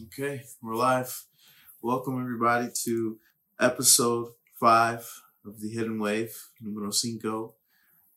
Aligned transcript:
Okay, 0.00 0.42
we're 0.62 0.74
live. 0.74 1.26
Welcome 1.82 2.18
everybody 2.18 2.68
to 2.84 3.18
episode 3.60 4.28
five 4.58 5.06
of 5.44 5.60
the 5.60 5.68
Hidden 5.68 6.00
Wave, 6.00 6.34
numero 6.62 6.90
cinco. 6.90 7.56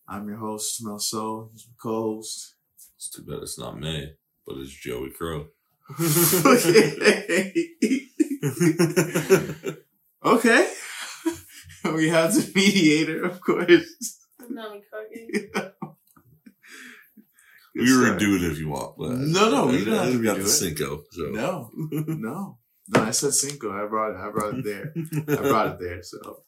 I'm 0.07 0.29
your 0.29 0.37
host, 0.37 0.81
Mel 0.85 0.99
So. 0.99 1.49
He's 1.51 1.67
my 1.67 1.73
co-host. 1.77 2.55
It's 2.95 3.09
too 3.09 3.23
bad 3.23 3.39
it's 3.41 3.59
not 3.59 3.77
me, 3.77 4.13
but 4.47 4.55
it's 4.57 4.71
Joey 4.71 5.09
Crow. 5.09 5.47
okay. 6.45 6.93
okay. 10.23 10.73
we 11.93 12.07
have 12.07 12.33
the 12.33 12.51
mediator, 12.55 13.23
of 13.23 13.41
course. 13.41 14.21
Nami 14.49 14.81
cooking. 14.89 15.49
we 17.75 17.87
redo 17.87 18.35
it 18.37 18.51
if 18.51 18.57
you 18.59 18.69
want. 18.69 18.97
No, 18.97 19.49
no, 19.51 19.67
we 19.67 19.83
don't 19.85 19.95
have 19.95 20.11
to 20.13 20.23
got 20.23 20.37
redo 20.37 20.39
the 20.39 20.45
it. 20.45 20.47
Cinco. 20.47 21.03
So. 21.11 21.23
No, 21.31 21.69
no, 21.75 22.57
no. 22.93 23.01
I 23.07 23.11
said 23.11 23.33
cinco. 23.33 23.71
I 23.71 23.87
brought 23.87 24.11
it. 24.11 24.17
I 24.17 24.29
brought 24.31 24.55
it 24.59 24.63
there. 24.65 24.93
I 25.37 25.41
brought 25.49 25.67
it 25.73 25.79
there. 25.79 26.01
So, 26.03 26.43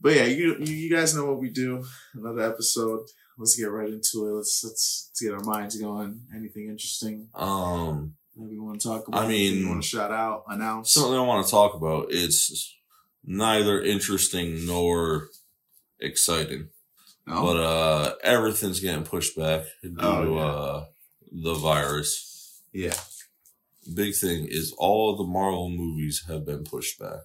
but 0.00 0.14
yeah, 0.14 0.24
you 0.24 0.56
you, 0.60 0.74
you 0.74 0.90
guys 0.90 1.14
know 1.14 1.26
what 1.26 1.40
we 1.40 1.50
do. 1.50 1.84
Another 2.14 2.42
episode. 2.42 3.00
Let's 3.38 3.56
get 3.56 3.70
right 3.70 3.88
into 3.88 4.26
it. 4.28 4.32
Let's 4.32 4.62
let's, 4.64 5.10
let's 5.10 5.20
get 5.20 5.32
our 5.32 5.40
minds 5.44 5.76
going. 5.80 6.22
Anything 6.36 6.68
interesting 6.68 7.28
Um, 7.34 8.14
that 8.36 8.48
we 8.48 8.58
want 8.58 8.80
to 8.80 8.88
talk 8.88 9.08
about? 9.08 9.22
I 9.24 9.28
mean- 9.28 9.58
you 9.58 9.68
want 9.68 9.82
to 9.82 9.88
shout 9.88 10.12
out, 10.12 10.44
announce. 10.48 10.92
something 10.92 11.14
I 11.14 11.20
want 11.22 11.44
to 11.46 11.50
talk 11.50 11.74
about. 11.74 12.06
It's 12.10 12.76
neither 13.24 13.82
interesting 13.82 14.66
nor 14.66 15.28
exciting, 16.00 16.68
no? 17.30 17.42
but 17.42 17.56
uh, 17.56 18.14
everything's 18.22 18.80
getting 18.80 19.04
pushed 19.04 19.36
back 19.36 19.64
due 19.82 19.96
Oh, 19.98 20.24
to 20.24 20.30
yeah. 20.30 20.40
uh, 20.40 20.84
the 21.32 21.54
virus. 21.54 22.62
yeah. 22.72 22.94
Big 23.94 24.14
thing 24.14 24.46
is 24.48 24.74
all 24.78 25.16
the 25.16 25.24
Marvel 25.24 25.70
movies 25.70 26.24
have 26.28 26.44
been 26.44 26.64
pushed 26.64 26.98
back. 26.98 27.20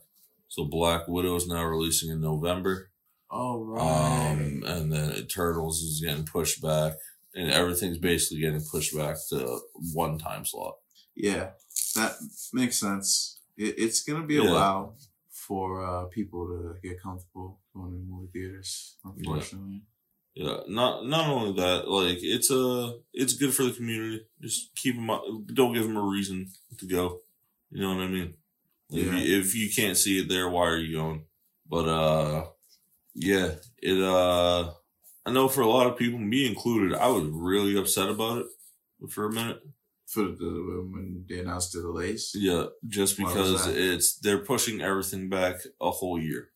So 0.48 0.64
Black 0.66 1.08
Widow 1.08 1.36
is 1.36 1.48
now 1.48 1.64
releasing 1.66 2.09
in 2.11 2.22
November. 2.22 2.92
All 3.30 3.59
right. 3.64 4.31
Um, 4.31 4.64
and 4.66 4.92
then 4.92 5.11
Eternals 5.11 5.81
is 5.81 6.02
getting 6.06 6.23
pushed 6.26 6.61
back, 6.61 6.94
and 7.36 7.52
everything's 7.52 7.98
basically 7.98 8.39
getting 8.39 8.61
pushed 8.72 8.95
back 8.95 9.17
to 9.30 9.59
one 9.94 10.17
time 10.17 10.45
slot. 10.45 10.76
yeah, 11.16 11.50
that 11.95 12.14
makes 12.53 12.78
sense. 12.80 13.42
It, 13.58 13.76
it's 13.78 14.03
gonna 14.03 14.26
be 14.26 14.38
a 14.38 14.44
Yeah. 14.44 14.52
while 14.53 14.98
for 15.31 15.83
uh, 15.86 16.06
people 16.06 16.48
to 16.48 16.76
get 16.88 17.02
comfortable 17.02 17.59
going 17.73 17.92
to 17.92 17.98
movie 17.98 18.30
theaters. 18.33 18.95
Unfortunately. 19.03 19.73
Yeah, 19.73 19.80
not 20.36 21.05
not 21.05 21.30
only 21.30 21.53
that, 21.53 21.89
like 21.89 22.17
it's 22.22 22.52
a 22.52 22.97
it's 23.14 23.33
good 23.33 23.53
for 23.53 23.64
the 23.64 23.72
community. 23.72 24.25
Just 24.42 24.75
keep 24.75 24.95
them, 24.95 25.09
up. 25.09 25.23
don't 25.53 25.73
give 25.73 25.83
them 25.83 25.97
a 25.97 26.02
reason 26.02 26.47
to 26.77 26.88
go. 26.88 27.19
You 27.72 27.81
know 27.81 27.95
what 27.95 28.03
I 28.03 28.08
mean? 28.08 28.33
Like, 28.89 29.03
Yeah. 29.03 29.17
If, 29.17 29.27
you, 29.27 29.39
if 29.39 29.55
you 29.55 29.69
can't 29.73 29.97
see 29.97 30.19
it 30.19 30.30
there, 30.30 30.50
why 30.50 30.67
are 30.67 30.77
you 30.77 30.97
going? 30.97 31.23
But 31.67 31.88
uh, 31.88 32.45
yeah, 33.14 33.52
it 33.81 34.02
uh, 34.02 34.72
I 35.25 35.31
know 35.31 35.47
for 35.47 35.61
a 35.61 35.69
lot 35.69 35.88
of 35.88 35.97
people, 35.97 36.19
me 36.19 36.45
included, 36.45 36.97
I 36.97 37.08
was 37.08 37.23
really 37.25 37.77
upset 37.77 38.09
about 38.09 38.39
it 38.39 38.47
for 39.09 39.25
a 39.25 39.31
minute. 39.31 39.61
For 40.08 40.22
the 40.23 40.88
when 40.92 41.25
they 41.27 41.39
announced 41.39 41.73
the 41.73 41.81
delays. 41.81 42.31
Yeah, 42.36 42.66
just 42.88 43.17
because 43.17 43.67
it's 43.67 44.20
they're 44.20 44.38
pushing 44.38 44.81
everything 44.81 45.30
back 45.30 45.61
a 45.81 45.89
whole 45.89 46.20
year. 46.22 46.49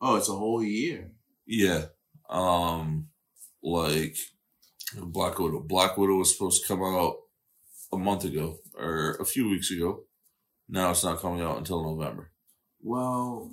Oh, 0.00 0.16
it's 0.16 0.28
a 0.28 0.32
whole 0.32 0.62
year. 0.62 1.10
Yeah. 1.46 1.86
Um 2.30 3.08
like 3.62 4.16
Black 4.96 5.38
Widow. 5.38 5.60
Black 5.60 5.96
Widow 5.96 6.16
was 6.16 6.32
supposed 6.32 6.62
to 6.62 6.68
come 6.68 6.82
out 6.82 7.16
a 7.92 7.98
month 7.98 8.24
ago 8.24 8.58
or 8.74 9.16
a 9.20 9.24
few 9.24 9.48
weeks 9.48 9.70
ago. 9.70 10.04
Now 10.68 10.90
it's 10.90 11.04
not 11.04 11.20
coming 11.20 11.42
out 11.42 11.58
until 11.58 11.82
November. 11.82 12.30
Well, 12.82 13.50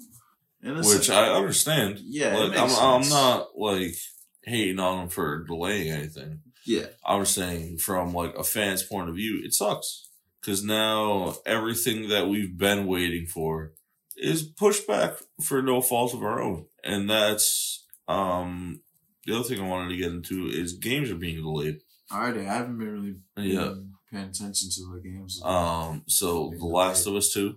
Which 0.64 1.10
I 1.10 1.30
understand. 1.30 2.00
Yeah, 2.04 2.36
Like 2.36 2.58
I'm 2.58 2.70
I'm 2.70 3.10
not 3.10 3.50
like 3.58 3.96
hating 4.44 4.80
on 4.80 5.00
them 5.00 5.10
for 5.10 5.44
delaying 5.46 5.92
anything. 5.92 6.42
Yeah, 6.66 6.88
I 7.06 7.16
was 7.16 7.30
saying 7.30 7.78
from 7.78 8.14
like 8.14 8.36
a 8.36 8.44
fan's 8.44 8.84
point 8.84 9.10
of 9.10 9.16
view, 9.16 9.42
it 9.44 9.54
sucks. 9.54 10.08
Cause 10.44 10.64
now 10.64 11.36
everything 11.46 12.08
that 12.10 12.30
we've 12.30 12.58
been 12.58 12.88
waiting 12.88 13.26
for 13.28 13.74
is 14.16 14.44
pushed 14.44 14.88
back 14.88 15.18
for 15.44 15.62
no 15.62 15.82
fault 15.82 16.14
of 16.14 16.24
our 16.24 16.42
own. 16.42 16.66
And 16.84 17.10
that's 17.10 17.86
um 18.08 18.82
the 19.30 19.36
other 19.40 19.48
thing 19.48 19.60
I 19.62 19.68
wanted 19.68 19.90
to 19.90 19.98
get 19.98 20.12
into 20.12 20.48
is 20.48 20.74
games 20.74 21.10
are 21.12 21.16
being 21.16 21.42
delayed. 21.42 21.82
alrighty. 22.12 22.48
I 22.48 22.54
haven't 22.54 22.78
been 22.80 22.92
really 22.92 23.16
been 23.36 23.46
Yeah. 23.46 23.74
paying 24.12 24.30
attention 24.30 24.70
to 24.72 24.94
the 24.94 25.02
games. 25.02 25.42
Um 25.44 26.04
so 26.08 26.52
The 26.58 26.66
Last 26.66 27.06
of 27.08 27.16
Us 27.16 27.32
2 27.34 27.56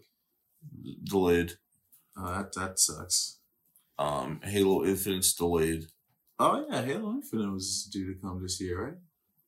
delayed. 1.05 1.53
Uh, 2.17 2.43
that 2.43 2.53
that 2.55 2.79
sucks. 2.79 3.39
Um 3.99 4.41
Halo 4.43 4.85
Infinite's 4.85 5.35
delayed. 5.35 5.87
Oh 6.39 6.65
yeah, 6.69 6.83
Halo 6.85 7.13
Infinite 7.13 7.53
was 7.53 7.89
due 7.93 8.13
to 8.15 8.21
come 8.21 8.43
this 8.43 8.61
year, 8.61 8.85
right? 8.87 8.99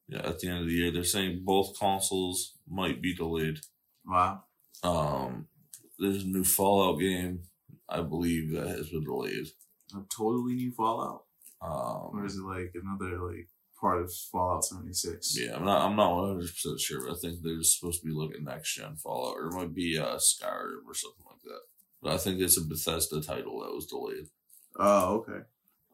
Yeah, 0.09 0.27
at 0.27 0.39
the 0.41 0.49
end 0.49 0.61
of 0.61 0.67
the 0.67 0.73
year. 0.75 0.91
They're 0.91 1.05
saying 1.05 1.43
both 1.45 1.79
consoles 1.79 2.59
might 2.69 3.01
be 3.03 3.15
delayed. 3.15 3.61
Wow. 4.07 4.45
Um 4.83 5.49
there's 5.99 6.25
a 6.25 6.27
new 6.27 6.45
Fallout 6.45 6.99
game, 7.01 7.43
I 7.89 8.01
believe, 8.03 8.51
that 8.53 8.69
has 8.69 8.89
been 8.91 9.05
delayed. 9.05 9.47
A 9.95 9.99
totally 10.15 10.55
new 10.55 10.73
Fallout, 10.73 11.24
Um, 11.65 12.11
or 12.13 12.25
is 12.27 12.37
it 12.37 12.43
like 12.43 12.73
another 12.75 13.19
like 13.19 13.49
part 13.81 14.03
of 14.03 14.13
Fallout 14.31 14.65
seventy 14.65 14.93
six? 14.93 15.37
Yeah, 15.39 15.57
I'm 15.57 15.65
not. 15.65 15.87
I'm 15.87 15.97
not 15.97 16.17
100 16.17 16.41
percent 16.41 16.81
sure. 16.81 17.07
But 17.07 17.17
I 17.17 17.19
think 17.21 17.43
they're 17.43 17.63
supposed 17.63 18.03
to 18.03 18.07
be 18.07 18.13
looking 18.13 18.45
next 18.45 18.75
gen 18.75 18.97
Fallout, 18.97 19.37
or 19.37 19.47
it 19.47 19.55
might 19.55 19.75
be 19.75 19.99
uh, 19.99 20.17
Skyrim 20.17 20.87
or 20.87 20.95
something 20.95 21.25
like 21.27 21.43
that. 21.45 21.61
But 22.03 22.13
I 22.13 22.17
think 22.19 22.41
it's 22.41 22.59
a 22.59 22.65
Bethesda 22.65 23.21
title 23.23 23.61
that 23.61 23.75
was 23.75 23.87
delayed. 23.87 24.27
Oh, 24.79 25.25
okay. 25.29 25.45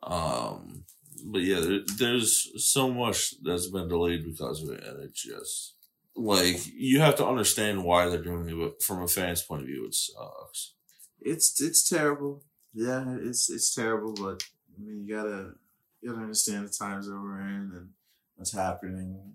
Um, 0.02 0.84
but 1.26 1.42
yeah, 1.42 1.60
there, 1.60 1.80
there's 1.98 2.50
so 2.56 2.90
much 2.90 3.34
that's 3.42 3.68
been 3.70 3.88
delayed 3.88 4.24
because 4.24 4.62
of 4.62 4.70
it, 4.70 4.84
and 4.84 5.04
it 5.04 5.14
just 5.14 5.74
like 6.16 6.66
you 6.74 7.00
have 7.00 7.16
to 7.16 7.26
understand 7.26 7.84
why 7.84 8.08
they're 8.08 8.22
doing 8.22 8.48
it. 8.48 8.56
But 8.56 8.82
from 8.82 9.02
a 9.02 9.08
fan's 9.08 9.42
point 9.42 9.62
of 9.62 9.68
view, 9.68 9.86
it 9.86 9.94
sucks. 9.94 10.74
It's 11.20 11.60
it's 11.60 11.88
terrible. 11.88 12.42
Yeah, 12.72 13.16
it's 13.20 13.50
it's 13.50 13.74
terrible, 13.74 14.14
but 14.14 14.42
I 14.76 14.82
mean, 14.82 15.04
you 15.06 15.14
gotta 15.14 15.52
you 16.00 16.10
gotta 16.10 16.22
understand 16.22 16.66
the 16.68 16.72
times 16.72 17.06
that 17.06 17.14
we're 17.20 17.40
in 17.40 17.72
and 17.74 17.88
what's 18.36 18.52
happening. 18.52 19.34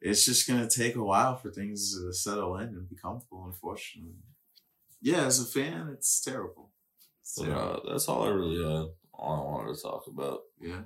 It's 0.00 0.24
just 0.24 0.46
gonna 0.46 0.68
take 0.68 0.96
a 0.96 1.02
while 1.02 1.36
for 1.36 1.50
things 1.50 1.94
to 1.96 2.12
settle 2.12 2.56
in 2.58 2.68
and 2.68 2.88
be 2.88 2.96
comfortable. 2.96 3.44
Unfortunately, 3.46 4.14
yeah, 5.00 5.24
as 5.26 5.40
a 5.40 5.44
fan, 5.44 5.88
it's 5.92 6.20
terrible. 6.20 6.70
It's 7.20 7.34
But 7.38 7.46
terrible. 7.46 7.82
uh, 7.88 7.92
that's 7.92 8.08
all 8.08 8.24
I 8.24 8.28
really 8.30 8.62
had. 8.62 8.86
All 9.12 9.40
I 9.42 9.50
wanted 9.50 9.74
to 9.76 9.82
talk 9.82 10.06
about. 10.06 10.42
yeah. 10.60 10.82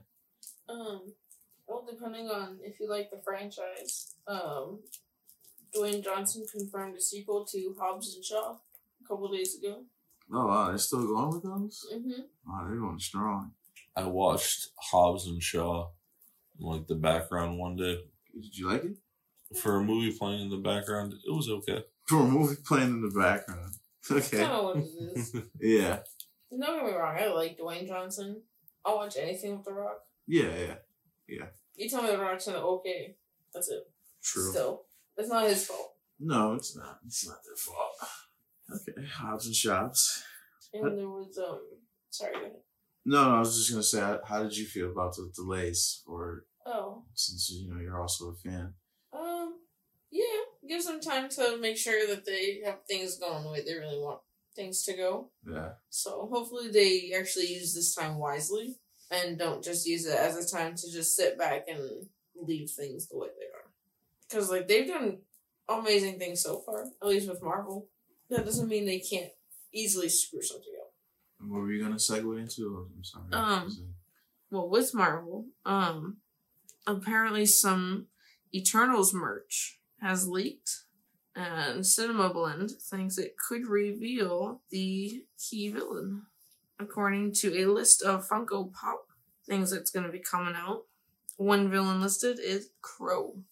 Um, 0.68 1.12
well, 1.66 1.86
depending 1.90 2.28
on 2.28 2.58
if 2.62 2.80
you 2.80 2.88
like 2.88 3.10
the 3.10 3.20
franchise, 3.22 4.14
um, 4.26 4.80
Dwayne 5.76 6.02
Johnson 6.02 6.44
confirmed 6.50 6.96
a 6.96 7.00
sequel 7.00 7.44
to 7.46 7.74
Hobbs 7.78 8.14
and 8.14 8.24
Shaw 8.24 8.52
a 9.04 9.08
couple 9.08 9.30
days 9.30 9.58
ago. 9.58 9.84
Oh 10.32 10.46
wow, 10.46 10.68
they're 10.68 10.78
still 10.78 11.06
going 11.06 11.30
with 11.34 11.42
those. 11.42 11.86
Mm-hmm. 11.92 12.22
Wow, 12.46 12.66
they're 12.66 12.78
going 12.80 12.98
strong. 12.98 13.52
I 13.96 14.04
watched 14.06 14.68
Hobbs 14.76 15.26
and 15.26 15.42
Shaw, 15.42 15.88
in, 16.58 16.66
like 16.66 16.86
the 16.86 16.94
background 16.94 17.58
one 17.58 17.76
day. 17.76 17.98
Did 18.34 18.56
you 18.56 18.68
like 18.70 18.84
it? 18.84 18.96
for 19.58 19.76
a 19.76 19.82
movie 19.82 20.16
playing 20.16 20.40
in 20.40 20.48
the 20.48 20.56
background, 20.56 21.12
it 21.12 21.30
was 21.30 21.48
okay. 21.48 21.84
For 22.06 22.20
a 22.20 22.24
movie 22.24 22.56
playing 22.64 22.88
in 22.88 23.02
the 23.02 23.20
background. 23.20 23.74
That's 24.08 24.32
Okay. 24.34 24.42
kind 24.42 24.52
of 24.52 24.64
what 24.64 24.76
it 24.78 24.88
is. 25.16 25.36
Yeah. 25.60 25.98
Don't 26.50 26.60
get 26.60 26.84
me 26.86 26.92
wrong, 26.92 27.16
I 27.18 27.26
like 27.28 27.58
Dwayne 27.58 27.86
Johnson. 27.86 28.42
I'll 28.84 28.96
watch 28.96 29.16
anything 29.18 29.56
with 29.56 29.66
The 29.66 29.72
Rock. 29.74 29.98
Yeah. 30.26 30.56
Yeah. 30.58 30.74
Yeah. 31.28 31.46
You 31.76 31.88
tell 31.88 32.02
me 32.02 32.10
The 32.10 32.18
Rock's 32.18 32.46
in 32.46 32.54
it, 32.54 32.58
okay. 32.58 33.16
That's 33.52 33.68
it. 33.68 33.82
True. 34.22 34.50
Still, 34.50 34.82
it's 35.16 35.28
not 35.28 35.46
his 35.48 35.66
fault. 35.66 35.92
No, 36.18 36.54
it's 36.54 36.74
not. 36.76 36.98
It's 37.06 37.26
not 37.28 37.38
their 37.44 37.56
fault. 37.56 37.96
Okay, 38.88 39.06
Hobbs 39.06 39.44
and 39.46 39.54
Shops. 39.54 40.22
And 40.72 40.96
there 40.96 41.08
was 41.08 41.36
um, 41.36 41.60
sorry. 42.08 42.32
go 42.32 42.38
ahead. 42.38 42.52
No, 43.04 43.24
no, 43.24 43.36
I 43.36 43.38
was 43.40 43.56
just 43.56 43.70
gonna 43.70 43.82
say, 43.82 44.00
how, 44.00 44.20
how 44.24 44.42
did 44.42 44.56
you 44.56 44.66
feel 44.66 44.90
about 44.90 45.16
the 45.16 45.30
delays? 45.34 46.02
Or 46.06 46.44
Oh, 46.64 47.02
since 47.14 47.50
you 47.50 47.68
know 47.68 47.80
you're 47.80 48.00
also 48.00 48.30
a 48.30 48.34
fan. 48.34 48.74
Um, 49.12 49.54
yeah, 50.10 50.24
gives 50.68 50.86
them 50.86 51.00
time 51.00 51.28
to 51.30 51.58
make 51.58 51.76
sure 51.76 52.06
that 52.06 52.24
they 52.24 52.60
have 52.64 52.84
things 52.88 53.18
going 53.18 53.42
the 53.42 53.50
way 53.50 53.62
they 53.64 53.74
really 53.74 53.98
want 53.98 54.20
things 54.54 54.82
to 54.84 54.94
go. 54.94 55.30
Yeah. 55.44 55.70
So 55.90 56.28
hopefully 56.32 56.70
they 56.70 57.12
actually 57.18 57.46
use 57.46 57.74
this 57.74 57.94
time 57.94 58.18
wisely 58.18 58.76
and 59.10 59.38
don't 59.38 59.64
just 59.64 59.86
use 59.86 60.06
it 60.06 60.16
as 60.16 60.36
a 60.36 60.56
time 60.56 60.74
to 60.76 60.92
just 60.92 61.16
sit 61.16 61.36
back 61.36 61.66
and 61.68 62.06
leave 62.36 62.70
things 62.70 63.08
the 63.08 63.18
way 63.18 63.28
they 63.38 63.46
are. 63.46 63.70
Because 64.28 64.50
like 64.50 64.68
they've 64.68 64.86
done 64.86 65.18
amazing 65.68 66.18
things 66.18 66.42
so 66.42 66.60
far, 66.60 66.84
at 67.02 67.08
least 67.08 67.28
with 67.28 67.42
Marvel. 67.42 67.88
That 68.30 68.44
doesn't 68.44 68.68
mean 68.68 68.86
they 68.86 69.00
can't 69.00 69.32
easily 69.74 70.08
screw 70.08 70.42
something 70.42 70.72
up. 70.80 70.81
What 71.46 71.60
were 71.62 71.72
you 71.72 71.82
gonna 71.82 71.96
segue 71.96 72.38
into? 72.40 72.88
I'm 72.96 73.04
sorry. 73.04 73.24
Um, 73.32 73.94
Well, 74.50 74.68
with 74.68 74.94
Marvel, 74.94 75.46
um, 75.64 76.18
apparently 76.86 77.46
some 77.46 78.08
Eternals 78.54 79.14
merch 79.14 79.80
has 80.00 80.28
leaked, 80.28 80.84
And 81.34 81.86
Cinema 81.86 82.28
Blend 82.32 82.72
thinks 82.72 83.16
it 83.16 83.38
could 83.38 83.66
reveal 83.66 84.60
the 84.68 85.24
key 85.38 85.70
villain. 85.70 86.26
According 86.78 87.32
to 87.36 87.56
a 87.56 87.64
list 87.72 88.02
of 88.02 88.28
Funko 88.28 88.70
Pop 88.70 89.06
things 89.46 89.70
that's 89.70 89.90
going 89.90 90.04
to 90.04 90.12
be 90.12 90.18
coming 90.18 90.54
out, 90.54 90.84
one 91.38 91.70
villain 91.70 92.02
listed 92.02 92.38
is 92.38 92.68
Kro. 92.82 93.42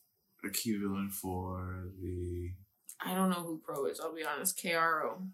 A 0.44 0.50
key 0.50 0.76
villain 0.76 1.08
for 1.08 1.88
the. 2.02 2.50
I 3.00 3.14
don't 3.14 3.30
know 3.30 3.42
who 3.42 3.62
Kro 3.64 3.86
is, 3.86 3.98
I'll 3.98 4.14
be 4.14 4.24
honest. 4.24 4.58
KRO. 4.62 5.26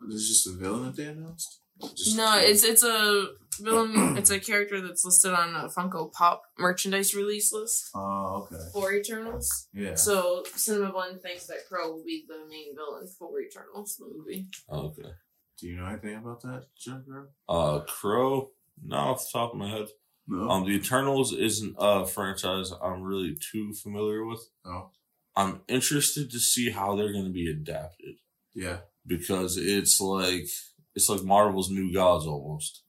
This 0.00 0.22
is 0.22 0.28
just 0.28 0.46
a 0.48 0.58
villain 0.58 0.82
that 0.86 0.96
they 0.96 1.04
announced. 1.06 1.60
Just 1.80 2.16
No, 2.16 2.38
it's 2.38 2.64
it's 2.64 2.82
a 2.84 3.26
villain. 3.60 4.16
it's 4.18 4.30
a 4.30 4.38
character 4.40 4.80
that's 4.80 5.04
listed 5.04 5.32
on 5.32 5.54
a 5.54 5.68
Funko 5.68 6.12
Pop 6.12 6.42
merchandise 6.58 7.14
release 7.14 7.52
list 7.52 7.90
Oh, 7.94 8.48
okay. 8.52 8.62
for 8.72 8.92
Eternals. 8.92 9.68
Yeah. 9.74 9.94
So 9.94 10.44
Cinema 10.54 10.92
Blend 10.92 11.22
thinks 11.22 11.46
that 11.46 11.66
Kro 11.68 11.90
will 11.92 12.04
be 12.04 12.24
the 12.28 12.44
main 12.48 12.74
villain 12.76 13.06
for 13.18 13.40
Eternals, 13.40 13.96
the 13.96 14.06
movie. 14.14 14.48
Okay. 14.70 15.10
Do 15.58 15.66
you 15.68 15.76
know 15.76 15.86
anything 15.86 16.16
about 16.16 16.40
that, 16.42 16.66
Jennifer? 16.76 17.30
Uh, 17.48 17.80
Kro. 17.80 18.50
Not 18.84 19.08
off 19.10 19.20
the 19.26 19.38
top 19.38 19.52
of 19.52 19.58
my 19.58 19.68
head. 19.68 19.88
No. 20.26 20.48
Um, 20.48 20.64
the 20.64 20.70
Eternals 20.76 21.32
isn't 21.32 21.76
a 21.78 22.06
franchise 22.06 22.72
I'm 22.82 23.02
really 23.02 23.36
too 23.38 23.72
familiar 23.74 24.24
with. 24.24 24.40
oh. 24.64 24.90
I'm 25.36 25.60
interested 25.66 26.30
to 26.30 26.38
see 26.38 26.70
how 26.70 26.94
they're 26.94 27.12
going 27.12 27.24
to 27.24 27.30
be 27.32 27.48
adapted 27.50 28.16
Yeah. 28.54 28.78
because 29.06 29.56
it's 29.56 29.98
like 30.00 30.46
it's 30.94 31.08
like 31.08 31.22
Marvel's 31.22 31.70
New 31.70 31.92
Gods 31.92 32.26
almost. 32.26 32.82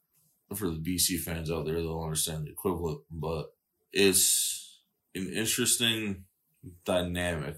For 0.55 0.69
the 0.69 0.77
DC 0.77 1.19
fans 1.19 1.49
out 1.49 1.65
there, 1.65 1.75
they'll 1.75 2.03
understand 2.03 2.45
the 2.45 2.51
equivalent, 2.51 3.01
but 3.09 3.47
it's 3.91 4.81
an 5.15 5.27
interesting 5.33 6.25
dynamic. 6.85 7.57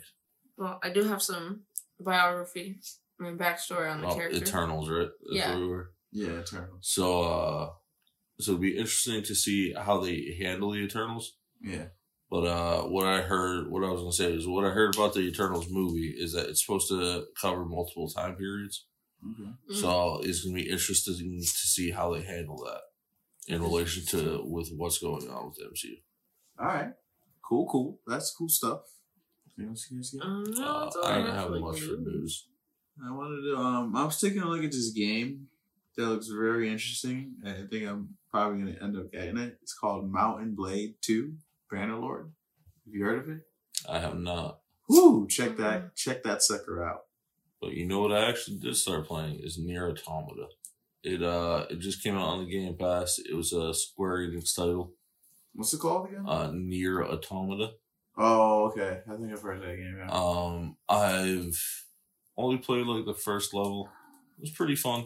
Well, 0.58 0.80
I 0.82 0.90
do 0.92 1.04
have 1.04 1.22
some 1.22 1.64
biography, 2.00 2.80
I 3.20 3.24
mean 3.24 3.38
backstory 3.38 3.92
on 3.92 4.02
the 4.02 4.08
of 4.08 4.16
character. 4.16 4.38
Eternals, 4.38 4.90
right? 4.90 5.10
That's 5.24 5.36
Yeah. 5.36 5.58
we 5.58 5.68
were. 5.68 5.92
Yeah, 6.12 6.40
Eternals. 6.40 6.80
So, 6.88 7.24
uh, 7.24 7.70
so 8.40 8.54
it'll 8.54 8.62
be 8.62 8.78
interesting 8.78 9.24
to 9.24 9.36
see 9.36 9.74
how 9.74 10.00
they 10.00 10.38
handle 10.42 10.72
the 10.72 10.80
Eternals. 10.80 11.36
Yeah. 11.62 11.88
But 12.30 12.46
uh, 12.46 12.84
what 12.84 13.06
I 13.06 13.22
heard, 13.22 13.70
what 13.70 13.84
I 13.84 13.92
was 13.92 14.02
gonna 14.02 14.12
say 14.14 14.34
is, 14.34 14.48
what 14.48 14.66
I 14.66 14.70
heard 14.70 14.96
about 14.96 15.14
the 15.14 15.22
Eternals 15.22 15.70
movie 15.70 16.14
is 16.18 16.34
that 16.34 16.48
it's 16.50 16.66
supposed 16.66 16.88
to 16.90 17.26
cover 17.40 17.66
multiple 17.66 18.10
time 18.10 18.36
periods. 18.36 18.86
Okay. 19.26 19.52
Mhm. 19.72 19.76
So 19.82 20.20
it's 20.24 20.44
gonna 20.44 20.56
be 20.56 20.70
interesting 20.70 21.16
to 21.40 21.46
see 21.46 21.92
how 21.92 22.14
they 22.14 22.22
handle 22.24 22.58
that 22.66 22.82
in 23.48 23.62
relation 23.62 24.06
to 24.08 24.44
with 24.46 24.72
what's 24.76 25.00
going 25.00 25.30
on 25.30 25.48
with 25.48 25.56
the 25.58 25.66
MCU. 25.66 25.98
All 26.60 26.66
right. 26.68 26.94
Cool, 27.42 27.68
cool. 27.68 28.00
That's 28.08 28.32
cool 28.36 28.50
stuff. 28.50 28.82
Anything 29.58 29.70
else 29.70 29.88
you 29.92 29.98
guys 29.98 30.10
got? 30.12 30.26
Um, 30.26 30.44
no, 30.52 30.66
Uh, 30.66 30.92
I 31.04 31.12
I 31.12 31.18
don't 31.18 31.26
have 31.28 31.52
have 31.52 31.62
much 31.62 31.80
for 31.80 31.98
news. 31.98 32.48
I 33.04 33.12
wanted 33.12 33.42
to. 33.50 33.58
Um, 33.58 33.96
I 33.96 34.06
was 34.06 34.20
taking 34.20 34.42
a 34.42 34.48
look 34.48 34.64
at 34.64 34.72
this 34.72 34.92
game 34.92 35.50
that 35.96 36.08
looks 36.08 36.28
very 36.28 36.70
interesting. 36.70 37.36
I 37.46 37.66
think 37.70 37.88
I'm 37.88 38.18
probably 38.32 38.60
gonna 38.60 38.78
end 38.82 38.98
up 38.98 39.12
getting 39.12 39.38
it. 39.38 39.60
It's 39.62 39.74
called 39.74 40.10
Mount 40.12 40.56
& 40.56 40.56
Blade 40.56 40.96
Two 41.02 41.38
Bannerlord. 41.72 42.32
Have 42.86 42.94
you 42.94 43.04
heard 43.04 43.20
of 43.20 43.30
it? 43.30 43.42
I 43.88 44.00
have 44.00 44.18
not, 44.18 44.62
Woo! 44.90 45.28
Check 45.28 45.58
that. 45.58 45.96
Check 45.96 46.24
that 46.24 46.42
sucker 46.42 46.84
out. 46.84 47.06
But 47.62 47.72
you 47.74 47.86
know 47.86 48.00
what 48.02 48.12
I 48.12 48.30
actually 48.30 48.58
did 48.58 48.76
start 48.76 49.08
playing 49.08 49.40
is 49.42 49.58
Nier 49.58 49.90
Automata. 49.90 50.48
It 51.04 51.22
uh, 51.24 51.66
it 51.70 51.80
just 51.80 52.02
came 52.04 52.16
out 52.16 52.28
on 52.28 52.46
the 52.46 52.52
Game 52.52 52.76
Pass. 52.78 53.20
It 53.20 53.36
was 53.36 53.54
a 53.54 53.74
Square 53.74 54.28
Enix 54.30 54.56
title. 54.56 54.94
What's 55.54 55.74
it 55.74 55.80
called 55.80 56.10
again? 56.10 56.26
Uh, 56.28 56.52
Nier 56.54 57.04
Automata. 57.04 57.74
oh, 58.18 58.66
okay. 58.66 59.00
I 59.10 59.16
think 59.16 59.32
I've 59.32 59.42
heard 59.42 59.62
that 59.62 59.76
game. 59.78 59.98
Yeah. 60.00 60.10
Um, 60.12 60.78
I've 60.90 61.86
only 62.38 62.58
played 62.58 62.88
like 62.88 63.06
the 63.06 63.14
first 63.14 63.54
level. 63.54 63.90
It 64.38 64.42
was 64.42 64.52
pretty 64.52 64.76
fun. 64.76 65.06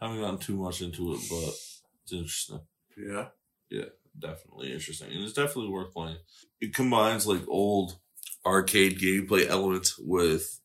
Haven't 0.00 0.20
gotten 0.20 0.38
too 0.38 0.56
much 0.56 0.82
into 0.82 1.14
it, 1.14 1.20
but 1.30 1.54
it's 2.02 2.12
interesting. 2.12 2.60
Yeah. 2.96 3.26
Yeah. 3.70 3.86
Definitely 4.18 4.72
interesting, 4.72 5.12
and 5.12 5.22
it's 5.22 5.32
definitely 5.32 5.70
worth 5.70 5.92
playing. 5.92 6.16
It 6.60 6.74
combines 6.74 7.24
like 7.26 7.46
old 7.46 7.98
arcade 8.44 8.98
gameplay 8.98 9.46
elements 9.46 9.96
with 9.96 10.60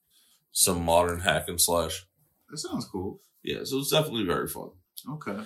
some 0.54 0.86
modern 0.86 1.20
hack 1.20 1.50
and 1.50 1.60
slash. 1.60 2.06
That 2.50 2.58
sounds 2.60 2.86
cool. 2.86 3.20
Yeah, 3.44 3.60
so 3.66 3.80
it's 3.80 3.92
definitely 3.92 4.24
very 4.26 4.48
fun. 4.48 4.70
Okay. 5.10 5.44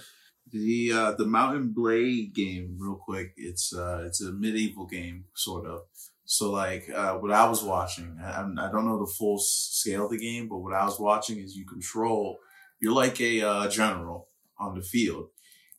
The 0.51 0.91
uh 0.93 1.11
the 1.13 1.25
Mount 1.25 1.73
& 1.73 1.75
Blade 1.75 2.33
game, 2.35 2.75
real 2.79 2.95
quick. 2.95 3.33
It's 3.35 3.73
uh 3.73 4.03
it's 4.05 4.21
a 4.21 4.31
medieval 4.31 4.85
game, 4.85 5.25
sort 5.33 5.65
of. 5.65 5.81
So 6.25 6.51
like 6.51 6.87
uh 6.93 7.13
what 7.15 7.31
I 7.31 7.49
was 7.49 7.63
watching, 7.63 8.17
I, 8.23 8.31
I'm- 8.37 8.55
don't 8.55 8.85
know 8.85 8.99
the 9.03 9.11
full 9.17 9.39
scale 9.39 10.05
of 10.05 10.11
the 10.11 10.17
game, 10.19 10.47
but 10.47 10.59
what 10.59 10.73
I 10.73 10.85
was 10.85 10.99
watching 10.99 11.39
is 11.39 11.55
you 11.55 11.65
control. 11.65 12.37
You're 12.79 12.93
like 12.93 13.19
a 13.19 13.41
uh, 13.41 13.67
general 13.69 14.27
on 14.59 14.75
the 14.75 14.83
field, 14.83 15.29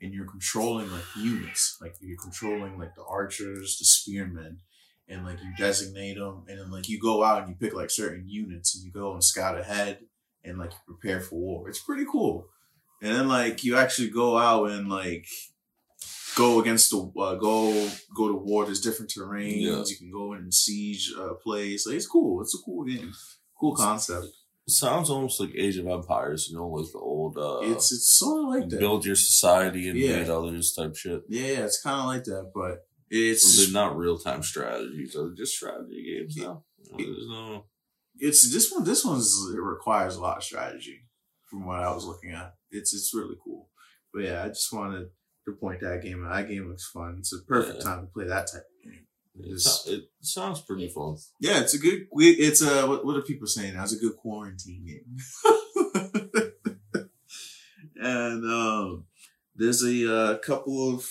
and 0.03 0.13
you're 0.13 0.27
controlling 0.29 0.91
like 0.91 1.05
units. 1.17 1.79
Like 1.81 1.95
you're 2.01 2.19
controlling 2.21 2.77
like 2.77 2.95
the 2.97 3.05
archers, 3.05 3.79
the 3.79 3.85
spearmen, 3.85 4.59
and 5.09 5.25
like 5.25 5.39
you 5.43 5.51
designate 5.57 6.19
them, 6.19 6.45
and 6.49 6.59
then 6.59 6.71
like 6.71 6.89
you 6.89 7.01
go 7.01 7.23
out 7.25 7.41
and 7.43 7.49
you 7.51 7.57
pick 7.57 7.75
like 7.75 7.91
certain 7.91 8.29
units, 8.29 8.75
and 8.75 8.85
you 8.85 8.91
go 8.93 9.13
and 9.13 9.23
scout 9.25 9.59
ahead, 9.59 9.99
and 10.45 10.59
like 10.59 10.73
you 10.73 10.95
prepare 10.95 11.21
for 11.21 11.37
war. 11.37 11.69
It's 11.69 11.81
pretty 11.81 12.05
cool 12.11 12.47
and 13.01 13.15
then 13.15 13.29
like 13.29 13.63
you 13.63 13.77
actually 13.77 14.11
go 14.11 14.37
out 14.37 14.71
and 14.73 14.89
like 14.89 15.25
go 16.37 16.61
against 16.61 16.91
the 16.91 16.99
uh, 17.19 17.35
go 17.37 17.89
go 18.15 18.29
to 18.29 18.35
war. 18.35 18.65
There's 18.65 18.81
different 18.81 19.11
terrains. 19.17 19.61
Yeah. 19.63 19.83
You 19.87 19.97
can 19.97 20.11
go 20.11 20.33
in 20.33 20.41
and 20.41 20.55
siege 20.55 21.13
a 21.19 21.35
place. 21.35 21.87
Like, 21.87 21.97
it's 21.97 22.07
cool. 22.07 22.41
It's 22.43 22.55
a 22.55 22.63
cool 22.65 22.85
game. 22.85 23.13
Cool 23.59 23.75
concept. 23.75 24.27
It 24.67 24.73
sounds 24.73 25.11
almost 25.11 25.41
like 25.41 25.51
Age 25.57 25.79
of 25.79 25.87
Empires, 25.87 26.49
you 26.51 26.57
know, 26.57 26.69
like 26.69 26.93
the 26.93 26.99
old 26.99 27.39
uh, 27.39 27.61
it's 27.63 27.91
it's 27.93 28.19
sort 28.19 28.43
of 28.45 28.49
like 28.61 28.69
that. 28.69 28.79
build 28.81 29.05
your 29.07 29.17
society 29.17 29.89
and 29.89 29.99
Yeah. 29.99 30.11
invade 30.19 30.31
others 30.31 30.73
type 30.75 30.95
shit. 30.95 31.23
yeah, 31.29 31.65
it's 31.65 31.81
kind 31.81 32.01
of 32.01 32.07
like 32.07 32.25
that, 32.25 32.51
but 32.55 32.87
They're 33.11 33.31
it's 33.33 33.73
not 33.73 33.97
real 33.97 34.19
time 34.19 34.43
strategies; 34.43 35.15
they're 35.15 35.31
just 35.35 35.55
strategy 35.57 36.05
games 36.05 36.37
now. 36.37 36.65
There's 36.97 37.29
no. 37.29 37.65
it's 38.19 38.53
this 38.53 38.71
one. 38.71 38.85
This 38.85 39.05
one's 39.05 39.35
it 39.55 39.61
requires 39.61 40.17
a 40.17 40.21
lot 40.21 40.39
of 40.39 40.45
strategy, 40.45 41.07
from 41.47 41.67
what 41.67 41.81
I 41.81 41.93
was 41.95 42.05
looking 42.05 42.33
at. 42.33 42.55
It's 42.71 42.93
it's 42.95 43.15
really 43.15 43.37
cool. 43.43 43.71
But 44.13 44.25
yeah, 44.25 44.45
I 44.45 44.49
just 44.49 44.73
wanted 44.73 45.09
to 45.47 45.53
point 45.55 45.81
that 45.81 46.03
game 46.03 46.25
out. 46.27 46.35
That 46.35 46.49
game 46.49 46.69
looks 46.69 46.89
fun. 46.91 47.17
It's 47.21 47.33
a 47.33 47.43
perfect 47.47 47.79
Yeah. 47.79 47.85
time 47.85 48.01
to 48.03 48.13
play 48.13 48.27
that 48.27 48.47
type 48.53 48.63
of 48.63 48.85
game. 48.85 49.07
It, 49.41 49.61
so- 49.61 49.91
it 49.91 50.03
sounds 50.21 50.61
pretty 50.61 50.89
fun. 50.89 51.17
Yeah, 51.41 51.61
it's 51.61 51.75
a 51.75 51.79
good. 51.79 52.07
It's 52.13 52.61
a 52.63 52.87
what, 52.87 53.07
what 53.07 53.17
are 53.17 53.23
people 53.23 53.47
saying? 53.47 53.75
It's 53.77 53.93
a 53.95 53.99
good 53.99 54.17
quarantine 54.17 54.85
game. 54.85 55.17
and 57.97 58.45
um, 58.45 59.05
there's 59.55 59.83
a 59.83 60.15
uh, 60.15 60.39
couple 60.39 60.95
of 60.95 61.07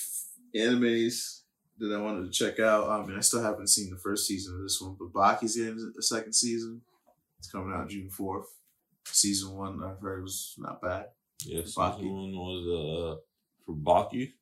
animes 0.54 1.37
that 1.78 1.92
I 1.94 2.00
wanted 2.00 2.24
to 2.24 2.30
check 2.30 2.58
out. 2.60 2.88
I 2.88 3.04
mean, 3.06 3.16
I 3.16 3.20
still 3.20 3.42
haven't 3.42 3.68
seen 3.68 3.90
the 3.90 3.96
first 3.98 4.26
season 4.26 4.56
of 4.56 4.62
this 4.62 4.80
one, 4.80 4.96
but 4.98 5.12
Baki's 5.12 5.56
getting 5.56 5.92
a 5.98 6.02
second 6.02 6.32
season. 6.34 6.80
It's 7.38 7.50
coming 7.50 7.72
out 7.74 7.88
June 7.88 8.10
fourth. 8.10 8.46
Season 9.06 9.56
one, 9.56 9.82
I've 9.82 10.00
heard 10.00 10.22
was 10.22 10.54
not 10.58 10.82
bad. 10.82 11.06
Yeah, 11.44 11.60
Baki. 11.62 11.66
season 11.96 12.12
one 12.12 12.32
was 12.36 12.66
uh 12.66 13.20
for 13.64 13.74
Baki. 13.74 14.32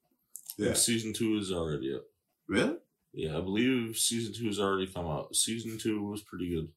Yeah. 0.57 0.73
Season 0.73 1.13
two 1.13 1.37
is 1.37 1.53
already 1.53 1.95
up. 1.95 2.03
Really? 2.49 2.77
Yeah, 3.13 3.37
I 3.39 3.41
believe 3.41 3.97
season 3.97 4.33
two 4.35 4.47
has 4.47 4.59
already 4.59 4.87
come 4.87 5.07
out. 5.07 5.35
Season 5.37 5.79
two 5.79 6.03
was 6.03 6.23
pretty 6.23 6.49
good. 6.51 6.69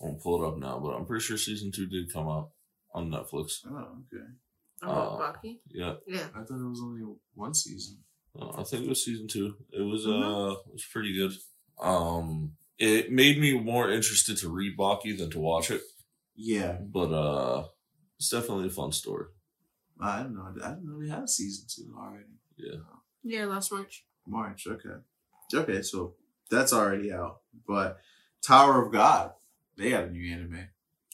I 0.00 0.04
won't 0.04 0.22
pull 0.22 0.42
it 0.42 0.46
up 0.48 0.58
now, 0.58 0.78
but 0.78 0.90
I'm 0.90 1.04
pretty 1.06 1.24
sure 1.24 1.36
season 1.36 1.72
two 1.72 1.86
did 1.86 2.12
come 2.12 2.28
out 2.28 2.50
on 2.94 3.10
Netflix. 3.10 3.66
Oh, 3.68 3.88
okay. 4.12 4.24
Oh, 4.82 4.88
Uh, 4.90 5.18
Baki? 5.32 5.58
Yeah, 5.68 5.94
Yeah. 6.06 6.26
I 6.36 6.42
thought 6.44 6.60
it 6.64 6.68
was 6.68 6.80
only 6.80 7.02
one 7.34 7.52
season. 7.54 7.98
Uh, 8.38 8.60
I 8.60 8.62
think 8.64 8.84
it 8.84 8.88
was 8.88 9.04
season 9.04 9.28
two. 9.28 9.56
It 9.72 9.82
was 9.82 10.04
Mhm. 10.06 10.22
uh, 10.22 10.52
it 10.66 10.72
was 10.72 10.84
pretty 10.92 11.14
good. 11.14 11.32
Um, 11.80 12.56
it 12.78 13.10
made 13.12 13.38
me 13.38 13.58
more 13.58 13.90
interested 13.90 14.36
to 14.38 14.48
read 14.48 14.76
Baki 14.76 15.16
than 15.18 15.30
to 15.30 15.38
watch 15.40 15.70
it, 15.70 15.82
Yeah, 16.36 16.78
but 16.80 17.12
uh, 17.12 17.68
it's 18.18 18.30
definitely 18.30 18.68
a 18.68 18.70
fun 18.70 18.92
story. 18.92 19.26
I 20.00 20.22
don't 20.22 20.34
know. 20.34 20.54
I 20.62 20.68
didn't 20.70 20.86
know 20.86 20.96
we 20.98 21.08
had 21.08 21.24
a 21.24 21.28
season 21.28 21.66
two 21.68 21.92
already. 21.98 22.24
Yeah. 22.56 22.80
Yeah, 23.24 23.46
last 23.46 23.72
March. 23.72 24.06
March. 24.26 24.66
Okay. 24.66 25.00
Okay, 25.52 25.82
so 25.82 26.14
that's 26.50 26.72
already 26.72 27.12
out. 27.12 27.40
But 27.66 27.98
Tower 28.42 28.84
of 28.86 28.92
God, 28.92 29.32
they 29.76 29.90
got 29.90 30.04
a 30.04 30.10
new 30.10 30.32
anime. 30.32 30.68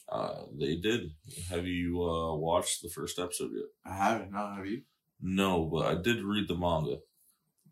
Uh, 0.07 0.43
they 0.59 0.75
did. 0.75 1.09
Have 1.49 1.65
you 1.65 2.03
uh 2.03 2.35
watched 2.35 2.83
the 2.83 2.89
first 2.89 3.17
episode 3.17 3.51
yet? 3.55 3.65
I 3.85 3.95
haven't. 3.95 4.31
No, 4.31 4.53
have 4.55 4.65
you? 4.67 4.83
No, 5.19 5.65
but 5.65 5.87
I 5.87 5.95
did 5.99 6.21
read 6.23 6.47
the 6.47 6.55
manga. 6.55 6.99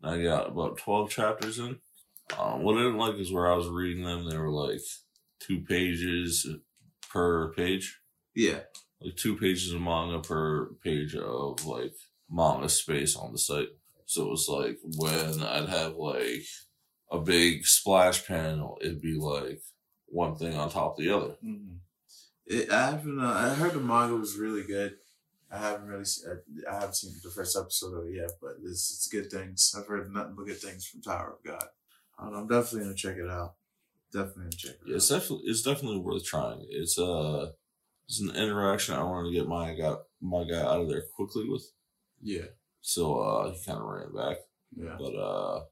I 0.04 0.22
got 0.22 0.48
about 0.48 0.78
twelve 0.78 1.10
chapters 1.10 1.58
in. 1.58 1.78
Um, 2.38 2.62
what 2.62 2.76
I 2.76 2.82
didn't 2.82 2.98
like 2.98 3.16
is 3.16 3.32
where 3.32 3.50
I 3.50 3.56
was 3.56 3.68
reading 3.68 4.04
them. 4.04 4.28
They 4.28 4.36
were 4.36 4.50
like 4.50 4.80
two 5.40 5.60
pages 5.60 6.46
per 7.10 7.52
page, 7.52 7.98
Yeah. 8.34 8.60
like 9.00 9.16
two 9.16 9.36
pages 9.36 9.72
of 9.72 9.80
manga 9.80 10.20
per 10.20 10.74
page 10.82 11.14
of 11.14 11.64
like 11.66 11.94
manga 12.30 12.68
space 12.68 13.14
on 13.16 13.32
the 13.32 13.38
site. 13.38 13.68
So 14.06 14.26
it 14.26 14.30
was 14.30 14.48
like 14.48 14.78
when 14.98 15.42
I'd 15.42 15.68
have 15.68 15.96
like 15.96 16.44
a 17.10 17.18
big 17.18 17.66
splash 17.66 18.26
panel, 18.26 18.78
it'd 18.80 19.00
be 19.02 19.14
like 19.14 19.60
one 20.06 20.34
thing 20.36 20.54
on 20.56 20.70
top 20.70 20.98
of 20.98 21.04
the 21.04 21.10
other. 21.16 21.34
hmm 21.42 21.76
It, 22.46 22.70
I 22.70 22.90
haven't. 22.90 23.20
Uh, 23.20 23.32
I 23.32 23.54
heard 23.54 23.72
the 23.74 23.80
manga 23.80 24.16
was 24.16 24.36
really 24.36 24.64
good. 24.64 24.96
I 25.54 25.58
haven't 25.58 25.86
really. 25.86 26.04
I, 26.28 26.70
I 26.70 26.74
haven't 26.80 26.96
seen 26.96 27.12
the 27.22 27.30
first 27.30 27.56
episode 27.56 27.94
of 27.98 28.06
it 28.08 28.14
yet, 28.16 28.30
but 28.40 28.56
it's 28.62 28.90
it's 28.94 29.08
good 29.08 29.30
things. 29.30 29.74
I've 29.76 29.86
heard 29.86 30.10
nothing 30.12 30.34
but 30.36 30.46
good 30.46 30.58
things 30.60 30.86
from 30.86 31.02
Tower 31.02 31.36
of 31.38 31.44
God. 31.50 31.64
I'm 32.18 32.46
definitely 32.48 32.80
gonna 32.80 32.94
check 32.94 33.16
it 33.16 33.30
out. 33.30 33.54
Definitely 34.12 34.44
gonna 34.44 34.56
check 34.56 34.70
it 34.72 34.80
Yeah, 34.86 34.96
it's 34.96 35.10
out. 35.12 35.20
definitely 35.20 35.46
it's 35.50 35.62
definitely 35.62 35.98
worth 35.98 36.24
trying. 36.24 36.66
It's 36.68 36.98
uh 36.98 37.52
it's 38.08 38.20
an 38.20 38.30
interaction 38.36 38.94
I 38.94 39.02
wanted 39.04 39.28
to 39.30 39.34
get 39.34 39.48
my 39.48 39.74
guy 39.74 39.94
my 40.20 40.44
guy 40.44 40.60
out 40.60 40.80
of 40.82 40.88
there 40.88 41.02
quickly 41.14 41.48
with. 41.48 41.64
Yeah, 42.22 42.46
So 42.80 43.18
uh 43.18 43.52
he 43.52 43.58
kinda 43.64 43.82
ran 43.82 44.12
back. 44.14 44.38
yeah. 44.76 44.96
But 44.98 45.14
uh 45.16 45.64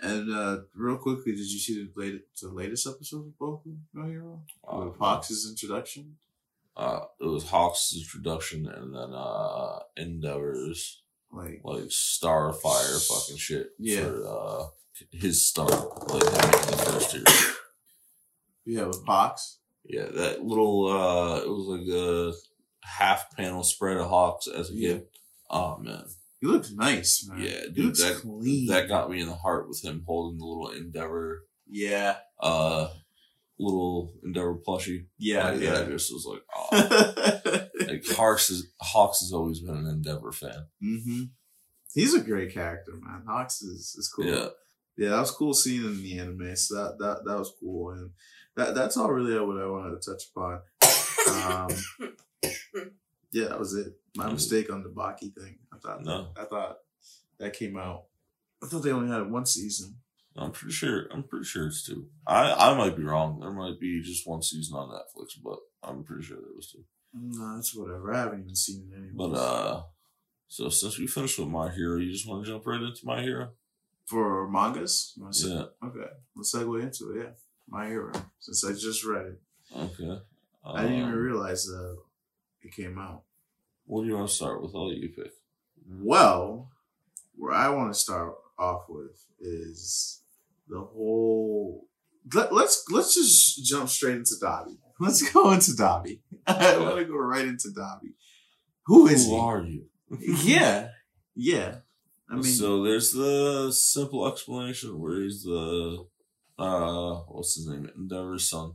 And 0.00 0.32
uh 0.32 0.60
real 0.74 0.96
quickly, 0.98 1.32
did 1.32 1.48
you 1.54 1.58
see 1.58 1.74
the 1.84 1.90
latest 2.00 2.24
the 2.42 2.48
latest 2.48 2.86
episode 2.86 3.26
of 3.26 3.32
Boku 3.40 3.76
No 3.94 4.04
Hero? 4.06 4.42
uh, 4.66 4.84
With 4.86 4.96
Fox's 4.96 5.48
introduction. 5.48 6.16
Uh 6.78 7.00
it 7.20 7.26
was 7.26 7.48
Hawk's 7.50 7.94
introduction 7.96 8.66
and 8.68 8.94
then 8.94 9.12
uh 9.12 9.80
Endeavor's 9.98 11.02
Like, 11.32 11.60
like 11.64 11.84
Starfire 11.90 13.06
fucking 13.08 13.36
shit 13.36 13.68
Yeah. 13.78 14.04
for 14.04 14.26
uh 14.26 14.66
his 15.12 15.44
start 15.44 15.70
like 16.12 16.24
the 16.24 16.82
first 16.86 17.14
year. 17.14 17.24
yeah, 18.64 18.90
with. 19.06 19.58
Yeah, 19.84 20.06
that 20.06 20.44
little 20.44 20.86
uh 20.88 21.38
it 21.42 21.48
was 21.48 21.66
like 21.66 21.88
a 21.88 22.32
half 22.86 23.30
panel 23.36 23.62
spread 23.62 23.96
of 23.96 24.08
Hawks 24.08 24.46
as 24.46 24.70
a 24.70 24.74
Yeah. 24.74 24.92
kid. 24.94 25.06
Oh 25.50 25.78
man. 25.78 26.04
He 26.40 26.46
looks 26.46 26.70
nice, 26.72 27.26
man. 27.28 27.40
Yeah, 27.42 27.60
dude, 27.74 27.96
that- 27.96 28.20
clean. 28.22 28.66
That 28.68 28.88
got 28.88 29.10
me 29.10 29.20
in 29.20 29.26
the 29.26 29.34
heart 29.34 29.68
with 29.68 29.82
him 29.84 30.04
holding 30.06 30.38
the 30.38 30.44
little 30.44 30.70
Endeavor 30.70 31.44
yeah, 31.70 32.16
uh 32.40 32.88
little 33.58 34.12
Endeavor 34.24 34.56
plushie. 34.66 35.06
yeah, 35.18 35.50
Like, 35.50 35.60
yeah. 35.60 35.80
I 35.80 35.84
just 35.86 36.12
was 36.12 36.26
like, 36.26 36.42
oh 36.56 37.66
like 37.86 38.04
Hawks 38.16 38.50
is 38.50 38.68
Hawks 38.80 39.20
has 39.20 39.32
always 39.32 39.60
been 39.60 39.76
an 39.76 39.86
Endeavor 39.86 40.32
fan. 40.32 40.66
hmm 40.80 41.22
He's 41.94 42.14
a 42.14 42.20
great 42.20 42.52
character, 42.52 42.92
man. 43.00 43.24
Hawks 43.26 43.62
is, 43.62 43.96
is 43.98 44.08
cool. 44.14 44.26
Yeah. 44.26 44.48
yeah, 44.96 45.08
that 45.10 45.20
was 45.20 45.30
cool 45.32 45.54
seeing 45.54 45.84
in 45.84 46.02
the 46.02 46.18
anime. 46.18 46.54
So 46.54 46.74
that 46.76 46.98
that 46.98 47.24
that 47.24 47.38
was 47.38 47.52
cool, 47.58 47.90
and 47.90 48.10
that 48.56 48.74
that's 48.74 48.96
all 48.96 49.10
really 49.10 49.32
what 49.40 49.60
I 49.60 49.66
wanted 49.66 50.00
to 50.00 50.10
touch 50.10 50.24
upon. 50.30 50.60
Um, 51.28 51.70
yeah, 53.32 53.48
that 53.48 53.58
was 53.58 53.74
it. 53.74 53.94
My 54.16 54.26
Mhm. 54.26 54.32
mistake 54.34 54.70
on 54.72 54.82
the 54.82 54.90
Baki 54.90 55.34
thing. 55.34 55.58
I 55.72 55.78
thought 55.78 56.04
No. 56.04 56.28
I 56.36 56.44
thought 56.44 56.78
that 57.38 57.54
came 57.54 57.76
out. 57.76 58.04
I 58.62 58.66
thought 58.66 58.80
they 58.82 58.92
only 58.92 59.10
had 59.10 59.30
one 59.30 59.46
season. 59.46 59.96
I'm 60.40 60.52
pretty 60.52 60.72
sure 60.72 61.06
I'm 61.12 61.24
pretty 61.24 61.44
sure 61.44 61.66
it's 61.66 61.84
two. 61.84 62.06
I, 62.26 62.70
I 62.70 62.74
might 62.76 62.96
be 62.96 63.02
wrong. 63.02 63.40
There 63.40 63.50
might 63.50 63.80
be 63.80 64.00
just 64.02 64.26
one 64.26 64.40
season 64.42 64.76
on 64.76 64.88
Netflix, 64.88 65.30
but 65.42 65.58
I'm 65.82 66.04
pretty 66.04 66.22
sure 66.22 66.36
there 66.36 66.54
was 66.54 66.70
two. 66.70 66.84
No, 67.12 67.56
that's 67.56 67.74
whatever. 67.74 68.14
I 68.14 68.18
haven't 68.20 68.40
even 68.42 68.54
seen 68.54 68.88
it 68.92 68.96
anymore. 68.96 69.30
But 69.30 69.36
uh 69.38 69.82
so 70.46 70.68
since 70.68 70.98
we 70.98 71.06
finished 71.06 71.38
with 71.38 71.48
My 71.48 71.70
Hero, 71.70 71.98
you 71.98 72.10
just 72.12 72.26
want 72.28 72.44
to 72.44 72.50
jump 72.50 72.66
right 72.66 72.80
into 72.80 73.04
My 73.04 73.20
Hero? 73.22 73.50
for 74.06 74.48
mangas, 74.48 75.12
Yeah. 75.44 75.64
Okay, 75.84 76.08
let's 76.34 76.54
segue 76.54 76.82
into 76.82 77.10
it. 77.10 77.22
Yeah, 77.24 77.30
My 77.68 77.86
Hero. 77.88 78.10
Since 78.38 78.64
I 78.64 78.72
just 78.72 79.04
read 79.04 79.26
it, 79.26 79.40
Okay. 79.76 80.18
I 80.64 80.82
didn't 80.82 80.96
even 80.98 81.12
Um, 81.12 81.18
realize 81.18 81.68
uh, 81.70 81.94
it 82.62 82.72
came 82.74 82.98
out. 82.98 83.24
What 83.84 84.02
do 84.02 84.08
you 84.08 84.16
want 84.16 84.28
to 84.30 84.34
start 84.34 84.62
with? 84.62 84.74
I'll 84.74 84.88
let 84.88 84.96
you 84.96 85.10
pick. 85.10 85.32
Well, 85.86 86.70
where 87.36 87.52
I 87.52 87.68
want 87.68 87.92
to 87.92 87.98
start 87.98 88.34
off 88.58 88.84
with 88.88 89.26
is 89.40 90.17
the 90.68 90.80
whole. 90.80 91.86
Let, 92.34 92.52
let's 92.52 92.84
let's 92.90 93.14
just 93.14 93.64
jump 93.64 93.88
straight 93.88 94.16
into 94.16 94.34
Dabi. 94.42 94.76
Let's 95.00 95.22
go 95.32 95.52
into 95.52 95.70
Dabi. 95.72 96.20
I 96.46 96.76
want 96.78 96.98
to 96.98 97.04
go 97.04 97.16
right 97.16 97.46
into 97.46 97.68
Dabi. 97.68 98.14
Who 98.86 99.06
is 99.06 99.26
Who 99.26 99.34
he? 99.34 99.40
are 99.40 99.62
you? 99.62 99.84
yeah, 100.42 100.88
yeah. 101.36 101.76
I 102.28 102.34
mean, 102.34 102.42
so 102.42 102.82
there's 102.82 103.12
the 103.12 103.70
simple 103.72 104.26
explanation 104.26 104.98
where 105.00 105.22
he's 105.22 105.44
the 105.44 106.04
uh 106.58 107.14
what's 107.28 107.54
his 107.54 107.68
name? 107.68 107.88
Endeavor's 107.96 108.50
son. 108.50 108.72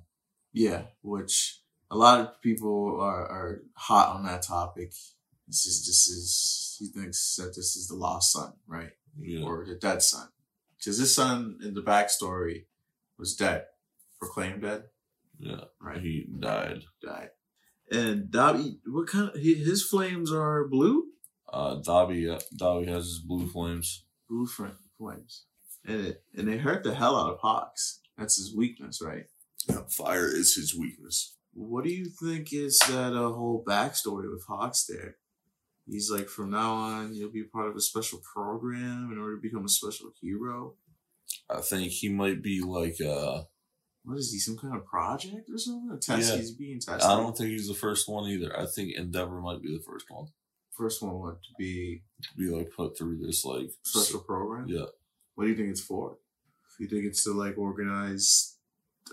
yeah. 0.53 0.83
Which 1.01 1.59
a 1.91 1.97
lot 1.97 2.21
of 2.21 2.41
people 2.41 2.99
are 3.01 3.27
are 3.27 3.61
hot 3.75 4.15
on 4.15 4.25
that 4.25 4.41
topic. 4.43 4.93
This 5.47 5.65
is 5.65 5.85
this 5.85 6.07
is 6.07 6.77
he 6.79 6.87
thinks 6.87 7.35
that 7.35 7.53
this 7.55 7.75
is 7.75 7.87
the 7.89 7.95
lost 7.95 8.31
son, 8.31 8.53
right? 8.65 8.91
Yeah. 9.19 9.43
or 9.45 9.65
the 9.65 9.75
dead 9.75 10.01
son. 10.01 10.29
Because 10.83 10.97
his 10.99 11.15
son 11.15 11.59
in 11.63 11.73
the 11.75 11.81
backstory 11.81 12.65
was 13.17 13.35
dead, 13.35 13.65
proclaimed 14.19 14.63
dead, 14.63 14.83
yeah. 15.39 15.65
right? 15.81 16.01
He 16.01 16.27
died. 16.39 16.81
died. 17.01 17.29
And 17.91 18.29
Dabi, 18.29 18.77
what 18.85 19.07
kind 19.07 19.29
of 19.29 19.35
he- 19.35 19.63
his 19.63 19.83
flames 19.83 20.31
are 20.31 20.67
blue, 20.67 21.05
Uh 21.51 21.75
Dabi 21.81 22.29
uh, 22.33 22.39
Dabi 22.59 22.87
has 22.87 23.05
his 23.05 23.19
blue 23.19 23.47
flames. 23.47 24.05
blue 24.27 24.47
flames, 24.47 25.45
and 25.85 26.07
it 26.07 26.23
and 26.35 26.47
they 26.47 26.57
hurt 26.57 26.83
the 26.83 26.95
hell 26.95 27.15
out 27.15 27.33
of 27.33 27.39
Hawks. 27.39 27.99
That's 28.17 28.37
his 28.37 28.55
weakness, 28.55 29.01
right? 29.01 29.25
Yeah, 29.69 29.83
Fire 29.89 30.27
is 30.27 30.55
his 30.55 30.75
weakness. 30.77 31.35
What 31.53 31.83
do 31.85 31.91
you 31.91 32.05
think 32.09 32.51
is 32.51 32.79
that 32.89 33.13
a 33.13 33.29
whole 33.29 33.63
backstory 33.67 34.29
with 34.31 34.43
Hawks 34.47 34.85
there? 34.85 35.17
He's 35.85 36.09
like, 36.09 36.29
from 36.29 36.51
now 36.51 36.73
on, 36.73 37.13
you'll 37.13 37.31
be 37.31 37.43
part 37.43 37.67
of 37.67 37.75
a 37.75 37.81
special 37.81 38.19
program 38.33 39.09
in 39.11 39.17
order 39.17 39.35
to 39.35 39.41
become 39.41 39.65
a 39.65 39.69
special 39.69 40.11
hero. 40.21 40.75
I 41.49 41.61
think 41.61 41.91
he 41.91 42.09
might 42.09 42.41
be 42.41 42.61
like 42.61 43.01
uh 43.01 43.43
What 44.03 44.17
is 44.17 44.31
he? 44.31 44.39
Some 44.39 44.57
kind 44.57 44.75
of 44.75 44.85
project 44.85 45.49
or 45.49 45.57
something? 45.57 45.91
A 45.93 45.99
test? 45.99 46.31
Yeah. 46.31 46.37
He's 46.37 46.51
being 46.51 46.79
tested. 46.79 47.03
I 47.03 47.17
don't 47.17 47.35
think 47.37 47.49
he's 47.49 47.67
the 47.67 47.73
first 47.73 48.07
one 48.07 48.29
either. 48.29 48.57
I 48.57 48.65
think 48.65 48.95
Endeavor 48.95 49.41
might 49.41 49.61
be 49.61 49.75
the 49.75 49.83
first 49.83 50.05
one 50.09 50.27
First 50.71 51.03
one 51.03 51.19
would 51.19 51.37
be 51.57 52.01
to 52.23 52.29
be 52.37 52.47
like 52.47 52.71
put 52.75 52.97
through 52.97 53.19
this 53.19 53.45
like 53.45 53.69
special 53.83 54.21
program. 54.21 54.65
Yeah. 54.67 54.85
What 55.35 55.43
do 55.45 55.51
you 55.51 55.55
think 55.55 55.69
it's 55.69 55.81
for? 55.81 56.17
Do 56.77 56.83
you 56.83 56.89
think 56.89 57.05
it's 57.05 57.23
to 57.25 57.33
like 57.33 57.57
organize? 57.57 58.57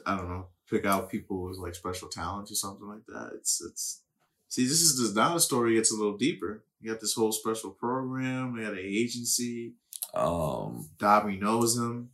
I 0.07 0.17
don't 0.17 0.29
know. 0.29 0.47
Pick 0.71 0.87
out 0.87 1.11
people 1.11 1.43
with 1.43 1.59
like 1.59 1.75
special 1.75 2.09
talents 2.09 2.51
or 2.51 2.55
something 2.55 2.87
like 2.87 3.05
that. 3.09 3.33
It's 3.35 3.61
it's. 3.61 4.03
See, 4.51 4.65
this 4.65 4.81
is 4.83 5.15
now 5.15 5.35
the 5.35 5.41
story 5.41 5.77
gets 5.77 5.93
a 5.93 5.97
little 5.97 6.17
deeper. 6.19 6.65
You 6.81 6.91
got 6.91 7.01
this 7.01 7.15
whole 7.15 7.31
special 7.31 7.71
program. 7.71 8.57
They 8.57 8.65
got 8.65 8.73
an 8.73 8.81
agency. 8.81 9.75
Um 10.13 10.91
Dabi 10.99 11.41
knows 11.41 11.79
him. 11.79 12.11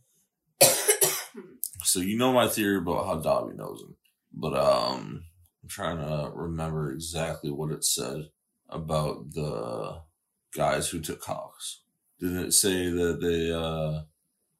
so 1.83 1.99
you 1.99 2.15
know 2.15 2.31
my 2.31 2.47
theory 2.47 2.77
about 2.77 3.07
how 3.07 3.19
Dabi 3.19 3.55
knows 3.55 3.81
him. 3.81 3.95
But 4.31 4.55
um 4.55 5.23
I'm 5.63 5.69
trying 5.69 5.97
to 5.97 6.31
remember 6.35 6.91
exactly 6.91 7.49
what 7.49 7.71
it 7.71 7.83
said 7.83 8.29
about 8.69 9.31
the 9.33 10.01
guys 10.53 10.89
who 10.89 10.99
took 10.99 11.23
Hawks. 11.23 11.81
Did 12.19 12.33
it 12.33 12.53
say 12.53 12.91
that 12.91 13.19
they 13.19 13.51
uh 13.51 14.03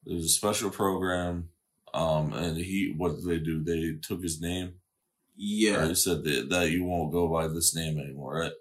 there's 0.04 0.26
a 0.26 0.30
special 0.30 0.72
program 0.72 1.50
um 1.94 2.34
and 2.34 2.58
he 2.58 2.96
what 2.98 3.18
did 3.18 3.26
they 3.26 3.38
do? 3.38 3.64
They 3.64 4.00
took 4.02 4.24
his 4.24 4.42
name. 4.42 4.80
Yeah. 5.38 5.84
Or 5.84 5.88
they 5.88 5.94
said 5.94 6.24
that, 6.24 6.50
that 6.50 6.72
you 6.72 6.84
won't 6.84 7.12
go 7.12 7.28
by 7.28 7.48
this 7.48 7.76
name 7.76 8.00
anymore, 8.00 8.40
right? 8.42 8.52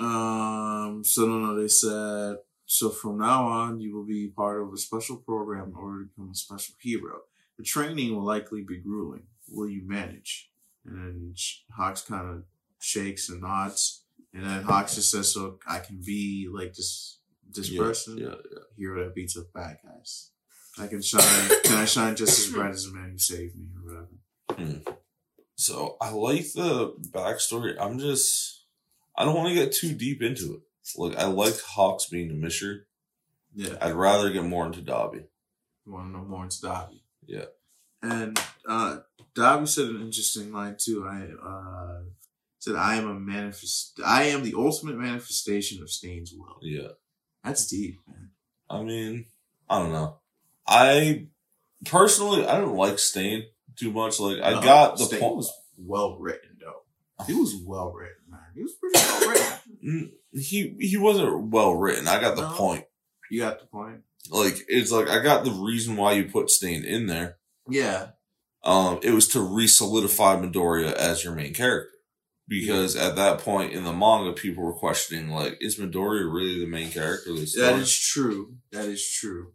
Um. 0.00 1.02
So 1.04 1.26
no, 1.26 1.38
no. 1.38 1.60
They 1.60 1.68
said 1.68 2.36
so. 2.66 2.90
From 2.90 3.18
now 3.18 3.46
on, 3.46 3.80
you 3.80 3.94
will 3.94 4.04
be 4.06 4.28
part 4.28 4.62
of 4.62 4.72
a 4.72 4.76
special 4.76 5.16
program 5.16 5.68
in 5.70 5.74
order 5.74 6.02
to 6.04 6.08
become 6.08 6.30
a 6.30 6.34
special 6.34 6.74
hero. 6.80 7.20
The 7.58 7.64
training 7.64 8.14
will 8.14 8.24
likely 8.24 8.62
be 8.62 8.78
grueling. 8.78 9.24
Will 9.50 9.68
you 9.68 9.82
manage? 9.86 10.50
And 10.84 10.96
then 10.98 11.34
Hawks 11.76 12.02
kind 12.02 12.28
of 12.28 12.44
shakes 12.78 13.28
and 13.28 13.40
nods, 13.42 14.04
and 14.34 14.44
then 14.44 14.62
Hawks 14.62 14.94
just 14.96 15.10
says, 15.10 15.32
"So 15.32 15.58
I 15.68 15.78
can 15.78 16.00
be 16.04 16.48
like 16.52 16.74
this, 16.74 17.18
this 17.50 17.70
Yeah, 17.70 17.82
person, 17.82 18.18
Yeah, 18.18 18.26
yeah. 18.50 18.58
hero 18.76 19.04
that 19.04 19.14
beats 19.14 19.36
up 19.36 19.52
bad 19.52 19.78
guys. 19.84 20.30
I 20.78 20.86
can 20.88 21.02
shine. 21.02 21.48
can 21.64 21.76
I 21.76 21.84
shine 21.84 22.16
just 22.16 22.38
as 22.38 22.52
bright 22.52 22.72
as 22.72 22.86
the 22.86 22.92
man 22.94 23.10
who 23.12 23.18
saved 23.18 23.56
me, 23.56 23.66
or 23.76 24.06
whatever?" 24.56 24.96
So 25.62 25.96
I 26.00 26.10
like 26.10 26.52
the 26.54 26.92
backstory. 27.12 27.76
I'm 27.80 28.00
just 28.00 28.64
I 29.16 29.24
don't 29.24 29.36
want 29.36 29.48
to 29.50 29.54
get 29.54 29.72
too 29.72 29.94
deep 29.94 30.20
into 30.20 30.54
it. 30.54 30.60
Like 30.96 31.16
I 31.16 31.26
like 31.26 31.58
Hawks 31.60 32.06
being 32.06 32.32
a 32.32 32.34
misher. 32.34 32.88
Yeah. 33.54 33.76
I'd 33.80 33.92
rather 33.92 34.32
get 34.32 34.44
more 34.44 34.66
into 34.66 34.80
Dabi. 34.80 35.24
You 35.86 35.92
want 35.92 36.06
to 36.08 36.18
know 36.18 36.24
more 36.24 36.42
into 36.42 36.56
Dabi? 36.56 37.02
Yeah. 37.26 37.44
And 38.02 38.40
uh, 38.68 38.98
Dabi 39.36 39.68
said 39.68 39.86
an 39.86 40.00
interesting 40.00 40.52
line 40.52 40.74
too. 40.76 41.06
I 41.06 41.28
uh, 41.46 42.00
said, 42.58 42.74
"I 42.74 42.96
am 42.96 43.08
a 43.08 43.14
manifest. 43.14 44.00
I 44.04 44.24
am 44.24 44.42
the 44.42 44.54
ultimate 44.56 44.96
manifestation 44.96 45.80
of 45.80 45.90
Stain's 45.90 46.32
will." 46.36 46.58
Yeah. 46.60 46.88
That's 47.44 47.68
deep, 47.68 48.00
man. 48.08 48.30
I 48.68 48.82
mean, 48.82 49.26
I 49.70 49.78
don't 49.78 49.92
know. 49.92 50.16
I 50.66 51.28
personally 51.84 52.46
I 52.46 52.58
don't 52.58 52.74
like 52.74 52.98
Stain 52.98 53.44
too 53.76 53.92
much. 53.92 54.20
Like 54.20 54.38
I 54.42 54.52
No, 54.52 54.60
got 54.62 54.98
the 54.98 55.16
point. 55.18 55.36
was 55.36 55.52
well 55.78 56.16
written, 56.18 56.56
though. 56.60 57.24
He 57.26 57.34
was 57.34 57.54
well 57.64 57.92
written, 57.92 58.16
man. 58.30 58.40
He 58.54 58.62
was 58.62 58.72
pretty 58.74 58.98
well 58.98 59.30
written. 59.30 59.48
Mm, 59.84 60.10
He 60.34 60.76
he 60.78 60.96
wasn't 60.96 61.48
well 61.50 61.74
written. 61.74 62.06
I 62.06 62.20
got 62.20 62.36
the 62.36 62.48
No. 62.48 62.54
point. 62.56 62.84
You 63.30 63.40
got 63.40 63.58
the 63.58 63.66
point. 63.66 64.02
Like 64.30 64.64
it's 64.68 64.92
like 64.92 65.08
I 65.08 65.20
got 65.20 65.44
the 65.44 65.50
reason 65.50 65.96
why 65.96 66.12
you 66.12 66.24
put 66.24 66.50
Stain 66.50 66.84
in 66.84 67.06
there. 67.06 67.38
Yeah, 67.68 68.10
Um, 68.62 69.00
it 69.02 69.10
was 69.10 69.26
to 69.28 69.40
re-solidify 69.40 70.36
Midoriya 70.36 70.92
as 70.92 71.24
your 71.24 71.34
main 71.34 71.52
character. 71.54 71.88
because 72.48 72.94
at 72.96 73.16
that 73.16 73.38
point 73.38 73.72
in 73.72 73.82
the 73.84 73.92
manga, 73.92 74.32
people 74.32 74.62
were 74.62 74.72
questioning 74.74 75.30
like, 75.30 75.56
is 75.60 75.78
Midoriya 75.78 76.32
really 76.32 76.60
the 76.60 76.66
main 76.66 76.90
character 76.90 77.32
That 77.34 77.78
is 77.80 77.98
true. 77.98 78.56
That 78.72 78.84
is 78.86 79.08
true. 79.08 79.54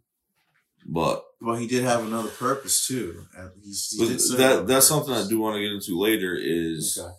But 0.86 1.24
Well, 1.40 1.56
he 1.56 1.66
did 1.66 1.84
have 1.84 2.04
another 2.04 2.28
purpose 2.30 2.86
too. 2.86 3.26
He's, 3.62 3.90
he 3.98 4.36
that 4.36 4.66
that's 4.66 4.88
something 4.88 5.12
I 5.14 5.26
do 5.28 5.38
want 5.38 5.56
to 5.56 5.60
get 5.62 5.72
into 5.72 5.98
later. 6.00 6.36
Is 6.40 6.98
Okay. 7.00 7.12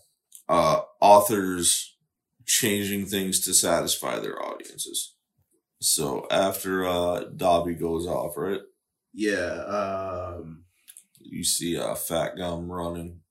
uh, 0.49 0.81
authors 0.99 1.95
changing 2.45 3.05
things 3.05 3.39
to 3.41 3.53
satisfy 3.53 4.19
their 4.19 4.41
audiences. 4.43 5.13
So 5.81 6.25
after 6.31 6.85
uh, 6.85 7.25
Dabi 7.35 7.79
goes 7.79 8.07
off, 8.07 8.33
right? 8.35 8.61
Yeah. 9.13 9.53
Um, 10.35 10.63
You 11.19 11.43
see 11.43 11.77
uh, 11.77 11.95
Fat 11.95 12.35
Gum 12.37 12.71
running. 12.71 13.21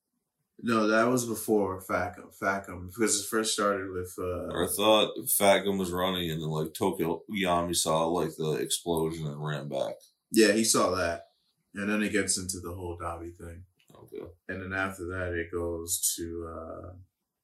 no, 0.62 0.87
that 0.88 1.08
was 1.08 1.25
before 1.26 1.80
Fat 1.80 2.16
Gum. 2.16 2.30
Facum 2.40 2.87
because 2.87 3.20
it 3.20 3.26
first 3.26 3.52
started 3.54 3.90
with. 3.90 4.14
Uh, 4.18 4.64
I 4.64 4.66
thought 4.68 5.11
Fat 5.28 5.61
Gum 5.64 5.78
was 5.78 5.90
running, 5.90 6.30
and 6.30 6.40
then 6.40 6.49
like 6.49 6.73
Tokoyami 6.73 7.75
saw 7.76 8.06
like 8.06 8.37
the 8.37 8.52
explosion 8.52 9.26
and 9.26 9.44
ran 9.44 9.68
back. 9.68 9.94
Yeah, 10.30 10.52
he 10.52 10.64
saw 10.64 10.90
that, 10.97 11.28
and 11.75 11.88
then 11.88 12.02
it 12.02 12.12
gets 12.12 12.37
into 12.38 12.61
the 12.61 12.73
whole 12.73 12.99
Dabi 13.00 13.35
thing, 13.37 13.64
Okay. 13.94 14.25
and 14.49 14.62
then 14.62 14.73
after 14.78 15.04
that 15.06 15.32
it 15.32 15.50
goes 15.52 16.14
to 16.16 16.47
uh, 16.54 16.92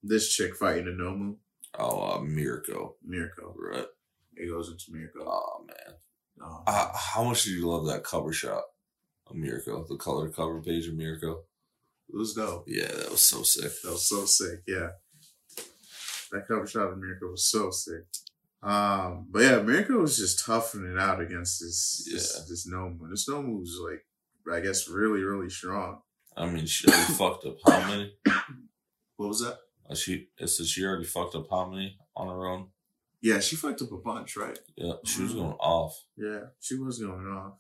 this 0.03 0.35
chick 0.35 0.55
fighting 0.57 0.87
a 0.89 0.91
Nomu, 0.91 1.37
Oh, 1.79 2.03
uh, 2.17 2.21
Mirko. 2.21 2.97
Mirko. 3.05 3.55
Right. 3.59 3.87
It 4.37 4.49
goes 4.49 4.69
into 4.71 4.85
Mirko. 4.93 5.25
Oh 5.27 5.65
man. 5.67 5.97
Oh, 6.41 6.63
Uh, 6.67 6.91
how 6.95 7.25
much 7.25 7.45
did 7.45 7.53
you 7.55 7.67
love 7.69 7.87
that 7.87 8.05
cover 8.05 8.33
shot 8.33 8.63
of 9.29 9.35
Mirko? 9.37 9.85
The 9.89 9.97
color 9.97 10.29
cover 10.29 10.61
page 10.63 10.87
of 10.89 10.95
Mirko. 10.95 11.45
it 12.09 12.17
was 12.17 12.35
dope. 12.35 12.65
Yeah, 12.69 12.87
that 12.89 13.11
was 13.11 13.23
so 13.25 13.43
sick. 13.43 13.73
That 13.83 13.91
was 13.93 14.09
so 14.09 14.25
sick. 14.27 14.61
Yeah. 14.69 14.91
That 16.33 16.47
cover 16.47 16.67
shot 16.67 16.93
of 16.93 16.99
Mirko 16.99 17.31
was 17.31 17.47
so 17.47 17.71
sick. 17.71 18.05
Um, 18.65 19.27
but 19.31 19.43
yeah, 19.43 19.61
Mirko 19.63 19.99
was 19.99 20.17
just 20.17 20.45
toughing 20.45 20.87
it 20.87 20.99
out 20.99 21.21
against 21.21 21.61
this 21.61 22.09
this, 22.11 22.35
Yeah. 22.35 22.43
this 22.49 22.67
Nomu. 22.69 23.11
This 23.11 23.29
Nomu 23.29 23.61
was 23.61 23.79
like, 23.89 24.05
I 24.53 24.61
guess, 24.61 24.89
really, 24.89 25.23
really 25.23 25.51
strong. 25.51 26.01
I 26.37 26.47
mean, 26.47 26.67
she 26.67 26.89
already 26.89 27.13
fucked 27.19 27.45
up 27.47 27.57
how 27.67 27.89
many? 27.89 28.13
What 29.17 29.29
was 29.29 29.41
that? 29.41 29.59
Uh, 29.89 29.95
she 29.95 30.29
it 30.39 30.49
says 30.49 30.69
she 30.69 30.85
already 30.85 31.05
fucked 31.05 31.35
up 31.35 31.47
how 31.51 31.67
many 31.69 31.99
on 32.17 32.29
her 32.29 32.47
own? 32.47 32.69
Yeah, 33.21 33.41
she 33.41 33.57
fucked 33.57 33.83
up 33.83 33.93
a 33.93 33.97
bunch, 33.99 34.37
right? 34.37 34.59
Yeah, 34.77 34.95
she 35.05 35.23
was 35.23 35.35
going 35.35 35.53
off. 35.61 36.03
Yeah, 36.17 36.41
she 36.61 36.77
was 36.77 36.99
going 36.99 37.27
off. 37.27 37.55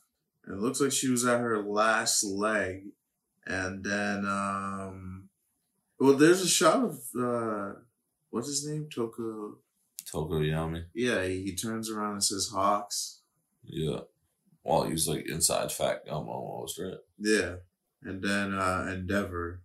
It 0.46 0.58
looks 0.58 0.80
like 0.80 0.92
she 0.92 1.08
was 1.08 1.24
at 1.24 1.40
her 1.40 1.62
last 1.62 2.22
leg. 2.24 2.88
And 3.46 3.84
then, 3.84 4.26
um, 4.26 5.28
well, 5.98 6.14
there's 6.14 6.42
a 6.42 6.48
shot 6.48 6.82
of, 6.84 6.98
uh, 7.18 7.78
what's 8.30 8.48
his 8.48 8.66
name? 8.66 8.88
Toko. 8.94 9.58
Yeah, 10.94 11.24
he, 11.24 11.42
he 11.44 11.54
turns 11.56 11.90
around 11.90 12.12
and 12.12 12.24
says 12.24 12.50
Hawks. 12.52 13.20
Yeah. 13.64 14.00
Well, 14.64 14.84
he 14.84 14.92
was 14.92 15.08
like 15.08 15.28
inside 15.28 15.72
Fat 15.72 16.06
Gum 16.06 16.28
almost, 16.28 16.78
right? 16.80 16.98
Yeah. 17.18 17.56
And 18.02 18.22
then, 18.22 18.54
uh, 18.54 18.86
Endeavor 18.92 19.62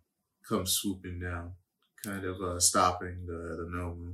comes 0.47 0.71
swooping 0.73 1.19
down, 1.19 1.53
kind 2.03 2.25
of, 2.25 2.41
uh, 2.41 2.59
stopping 2.59 3.25
the, 3.25 3.33
the 3.33 3.69
Nomu, 3.73 4.13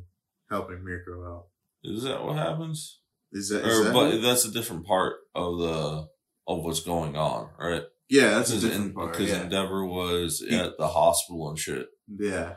helping 0.50 0.84
Mirko 0.84 1.24
out. 1.25 1.46
Is 1.84 2.04
that 2.04 2.24
what 2.24 2.36
happens? 2.38 3.00
Is 3.32 3.50
that, 3.50 3.65
is 3.65 3.80
Or, 3.80 3.84
that 3.86 3.94
but 3.94 4.13
it? 4.15 4.22
that's 4.22 4.46
a 4.46 4.51
different 4.51 4.86
part 4.86 5.18
of 5.36 5.60
the 5.60 6.08
of 6.48 6.63
what's 6.63 6.80
going 6.82 7.15
on, 7.15 7.50
right? 7.60 7.84
yeah, 8.10 8.30
that's 8.36 8.51
a 8.51 8.60
different 8.60 8.86
En- 8.89 8.94
part. 8.94 9.12
because 9.13 9.30
Yeah. 9.30 9.44
Endeavor 9.44 9.84
was 9.86 10.39
He- 10.48 10.56
at 10.56 10.77
the 10.77 10.88
hospital 10.88 11.50
and 11.50 11.58
shit. 11.60 11.88
yeah. 12.08 12.56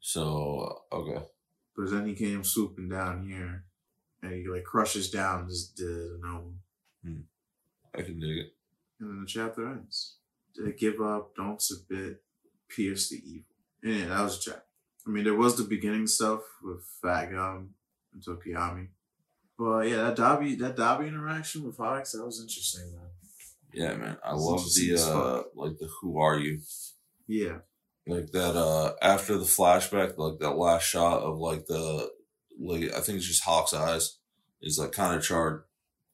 So 0.00 0.82
okay, 0.92 1.24
But 1.76 1.90
then 1.90 2.06
he 2.06 2.14
came 2.14 2.44
swooping 2.44 2.88
down 2.88 3.28
here, 3.28 3.64
and 4.22 4.32
he 4.32 4.46
like 4.46 4.64
crushes 4.64 5.10
down 5.10 5.46
this 5.48 5.70
the, 5.70 5.84
the 5.84 6.18
gnome, 6.22 6.60
I 7.94 8.02
can 8.02 8.20
dig 8.20 8.38
it. 8.38 8.54
and 9.00 9.10
then 9.10 9.20
the 9.20 9.26
chapter 9.26 9.66
ends. 9.68 10.16
They 10.56 10.72
give 10.72 11.00
up, 11.00 11.34
don't 11.36 11.60
submit, 11.62 12.22
pierce 12.68 13.08
the 13.08 13.16
evil. 13.24 13.44
And 13.82 13.94
yeah, 13.94 14.06
that 14.08 14.22
was 14.22 14.38
a 14.38 14.50
chapter. 14.50 14.62
I 15.06 15.10
mean, 15.10 15.24
there 15.24 15.34
was 15.34 15.56
the 15.56 15.64
beginning 15.64 16.06
stuff 16.06 16.40
with 16.62 16.84
Fat 17.00 17.30
Gum 17.32 17.70
and 18.12 18.22
Tokoyami, 18.22 18.88
but 19.58 19.88
yeah, 19.88 19.96
that 19.96 20.16
Dabi 20.16 20.58
that 20.58 20.76
Dabi 20.76 21.08
interaction 21.08 21.64
with 21.64 21.78
Hawks 21.78 22.12
that 22.12 22.24
was 22.24 22.40
interesting, 22.40 22.92
man. 22.92 23.08
Yeah, 23.72 23.94
man, 23.94 24.18
I 24.24 24.34
love 24.34 24.64
the 24.74 24.96
uh 24.98 25.42
like 25.54 25.78
the 25.78 25.88
who 26.00 26.18
are 26.18 26.38
you 26.38 26.60
Yeah, 27.26 27.58
like 28.06 28.30
that 28.32 28.56
uh 28.56 28.94
after 29.02 29.36
the 29.36 29.44
flashback 29.44 30.16
like 30.16 30.38
that 30.40 30.56
last 30.56 30.84
shot 30.84 31.20
of 31.20 31.38
like 31.38 31.66
the 31.66 32.10
like 32.60 32.82
I 32.94 33.00
think 33.00 33.18
it's 33.18 33.26
just 33.26 33.44
Hawk's 33.44 33.74
eyes 33.74 34.18
is 34.62 34.78
like 34.78 34.92
kind 34.92 35.16
of 35.16 35.24
charred. 35.24 35.64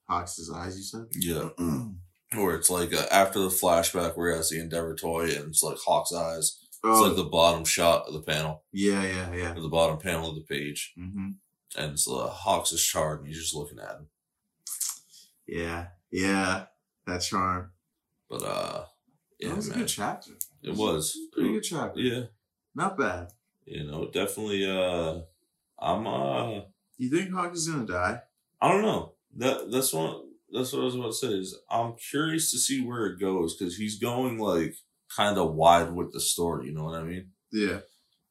Hawks' 0.08 0.50
eyes. 0.54 0.76
You 0.76 0.82
said. 0.82 1.06
Yeah, 1.12 1.48
or 2.38 2.54
it's 2.54 2.70
like 2.70 2.94
uh, 2.94 3.06
after 3.10 3.40
the 3.40 3.48
flashback 3.48 4.16
where 4.16 4.30
he 4.30 4.36
has 4.36 4.50
the 4.50 4.60
Endeavor 4.60 4.94
toy 4.94 5.24
and 5.24 5.48
it's 5.48 5.62
like 5.62 5.78
Hawk's 5.84 6.12
eyes. 6.12 6.60
oh. 6.84 6.90
It's 6.90 7.00
oh, 7.00 7.02
like 7.08 7.16
the 7.16 7.24
bottom 7.24 7.64
shot 7.64 8.06
of 8.06 8.14
the 8.14 8.22
panel, 8.22 8.62
yeah, 8.72 9.02
yeah, 9.02 9.34
yeah. 9.34 9.52
the 9.54 9.68
bottom 9.68 9.98
panel 9.98 10.30
of 10.30 10.36
the 10.36 10.42
page, 10.42 10.94
mm-hmm. 10.98 11.30
and 11.76 11.92
it's 11.92 12.08
uh, 12.08 12.28
Hawks 12.28 12.72
is 12.72 12.84
charred, 12.84 13.20
and 13.20 13.28
you're 13.28 13.40
just 13.40 13.54
looking 13.54 13.78
at 13.78 13.96
him. 13.96 14.06
Yeah, 15.46 15.86
yeah. 16.10 16.64
That 17.06 17.22
charm. 17.22 17.70
But 18.28 18.42
uh, 18.42 18.84
yeah, 19.38 19.48
that 19.48 19.56
was 19.56 19.68
a 19.68 19.70
man, 19.70 19.78
good 19.80 19.88
chapter. 19.88 20.32
It 20.66 20.74
was 20.76 21.16
Pretty 21.32 21.52
good 21.52 21.62
chapter. 21.62 22.00
Yeah, 22.00 22.22
Not 22.74 22.98
bad. 22.98 23.28
you 23.64 23.84
know, 23.84 24.10
definitely. 24.10 24.64
Uh, 24.68 25.20
I'm 25.78 26.06
uh, 26.06 26.60
You 26.98 27.10
think 27.10 27.32
Hawk 27.32 27.54
is 27.54 27.68
gonna 27.68 27.86
die? 27.86 28.20
I 28.60 28.68
don't 28.72 28.82
know. 28.82 29.14
That 29.36 29.70
that's 29.70 29.92
what 29.92 30.22
that's 30.52 30.72
what 30.72 30.82
I 30.82 30.84
was 30.84 30.94
about 30.94 31.08
to 31.08 31.12
say. 31.14 31.28
Is 31.28 31.58
I'm 31.70 31.94
curious 32.10 32.50
to 32.52 32.58
see 32.58 32.80
where 32.84 33.06
it 33.06 33.20
goes 33.20 33.56
because 33.56 33.76
he's 33.76 33.98
going 33.98 34.38
like 34.38 34.74
kind 35.14 35.38
of 35.38 35.54
wide 35.54 35.92
with 35.92 36.12
the 36.12 36.20
story. 36.20 36.66
You 36.66 36.72
know 36.74 36.84
what 36.84 36.98
I 37.00 37.04
mean? 37.04 37.30
Yeah. 37.52 37.80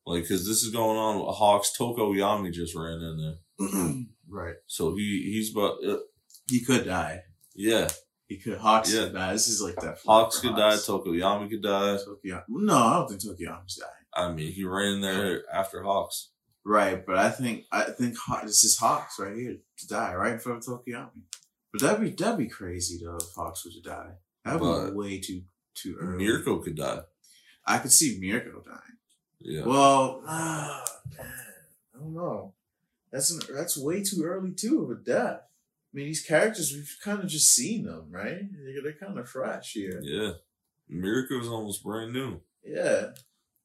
Like 0.05 0.23
because 0.23 0.47
this 0.47 0.63
is 0.63 0.71
going 0.71 0.97
on. 0.97 1.33
Hawks 1.33 1.73
Tokoyami 1.77 2.51
just 2.51 2.75
ran 2.75 2.99
in 3.01 3.17
there, 3.59 3.67
right. 4.29 4.55
so 4.67 4.95
he 4.95 5.21
he's 5.33 5.51
about 5.55 5.77
uh, 5.87 5.97
He 6.49 6.63
could 6.63 6.85
die. 6.85 7.21
yeah. 7.55 7.87
He 8.27 8.38
could. 8.38 8.57
Hawks 8.57 8.91
Yeah. 8.93 9.05
could 9.05 9.13
die. 9.13 9.33
This 9.33 9.47
is 9.47 9.61
like 9.61 9.75
that. 9.77 9.99
Hawks 10.05 10.39
could 10.39 10.55
die. 10.55 10.71
Hawks. 10.71 10.88
Tokoyami 10.88 11.49
could 11.49 11.61
die. 11.61 11.97
Tokyo. 11.97 12.43
No, 12.47 12.75
I 12.75 12.93
don't 12.95 13.09
think 13.09 13.21
Tokoyami's 13.21 13.75
dying. 13.75 13.91
I 14.13 14.31
mean, 14.33 14.51
he 14.51 14.63
ran 14.63 15.01
there 15.01 15.43
after 15.53 15.83
Hawks. 15.83 16.29
Right, 16.63 17.05
but 17.05 17.17
I 17.17 17.29
think 17.29 17.65
I 17.71 17.83
think 17.83 18.17
Haw- 18.17 18.41
this 18.43 18.63
is 18.63 18.77
Hawks 18.77 19.19
right 19.19 19.35
here 19.35 19.57
to 19.77 19.88
die 19.88 20.15
right 20.15 20.33
in 20.33 20.39
front 20.39 20.65
of 20.67 20.79
Tokiyami. 20.83 21.21
But 21.71 21.81
that'd 21.81 22.01
be 22.01 22.09
that'd 22.11 22.39
be 22.39 22.47
crazy 22.47 22.99
though 23.03 23.17
if 23.17 23.33
Hawks 23.35 23.63
was 23.65 23.75
to 23.75 23.81
die. 23.81 24.13
That'd 24.43 24.61
But 24.61 24.89
be 24.91 24.95
way 24.95 25.19
too 25.19 25.43
too 25.75 25.95
early. 26.01 26.25
Mirko 26.25 26.59
could 26.59 26.75
die. 26.77 27.01
I 27.67 27.77
could 27.77 27.91
see 27.91 28.17
Mirko 28.19 28.63
dying. 28.65 28.97
Yeah. 29.41 29.65
Well, 29.65 30.23
ah, 30.25 30.83
man, 31.17 31.27
I 31.93 31.99
don't 31.99 32.13
know. 32.15 32.53
That's 33.11 33.29
an, 33.29 33.41
that's 33.55 33.77
way 33.77 34.01
too 34.01 34.23
early 34.23 34.51
too 34.53 34.81
of 34.83 34.89
a 34.89 34.95
death. 34.95 35.41
I 35.95 35.97
mean, 35.97 36.08
these 36.08 36.25
characters 36.25 36.73
we've 36.73 36.97
kind 37.01 37.21
of 37.23 37.29
just 37.29 37.53
seen 37.55 37.86
them, 37.86 38.08
right? 38.12 38.41
They're, 38.51 38.81
they're 38.84 38.93
kind 39.08 39.17
of 39.17 39.29
fresh 39.29 39.71
here. 39.71 40.01
yeah. 40.03 40.31
Mirko's 40.91 41.47
almost 41.47 41.84
brand 41.84 42.12
new. 42.12 42.41
Yeah, 42.65 43.12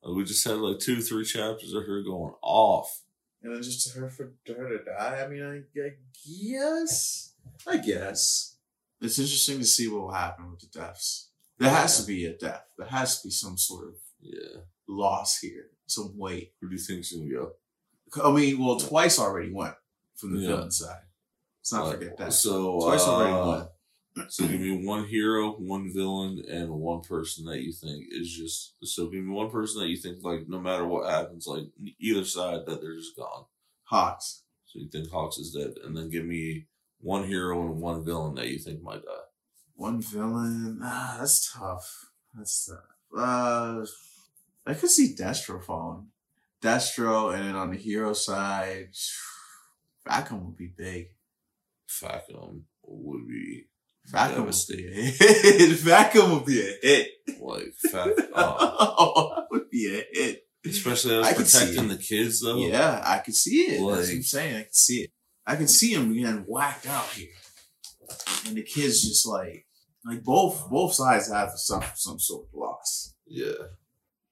Like, 0.02 0.16
we 0.16 0.24
just 0.24 0.44
had 0.46 0.58
like 0.58 0.78
two, 0.78 1.00
three 1.02 1.24
chapters 1.24 1.74
of 1.74 1.84
her 1.86 2.02
going 2.02 2.34
off. 2.40 3.02
and 3.42 3.52
then 3.52 3.62
just 3.62 3.92
her 3.96 4.08
for 4.08 4.32
her 4.46 4.78
to 4.78 4.84
die. 4.84 5.22
I 5.24 5.28
mean, 5.28 5.42
I, 5.42 5.80
I 5.80 5.90
guess, 6.38 7.32
I 7.66 7.78
guess 7.78 8.56
it's 9.00 9.18
interesting 9.18 9.58
to 9.58 9.64
see 9.64 9.88
what 9.88 10.02
will 10.02 10.12
happen 10.12 10.50
with 10.52 10.60
the 10.60 10.66
deaths. 10.78 11.30
There 11.58 11.68
has 11.70 12.00
to 12.00 12.06
be 12.06 12.26
a 12.26 12.32
death. 12.36 12.64
There 12.78 12.86
has 12.86 13.20
to 13.20 13.26
be 13.28 13.32
some 13.32 13.58
sort 13.58 13.88
of 13.88 13.94
Yeah. 14.20 14.60
loss 14.86 15.38
here, 15.40 15.70
some 15.86 16.16
weight. 16.16 16.52
Who 16.60 16.68
do 16.68 16.76
you 16.76 16.80
think's 16.80 17.12
gonna 17.12 17.28
go? 17.28 17.52
I 18.24 18.32
mean, 18.32 18.58
well, 18.64 18.78
twice 18.78 19.18
already 19.18 19.50
went 19.52 19.74
from 20.16 20.34
the 20.36 20.40
Yeah. 20.42 20.48
villain 20.48 20.70
side. 20.70 21.02
Let's 21.70 21.72
not 21.72 21.86
Uh, 21.86 21.90
forget 21.98 22.16
that. 22.18 22.32
So 22.32 22.80
Twice 22.80 23.02
already 23.02 23.32
uh, 23.32 23.46
won. 23.46 23.68
So 24.28 24.46
give 24.46 24.60
me 24.60 24.84
one 24.84 25.06
hero, 25.06 25.52
one 25.52 25.92
villain, 25.94 26.42
and 26.50 26.68
one 26.70 27.00
person 27.00 27.44
that 27.46 27.60
you 27.60 27.72
think 27.72 28.06
is 28.10 28.28
just. 28.32 28.74
So 28.82 29.06
give 29.06 29.24
me 29.24 29.32
one 29.32 29.50
person 29.50 29.80
that 29.80 29.88
you 29.88 29.96
think 29.96 30.18
like 30.24 30.48
no 30.48 30.58
matter 30.60 30.84
what 30.84 31.08
happens, 31.08 31.46
like 31.46 31.66
either 32.00 32.24
side 32.24 32.66
that 32.66 32.80
they're 32.80 32.96
just 32.96 33.16
gone. 33.16 33.44
Hawks. 33.84 34.42
So 34.66 34.80
you 34.80 34.88
think 34.88 35.10
Hawks 35.10 35.38
is 35.38 35.52
dead, 35.52 35.74
and 35.84 35.96
then 35.96 36.10
give 36.10 36.24
me 36.24 36.66
one 37.00 37.24
hero 37.24 37.62
and 37.62 37.80
one 37.80 38.04
villain 38.04 38.34
that 38.34 38.48
you 38.48 38.58
think 38.58 38.82
might 38.82 39.02
die. 39.04 39.26
One 39.76 40.02
villain. 40.02 40.80
Ah, 40.82 41.16
that's 41.20 41.52
tough. 41.52 42.10
That's 42.36 42.66
tough. 42.66 42.84
Uh, 43.16 43.86
I 44.66 44.74
could 44.74 44.90
see 44.90 45.14
Destro 45.14 45.62
falling. 45.64 46.08
Destro, 46.60 47.32
and 47.34 47.44
then 47.48 47.56
on 47.56 47.70
the 47.70 47.78
hero 47.78 48.12
side, 48.12 48.90
Falcon 50.04 50.44
would 50.46 50.56
be 50.56 50.66
big. 50.66 51.10
Fat 51.90 52.24
Gum 52.32 52.64
would 52.84 53.26
be 53.28 53.64
be 54.06 54.12
devastating. 54.12 54.92
a 54.98 55.02
hit. 55.10 55.76
Falcon 55.78 56.32
would 56.32 56.46
be 56.46 56.60
a 56.60 56.74
hit. 56.82 57.08
Like 57.40 57.72
Fac. 57.92 58.08
Uh, 58.32 58.56
Oh, 59.02 59.44
would 59.50 59.68
be 59.70 59.86
a 59.88 60.04
hit. 60.18 60.42
Especially 60.64 61.16
us 61.16 61.34
protecting 61.34 61.88
the 61.88 61.96
kids 61.96 62.40
though. 62.40 62.58
Yeah, 62.58 63.02
I 63.04 63.18
could 63.18 63.34
see 63.34 63.62
it. 63.62 63.70
That's 63.72 63.82
what 63.82 63.98
I'm 64.10 64.22
saying. 64.22 64.56
I 64.56 64.62
can 64.62 64.72
see 64.72 65.00
it. 65.02 65.10
I 65.46 65.56
can 65.56 65.68
see 65.68 65.94
him 65.94 66.12
getting 66.14 66.44
whacked 66.46 66.86
out 66.86 67.06
here, 67.08 67.28
and 68.46 68.56
the 68.56 68.62
kids 68.62 69.02
just 69.02 69.26
like, 69.26 69.66
like 70.04 70.22
both 70.22 70.68
both 70.70 70.92
sides 70.92 71.30
have 71.32 71.50
suffer 71.56 71.92
some 71.96 72.18
sort 72.18 72.46
of 72.46 72.54
loss. 72.58 73.14
Yeah. 73.26 73.52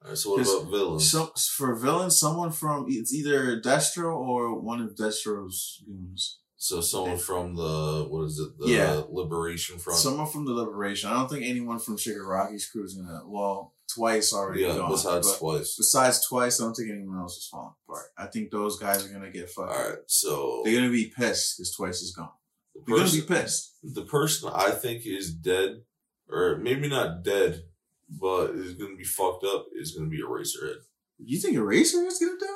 All 0.04 0.10
right. 0.10 0.18
So 0.18 0.30
what 0.32 0.42
about 0.42 0.70
villains? 0.70 1.10
So 1.10 1.32
for 1.56 1.74
villain, 1.76 2.10
someone 2.10 2.52
from 2.52 2.86
it's 2.88 3.14
either 3.14 3.60
Destro 3.60 4.14
or 4.14 4.60
one 4.60 4.80
of 4.82 4.96
Destro's 4.96 5.82
goons. 5.86 6.40
So 6.60 6.80
someone 6.80 7.18
from 7.18 7.54
the 7.54 8.06
what 8.08 8.24
is 8.24 8.38
it? 8.40 8.58
The 8.58 8.66
Yeah. 8.68 9.02
Liberation 9.08 9.78
Front. 9.78 9.98
Someone 10.00 10.26
from 10.26 10.44
the 10.44 10.52
Liberation. 10.52 11.08
I 11.08 11.14
don't 11.14 11.28
think 11.30 11.44
anyone 11.44 11.78
from 11.78 11.96
Shigaraki's 11.96 12.66
crew 12.68 12.84
is 12.84 12.94
gonna. 12.94 13.22
Well, 13.26 13.74
twice 13.94 14.32
already 14.32 14.62
yeah. 14.62 14.74
gone. 14.76 14.90
besides 14.90 15.38
twice. 15.38 15.76
besides 15.76 16.26
twice, 16.28 16.60
I 16.60 16.64
don't 16.64 16.74
think 16.74 16.90
anyone 16.90 17.18
else 17.20 17.36
is 17.36 17.46
falling 17.46 17.74
apart. 17.88 18.06
I 18.18 18.26
think 18.26 18.50
those 18.50 18.76
guys 18.78 19.06
are 19.06 19.08
gonna 19.12 19.30
get 19.30 19.48
fucked. 19.48 19.70
right. 19.70 19.98
So 20.06 20.62
They're 20.64 20.74
gonna 20.74 20.90
be 20.90 21.12
pissed 21.16 21.56
because 21.58 21.74
twice 21.74 22.02
is 22.02 22.10
gone. 22.14 22.30
the 22.74 22.80
They're 22.86 22.96
gonna 22.98 23.10
be 23.12 23.20
person, 23.22 23.36
pissed. 23.36 23.74
the 23.84 24.02
person 24.04 24.50
I 24.52 24.72
think 24.72 25.02
is 25.06 25.32
dead, 25.32 25.82
or 26.28 26.58
maybe 26.58 26.88
not 26.88 27.22
dead, 27.22 27.62
but 28.10 28.50
is 28.50 28.74
going 28.74 28.90
to 28.92 28.96
be 28.96 29.04
fucked 29.04 29.44
up 29.44 29.66
is 29.80 29.92
going 29.92 30.10
to 30.10 30.16
be 30.16 30.22
Eraserhead. 30.22 30.78
You 31.18 31.38
think 31.38 31.54
Eraser 31.56 32.04
is 32.06 32.18
gonna 32.18 32.38
die? 32.40 32.46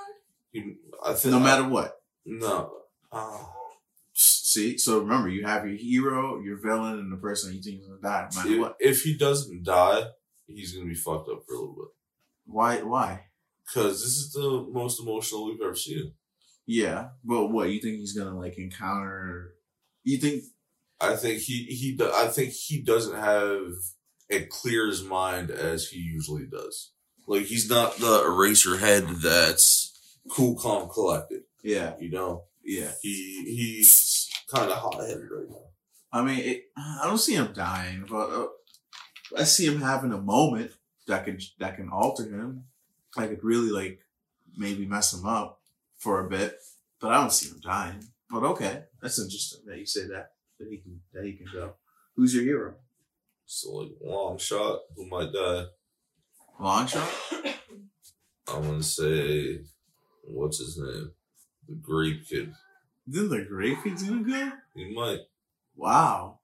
He, 0.50 0.74
I 1.06 1.12
think 1.14 1.32
No 1.32 1.38
matter 1.40 1.68
what. 1.68 1.94
no. 2.26 2.72
Ah. 3.12 3.48
See, 4.52 4.76
so 4.76 4.98
remember, 5.00 5.28
you 5.28 5.46
have 5.46 5.66
your 5.66 5.76
hero, 5.76 6.40
your 6.40 6.58
villain, 6.60 6.98
and 6.98 7.10
the 7.12 7.16
person 7.16 7.54
you 7.54 7.62
think 7.62 7.80
is 7.80 7.86
gonna 7.86 8.00
die, 8.02 8.28
no 8.34 8.36
matter 8.38 8.52
if, 8.54 8.60
what. 8.60 8.76
if 8.80 9.02
he 9.02 9.16
doesn't 9.16 9.64
die, 9.64 10.04
he's 10.46 10.72
going 10.74 10.86
to 10.86 10.92
be 10.92 10.98
fucked 10.98 11.28
up 11.30 11.42
for 11.46 11.54
a 11.54 11.58
little 11.58 11.74
bit. 11.74 11.88
Why? 12.44 12.82
Why? 12.82 13.20
Because 13.66 14.02
this 14.02 14.16
is 14.16 14.32
the 14.32 14.66
most 14.70 15.00
emotional 15.00 15.46
we've 15.46 15.60
ever 15.62 15.74
seen. 15.74 16.12
Yeah, 16.66 17.08
but 17.24 17.46
what 17.48 17.70
you 17.70 17.80
think 17.80 17.96
he's 17.96 18.16
gonna 18.16 18.38
like 18.38 18.58
encounter? 18.58 19.54
You 20.04 20.18
think? 20.18 20.42
I 21.00 21.16
think 21.16 21.40
he 21.40 21.64
he 21.64 21.98
I 22.02 22.26
think 22.28 22.52
he 22.52 22.82
doesn't 22.82 23.16
have 23.18 23.62
as 24.30 24.48
clear 24.50 24.86
his 24.86 25.02
mind 25.02 25.50
as 25.50 25.88
he 25.88 25.98
usually 25.98 26.46
does. 26.46 26.92
Like 27.26 27.44
he's 27.44 27.68
not 27.70 27.96
the 27.96 28.22
eraser 28.24 28.76
head 28.78 29.04
that's 29.22 29.92
cool, 30.30 30.56
calm, 30.56 30.88
collected. 30.88 31.42
Yeah, 31.62 31.94
You 32.00 32.10
know, 32.10 32.44
yeah. 32.64 32.90
he 33.02 33.44
he's 33.46 33.94
kind 34.52 34.70
of 34.70 34.78
hot 34.78 35.00
headed 35.00 35.28
right 35.30 35.48
now. 35.48 35.56
I 36.12 36.22
mean, 36.22 36.38
it, 36.40 36.64
I 36.76 37.02
don't 37.04 37.18
see 37.18 37.34
him 37.34 37.52
dying, 37.54 38.04
but 38.08 38.30
uh, 38.30 38.46
I 39.38 39.44
see 39.44 39.66
him 39.66 39.80
having 39.80 40.12
a 40.12 40.20
moment 40.20 40.72
that 41.06 41.24
could 41.24 41.42
that 41.58 41.76
can 41.76 41.88
alter 41.88 42.24
him. 42.24 42.64
I 43.16 43.26
could 43.26 43.42
really 43.42 43.70
like 43.70 44.00
maybe 44.56 44.86
mess 44.86 45.14
him 45.14 45.26
up 45.26 45.60
for 45.96 46.24
a 46.24 46.28
bit, 46.28 46.58
but 47.00 47.12
I 47.12 47.20
don't 47.20 47.32
see 47.32 47.48
him 47.48 47.60
dying. 47.60 48.04
But 48.30 48.42
okay, 48.44 48.84
that's 49.00 49.18
interesting 49.18 49.60
that 49.66 49.78
you 49.78 49.86
say 49.86 50.06
that 50.08 50.32
that 50.58 50.68
he 50.68 50.78
can 50.78 51.00
that 51.12 51.24
he 51.24 51.32
can 51.32 51.46
go. 51.52 51.74
Who's 52.16 52.34
your 52.34 52.44
hero? 52.44 52.74
So 53.46 53.72
like 53.72 53.92
long 54.02 54.38
shot, 54.38 54.80
who 54.96 55.06
might 55.06 55.32
die? 55.32 55.64
Long 56.60 56.86
shot. 56.86 57.08
I'm 58.48 58.62
gonna 58.62 58.82
say, 58.82 59.60
what's 60.24 60.58
his 60.58 60.78
name? 60.78 61.12
The 61.68 61.74
grape 61.74 62.26
kid. 62.28 62.52
Then 63.06 63.28
the 63.28 63.42
Grey 63.44 63.76
Kid's 63.82 64.02
gonna 64.02 64.22
go. 64.22 64.52
He 64.74 64.94
might. 64.94 65.20
Wow. 65.76 66.38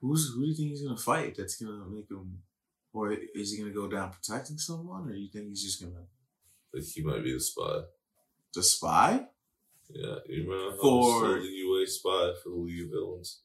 Who's 0.00 0.32
who 0.34 0.42
do 0.42 0.48
you 0.48 0.54
think 0.54 0.68
he's 0.70 0.82
gonna 0.82 0.96
fight? 0.96 1.36
That's 1.36 1.56
gonna 1.62 1.84
make 1.86 2.10
him, 2.10 2.42
or 2.92 3.12
is 3.12 3.52
he 3.52 3.58
gonna 3.62 3.72
go 3.74 3.88
down 3.88 4.10
protecting 4.10 4.58
someone, 4.58 5.08
or 5.08 5.14
you 5.14 5.28
think 5.28 5.48
he's 5.48 5.62
just 5.62 5.80
gonna 5.82 6.06
Like 6.74 6.84
he 6.84 7.02
might 7.02 7.22
be 7.22 7.32
the 7.32 7.40
spy. 7.40 7.82
the 8.54 8.62
spy? 8.62 9.26
Yeah, 9.90 10.16
you 10.28 10.50
remember 10.50 10.76
For- 10.78 11.40
the 11.40 11.46
UA 11.46 11.86
spy 11.86 12.32
for 12.42 12.48
the 12.50 12.56
League 12.56 12.84
of 12.84 12.90
Villains? 12.90 13.40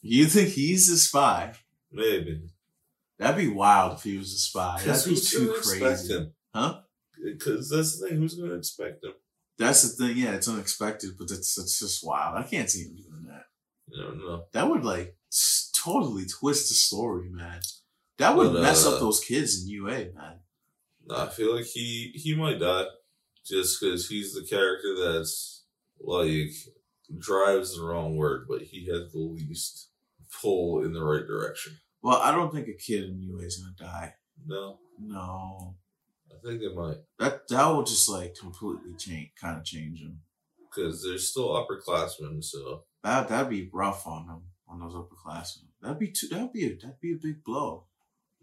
You 0.00 0.26
think 0.26 0.50
he's 0.50 0.88
the 0.88 0.96
spy? 0.96 1.54
Maybe. 1.92 2.50
That'd 3.18 3.36
be 3.36 3.48
wild 3.52 3.98
if 3.98 4.04
he 4.04 4.16
was 4.16 4.32
a 4.32 4.38
spy. 4.38 4.80
That'd 4.84 5.12
be 5.12 5.20
too 5.20 5.46
gonna 5.48 5.60
crazy. 5.60 6.14
him? 6.14 6.32
Huh? 6.54 6.82
Because 7.20 7.68
that's 7.68 7.98
the 8.00 8.08
thing. 8.08 8.18
Who's 8.18 8.34
going 8.34 8.50
to 8.50 8.54
expect 8.56 9.02
him? 9.02 9.12
That's 9.58 9.82
the 9.82 9.88
thing. 10.06 10.16
Yeah, 10.16 10.32
it's 10.32 10.48
unexpected, 10.48 11.12
but 11.18 11.30
it's 11.30 11.58
it's 11.58 11.78
just 11.80 12.06
wild. 12.06 12.36
I 12.36 12.42
can't 12.44 12.70
see 12.70 12.84
him 12.84 12.96
doing 12.96 13.24
that. 13.28 13.44
No, 13.90 14.14
don't. 14.14 14.52
That 14.52 14.68
would 14.70 14.84
like 14.84 15.16
totally 15.74 16.26
twist 16.26 16.68
the 16.68 16.74
story, 16.74 17.28
man. 17.30 17.60
That 18.18 18.36
would 18.36 18.52
But, 18.52 18.62
mess 18.62 18.86
uh, 18.86 18.94
up 18.94 19.00
those 19.00 19.20
kids 19.20 19.62
in 19.62 19.68
UA, 19.68 20.12
man. 20.14 20.40
Nah, 21.06 21.24
I 21.24 21.28
feel 21.28 21.54
like 21.56 21.64
he 21.66 22.12
he 22.14 22.34
might 22.36 22.60
die 22.60 22.86
just 23.44 23.80
because 23.80 24.08
he's 24.08 24.34
the 24.34 24.44
character 24.44 24.94
that's 24.96 25.64
like 26.00 26.52
drives 27.18 27.76
the 27.76 27.82
wrong 27.84 28.16
word, 28.16 28.46
but 28.48 28.62
he 28.62 28.86
has 28.86 29.10
the 29.12 29.18
least 29.18 29.88
pull 30.40 30.84
in 30.84 30.92
the 30.92 31.02
right 31.02 31.26
direction. 31.26 31.78
Well, 32.02 32.18
I 32.18 32.30
don't 32.32 32.52
think 32.52 32.68
a 32.68 32.74
kid 32.74 33.04
in 33.04 33.22
UA 33.22 33.42
is 33.42 33.56
gonna 33.56 33.90
die. 33.92 34.14
No, 34.46 34.78
No, 35.00 35.76
I 36.30 36.46
think 36.46 36.60
they 36.60 36.74
might 36.74 36.96
that 37.18 37.48
that 37.48 37.68
would 37.68 37.86
just 37.86 38.08
like 38.08 38.34
completely 38.40 38.94
change, 38.98 39.30
kind 39.40 39.58
of 39.58 39.64
change 39.64 40.00
them. 40.00 40.20
because 40.70 41.02
they're 41.02 41.18
still 41.18 41.48
upperclassmen. 41.50 42.42
So 42.44 42.84
That 43.02 43.28
that'd 43.28 43.50
be 43.50 43.70
rough 43.72 44.06
on 44.06 44.26
them, 44.26 44.42
on 44.68 44.80
those 44.80 44.94
upperclassmen. 44.94 45.68
That'd 45.80 45.98
be 45.98 46.12
too. 46.12 46.28
That'd 46.28 46.52
be 46.52 46.66
a 46.66 46.76
that'd 46.76 47.00
be 47.00 47.12
a 47.14 47.18
big 47.22 47.42
blow. 47.44 47.86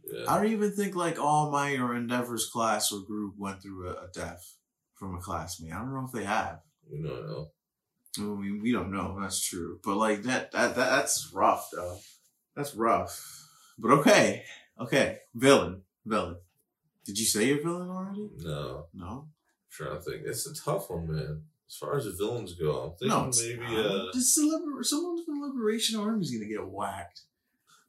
yeah, 0.03 0.25
I 0.27 0.37
don't 0.41 0.51
even 0.51 0.71
think 0.71 0.95
like 0.95 1.19
All 1.19 1.51
Might 1.51 1.79
or 1.79 1.95
Endeavor's 1.95 2.49
class 2.51 2.91
or 2.91 3.01
group 3.05 3.35
went 3.37 3.61
through 3.61 3.89
a, 3.89 3.91
a 3.93 4.07
death 4.13 4.55
from 4.95 5.15
a 5.15 5.19
classmate. 5.19 5.73
I 5.73 5.79
don't 5.79 5.93
know 5.93 6.05
if 6.05 6.11
they 6.13 6.23
have. 6.25 6.59
we 6.89 7.01
don't 7.01 7.27
know. 7.27 7.47
I 8.17 8.21
mean, 8.21 8.61
we 8.63 8.71
don't 8.71 8.91
know. 8.93 9.17
That's 9.19 9.41
true. 9.41 9.79
But 9.83 9.97
like 9.97 10.23
that, 10.23 10.51
that, 10.53 10.75
that 10.75 10.89
that's 10.89 11.31
rough, 11.33 11.67
though. 11.73 11.97
That's 12.55 12.73
rough. 12.73 13.21
But 13.77 13.91
okay, 13.99 14.43
okay. 14.79 15.17
Villain, 15.35 15.81
villain. 16.05 16.37
Did 17.05 17.17
you 17.19 17.25
say 17.25 17.45
your 17.45 17.61
villain 17.61 17.89
already? 17.89 18.29
No, 18.37 18.87
No. 18.93 19.07
I'm 19.07 19.31
trying 19.69 19.95
to 19.97 20.01
think. 20.01 20.23
It's 20.25 20.47
a 20.47 20.53
tough 20.55 20.89
one, 20.89 21.07
man. 21.11 21.43
As 21.67 21.75
far 21.77 21.97
as 21.97 22.05
the 22.05 22.11
villains 22.11 22.53
go, 22.53 22.81
I'm 22.83 22.91
thinking 23.31 23.61
No. 23.61 23.65
maybe. 23.71 23.87
Uh, 23.87 24.05
This 24.13 24.23
is 24.29 24.35
the 24.35 24.57
liber- 24.57 24.83
someone 24.83 25.23
from 25.25 25.39
the 25.41 25.47
Liberation 25.47 25.99
Army's 25.99 26.31
gonna 26.31 26.45
get 26.45 26.65
whacked. 26.67 27.21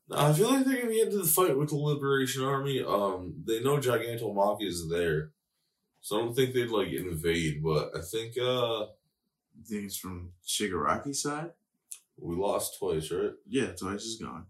No, 0.09 0.16
I 0.18 0.33
feel 0.33 0.48
like 0.50 0.64
they're 0.64 0.81
gonna 0.83 0.94
get 0.94 1.07
into 1.07 1.18
the 1.18 1.24
fight 1.24 1.57
with 1.59 1.70
the 1.70 1.76
Liberation 1.76 2.42
Army. 2.42 2.81
Um, 2.83 3.42
they 3.44 3.62
know 3.62 3.79
Gigantomachia 3.79 4.66
is 4.66 4.88
there, 4.88 5.33
so 6.00 6.16
I 6.16 6.20
don't 6.20 6.35
think 6.35 6.55
they'd 6.55 6.68
like 6.70 6.88
invade. 6.92 7.62
But 7.62 7.96
I 7.96 8.00
think 8.02 8.37
uh, 8.38 8.87
You 9.59 9.64
think 9.64 9.85
it's 9.87 9.96
from 9.96 10.33
Shigaraki's 10.46 11.22
side? 11.22 11.52
we 12.18 12.35
lost 12.37 12.79
twice, 12.79 13.11
right? 13.11 13.33
Yeah, 13.46 13.72
Twice 13.72 14.05
is 14.05 14.16
gone. 14.20 14.46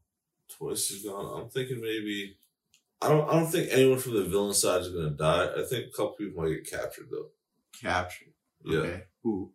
Twice 0.49 0.91
is 0.91 1.03
gone. 1.05 1.41
I'm 1.43 1.49
thinking 1.51 1.81
maybe. 1.81 2.39
I 3.03 3.09
don't. 3.09 3.29
I 3.29 3.35
don't 3.35 3.47
think 3.47 3.69
anyone 3.71 3.99
from 3.99 4.15
the 4.15 4.25
villain 4.25 4.55
side 4.55 4.81
is 4.83 4.89
gonna 4.89 5.11
die. 5.11 5.51
I 5.57 5.63
think 5.65 5.87
a 5.87 5.97
couple 5.97 6.13
people 6.13 6.43
might 6.43 6.51
get 6.51 6.71
captured 6.71 7.09
though. 7.11 7.29
Captured. 7.81 8.33
Yeah, 8.65 8.79
Okay. 8.79 9.03
Who? 9.23 9.53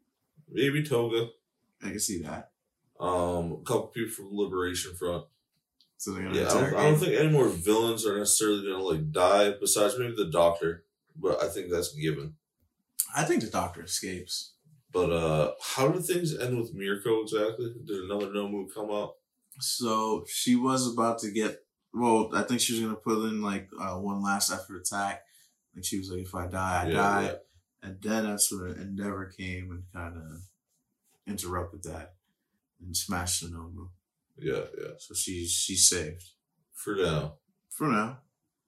maybe 0.50 0.84
Toga. 0.84 1.30
I 1.84 1.90
can 1.90 2.00
see 2.00 2.22
that. 2.22 2.52
Um, 3.00 3.54
a 3.54 3.64
couple 3.66 3.88
people 3.88 4.12
from 4.12 4.30
Liberation 4.32 4.94
Front. 4.96 5.26
So 5.98 6.12
they're 6.12 6.24
gonna 6.24 6.40
Yeah, 6.40 6.50
I 6.50 6.54
don't, 6.54 6.76
I 6.76 6.84
don't 6.84 7.00
think 7.00 7.14
any 7.20 7.30
more 7.30 7.48
villains 7.48 8.06
are 8.06 8.18
necessarily 8.18 8.64
gonna 8.64 8.84
like 8.84 9.12
die. 9.12 9.54
Besides 9.60 9.98
maybe 9.98 10.14
the 10.16 10.30
Doctor, 10.30 10.86
but 11.16 11.42
I 11.44 11.48
think 11.48 11.72
that's 11.72 11.94
given. 11.96 12.36
I 13.16 13.24
think 13.24 13.42
the 13.42 13.50
Doctor 13.50 13.84
escapes. 13.84 14.54
But 14.92 15.12
uh 15.12 15.54
how 15.62 15.88
did 15.90 16.06
things 16.06 16.38
end 16.38 16.60
with 16.60 16.74
Mirko 16.76 17.22
exactly? 17.24 17.74
Did 17.86 18.04
another 18.04 18.28
Nomu 18.28 18.68
come 18.74 18.92
out? 18.92 19.16
So 19.60 20.26
she 20.28 20.56
was 20.56 20.92
about 20.92 21.20
to 21.20 21.32
get. 21.32 21.64
Well, 21.94 22.30
I 22.34 22.44
think 22.44 22.62
she 22.62 22.74
was 22.74 22.82
gonna 22.82 22.96
put 22.96 23.26
in 23.30 23.42
like 23.42 23.68
uh, 23.80 23.96
one 23.98 24.22
last 24.24 24.52
effort 24.52 24.78
attack. 24.78 25.24
Like 25.76 25.84
she 25.86 25.98
was 25.98 26.10
like, 26.10 26.22
"If 26.22 26.34
I 26.36 26.48
die, 26.48 26.84
I 26.84 26.88
Yeah, 26.88 26.94
die." 26.96 27.24
yeah. 27.24 27.34
And 27.84 28.02
then 28.02 28.26
that's 28.28 28.52
when 28.52 28.72
Endeavor 28.72 29.26
came 29.36 29.72
and 29.72 29.84
kind 29.94 30.16
of 30.16 30.42
interrupted 31.28 31.84
that 31.84 32.14
and 32.80 32.96
smashed 32.96 33.42
the 33.42 33.48
Nomu. 33.48 33.90
Yeah, 34.38 34.64
yeah. 34.80 34.92
So 35.00 35.14
she's 35.14 35.52
she's 35.52 35.88
saved 35.90 36.24
For 36.74 36.96
now. 36.96 37.36
for 37.70 37.88
now. 37.88 38.20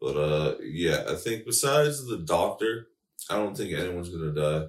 But 0.01 0.17
uh 0.17 0.55
yeah, 0.61 1.05
I 1.07 1.15
think 1.15 1.45
besides 1.45 2.05
the 2.07 2.17
doctor, 2.17 2.87
I 3.29 3.35
don't 3.35 3.55
think 3.55 3.73
anyone's 3.73 4.09
gonna 4.09 4.31
die 4.33 4.67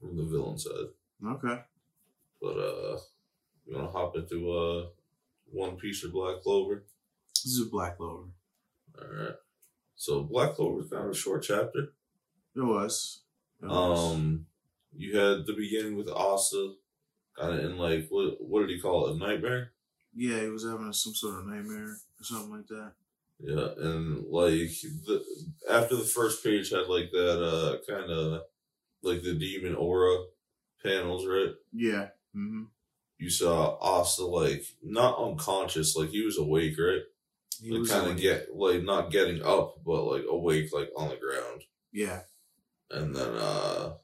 from 0.00 0.16
the 0.16 0.24
villain 0.24 0.58
side. 0.58 0.90
Okay. 1.26 1.60
But 2.40 2.56
uh 2.58 2.98
you 3.66 3.76
wanna 3.76 3.90
hop 3.90 4.16
into 4.16 4.50
uh 4.52 4.86
One 5.50 5.76
Piece 5.76 6.04
or 6.04 6.08
Black 6.08 6.40
Clover? 6.42 6.84
This 7.44 7.54
is 7.54 7.68
Black 7.68 7.96
Clover. 7.96 8.28
Alright. 9.00 9.34
So 9.96 10.22
Black 10.22 10.54
Clover's 10.54 10.90
kind 10.90 11.04
of 11.04 11.10
a 11.10 11.14
short 11.14 11.42
chapter. 11.42 11.92
It 12.54 12.60
was. 12.60 13.22
It 13.62 13.66
was. 13.66 14.14
Um 14.14 14.46
you 14.94 15.16
had 15.16 15.46
the 15.46 15.54
beginning 15.56 15.96
with 15.96 16.08
Asta 16.08 16.74
kinda 17.38 17.64
in 17.64 17.78
like 17.78 18.08
what 18.10 18.36
what 18.40 18.60
did 18.60 18.70
he 18.70 18.80
call 18.80 19.08
it? 19.08 19.16
A 19.16 19.18
nightmare? 19.18 19.72
yeah, 20.14 20.40
he 20.40 20.48
was 20.48 20.64
having 20.64 20.92
some 20.92 21.14
sort 21.14 21.40
of 21.40 21.46
nightmare 21.46 21.96
or 21.96 22.24
something 22.24 22.52
like 22.56 22.66
that. 22.68 22.92
Yeah, 23.40 23.68
and 23.78 24.26
like 24.28 24.70
the 25.06 25.24
after 25.70 25.96
the 25.96 26.04
first 26.04 26.44
page 26.44 26.70
had 26.70 26.86
like 26.88 27.10
that 27.12 27.42
uh 27.42 27.76
kind 27.90 28.10
of 28.10 28.42
like 29.02 29.22
the 29.22 29.34
demon 29.34 29.74
aura 29.74 30.24
panels, 30.84 31.26
right? 31.26 31.54
Yeah. 31.72 32.08
Mm-hmm. 32.36 32.64
You 33.18 33.30
saw 33.30 33.78
Asta 33.80 34.24
like 34.24 34.64
not 34.82 35.18
unconscious, 35.18 35.96
like 35.96 36.10
he 36.10 36.22
was 36.24 36.38
awake, 36.38 36.74
right? 36.78 37.02
Kind 37.88 38.10
of 38.10 38.16
get 38.16 38.48
like 38.54 38.82
not 38.82 39.10
getting 39.10 39.42
up, 39.42 39.76
but 39.84 40.04
like 40.04 40.24
awake, 40.28 40.70
like 40.72 40.90
on 40.96 41.10
the 41.10 41.16
ground. 41.16 41.62
Yeah. 41.92 42.20
And 42.90 43.14
then 43.14 43.34
uh 43.36 43.94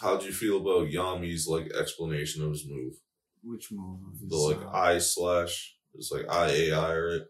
how'd 0.00 0.24
you 0.24 0.32
feel 0.32 0.58
about 0.58 0.90
Yami's 0.90 1.46
like 1.46 1.70
explanation 1.72 2.44
of 2.44 2.50
his 2.50 2.66
move? 2.68 2.94
Which 3.42 3.72
move? 3.72 4.00
The 4.28 4.36
like 4.36 4.62
uh, 4.62 4.70
I 4.70 4.98
slash 4.98 5.74
it's 5.94 6.12
like 6.12 6.26
I 6.28 6.48
A 6.48 6.72
I, 6.72 6.96
right? 6.96 7.20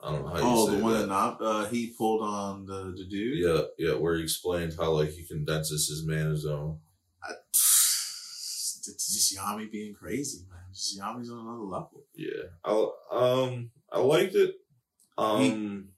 I 0.00 0.12
don't 0.12 0.22
know 0.22 0.28
how 0.28 0.36
you 0.36 0.42
Oh, 0.44 0.70
the 0.70 0.82
one 0.82 0.92
that. 0.92 0.98
that 1.00 1.06
not 1.08 1.42
uh, 1.42 1.64
he 1.66 1.94
pulled 1.96 2.22
on 2.22 2.66
the 2.66 2.94
the 2.96 3.04
dude. 3.08 3.38
Yeah, 3.38 3.62
yeah, 3.78 3.94
where 3.98 4.16
he 4.16 4.22
explained 4.22 4.74
how 4.78 4.92
like 4.92 5.10
he 5.10 5.24
condenses 5.24 5.88
his 5.88 6.06
mana 6.06 6.36
zone. 6.36 6.78
I, 7.22 7.32
it's 7.52 9.12
just 9.12 9.36
Yami 9.36 9.70
being 9.70 9.94
crazy, 9.94 10.44
man. 10.48 10.60
Just 10.72 10.98
Yami's 10.98 11.30
on 11.30 11.40
another 11.40 11.64
level. 11.64 12.04
Yeah, 12.14 12.44
I 12.64 12.90
um 13.10 13.70
I 13.92 13.98
liked 14.00 14.34
it, 14.34 14.54
um 15.18 15.88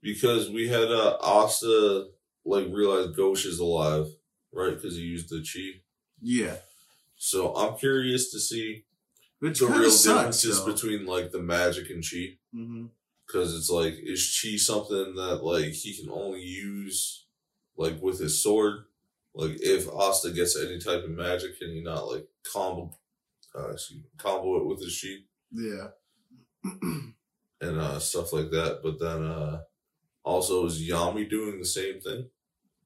because 0.00 0.48
we 0.50 0.68
had 0.68 0.90
uh 0.90 1.16
Asta 1.20 2.08
like 2.44 2.66
realize 2.70 3.14
Gauche 3.16 3.44
is 3.46 3.58
alive, 3.58 4.06
right? 4.52 4.74
Because 4.74 4.96
he 4.96 5.02
used 5.02 5.28
the 5.28 5.40
chi. 5.44 5.80
Yeah, 6.20 6.56
So 7.16 7.54
I'm 7.54 7.76
curious 7.78 8.30
to 8.32 8.40
see 8.40 8.84
which 9.40 9.58
the 9.60 9.66
real 9.66 9.90
sucks. 9.90 10.04
differences 10.42 10.64
though. 10.64 10.72
between 10.72 11.06
like 11.06 11.30
the 11.32 11.40
magic 11.42 11.90
and 11.90 12.02
chi. 12.02 12.38
Because 13.26 13.54
it's 13.56 13.70
like 13.70 13.94
is 13.98 14.38
chi 14.40 14.56
something 14.56 15.14
that 15.16 15.44
like 15.44 15.72
he 15.72 15.94
can 15.96 16.10
only 16.10 16.40
use 16.42 17.26
like 17.76 18.00
with 18.02 18.18
his 18.20 18.42
sword? 18.42 18.84
Like 19.34 19.56
if 19.60 19.88
Asta 19.88 20.30
gets 20.32 20.56
any 20.56 20.78
type 20.78 21.04
of 21.04 21.10
magic, 21.10 21.58
can 21.58 21.70
he 21.70 21.80
not 21.82 22.08
like 22.10 22.26
combo, 22.52 22.96
uh, 23.54 23.70
excuse 23.70 24.00
me, 24.00 24.06
combo 24.16 24.56
it 24.56 24.66
with 24.66 24.80
his 24.82 24.98
chi? 25.00 25.24
Yeah. 25.52 25.88
and 27.60 27.78
uh, 27.80 27.98
stuff 27.98 28.32
like 28.32 28.50
that. 28.50 28.80
But 28.82 28.98
then 29.00 29.22
uh, 29.24 29.62
also, 30.24 30.66
is 30.66 30.80
Yami 30.80 31.28
doing 31.28 31.58
the 31.58 31.64
same 31.66 32.00
thing? 32.00 32.28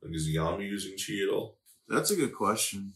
Like, 0.03 0.15
is 0.15 0.29
Yami 0.29 0.69
using 0.69 0.97
chi 0.97 1.23
at 1.23 1.33
all? 1.33 1.59
That's 1.89 2.11
a 2.11 2.17
good 2.17 2.35
question. 2.35 2.95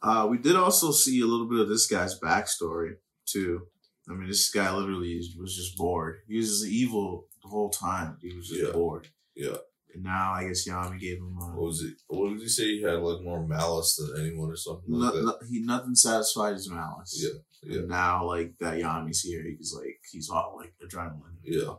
Uh, 0.00 0.26
we 0.30 0.38
did 0.38 0.56
also 0.56 0.92
see 0.92 1.20
a 1.20 1.26
little 1.26 1.48
bit 1.48 1.60
of 1.60 1.68
this 1.68 1.86
guy's 1.86 2.18
backstory 2.18 2.96
too. 3.26 3.66
I 4.08 4.12
mean, 4.12 4.28
this 4.28 4.50
guy 4.50 4.72
literally 4.74 5.20
was 5.38 5.54
just 5.56 5.76
bored. 5.76 6.20
He 6.28 6.36
was 6.38 6.66
evil 6.66 7.26
the 7.42 7.48
whole 7.48 7.68
time. 7.70 8.16
He 8.22 8.34
was 8.34 8.48
just 8.48 8.62
Yeah. 8.62 8.72
bored. 8.72 9.08
Yeah. 9.34 9.56
And 9.94 10.04
now 10.04 10.32
I 10.32 10.46
guess 10.46 10.68
Yami 10.68 10.98
gave 11.00 11.16
him 11.18 11.34
What 11.38 11.56
was 11.56 11.82
it? 11.82 11.94
What 12.08 12.30
did 12.30 12.40
he 12.42 12.48
say? 12.48 12.64
He 12.76 12.82
had 12.82 12.98
like 13.00 13.22
more 13.24 13.46
malice 13.46 13.96
than 13.96 14.20
anyone 14.26 14.50
or 14.50 14.56
something 14.56 14.84
like 14.92 15.14
that. 15.14 15.22
no- 15.24 15.38
he 15.50 15.60
nothing 15.60 15.94
satisfied 15.94 16.54
his 16.54 16.70
malice. 16.70 17.18
Yeah, 17.22 17.38
yeah. 17.62 17.78
And 17.80 17.88
now 17.88 18.26
like 18.26 18.52
that 18.60 18.74
Yami's 18.78 19.22
here, 19.22 19.42
he's 19.42 19.74
like 19.74 19.98
he's 20.12 20.28
all 20.30 20.56
like 20.60 20.74
adrenaline. 20.86 21.38
Yeah. 21.42 21.74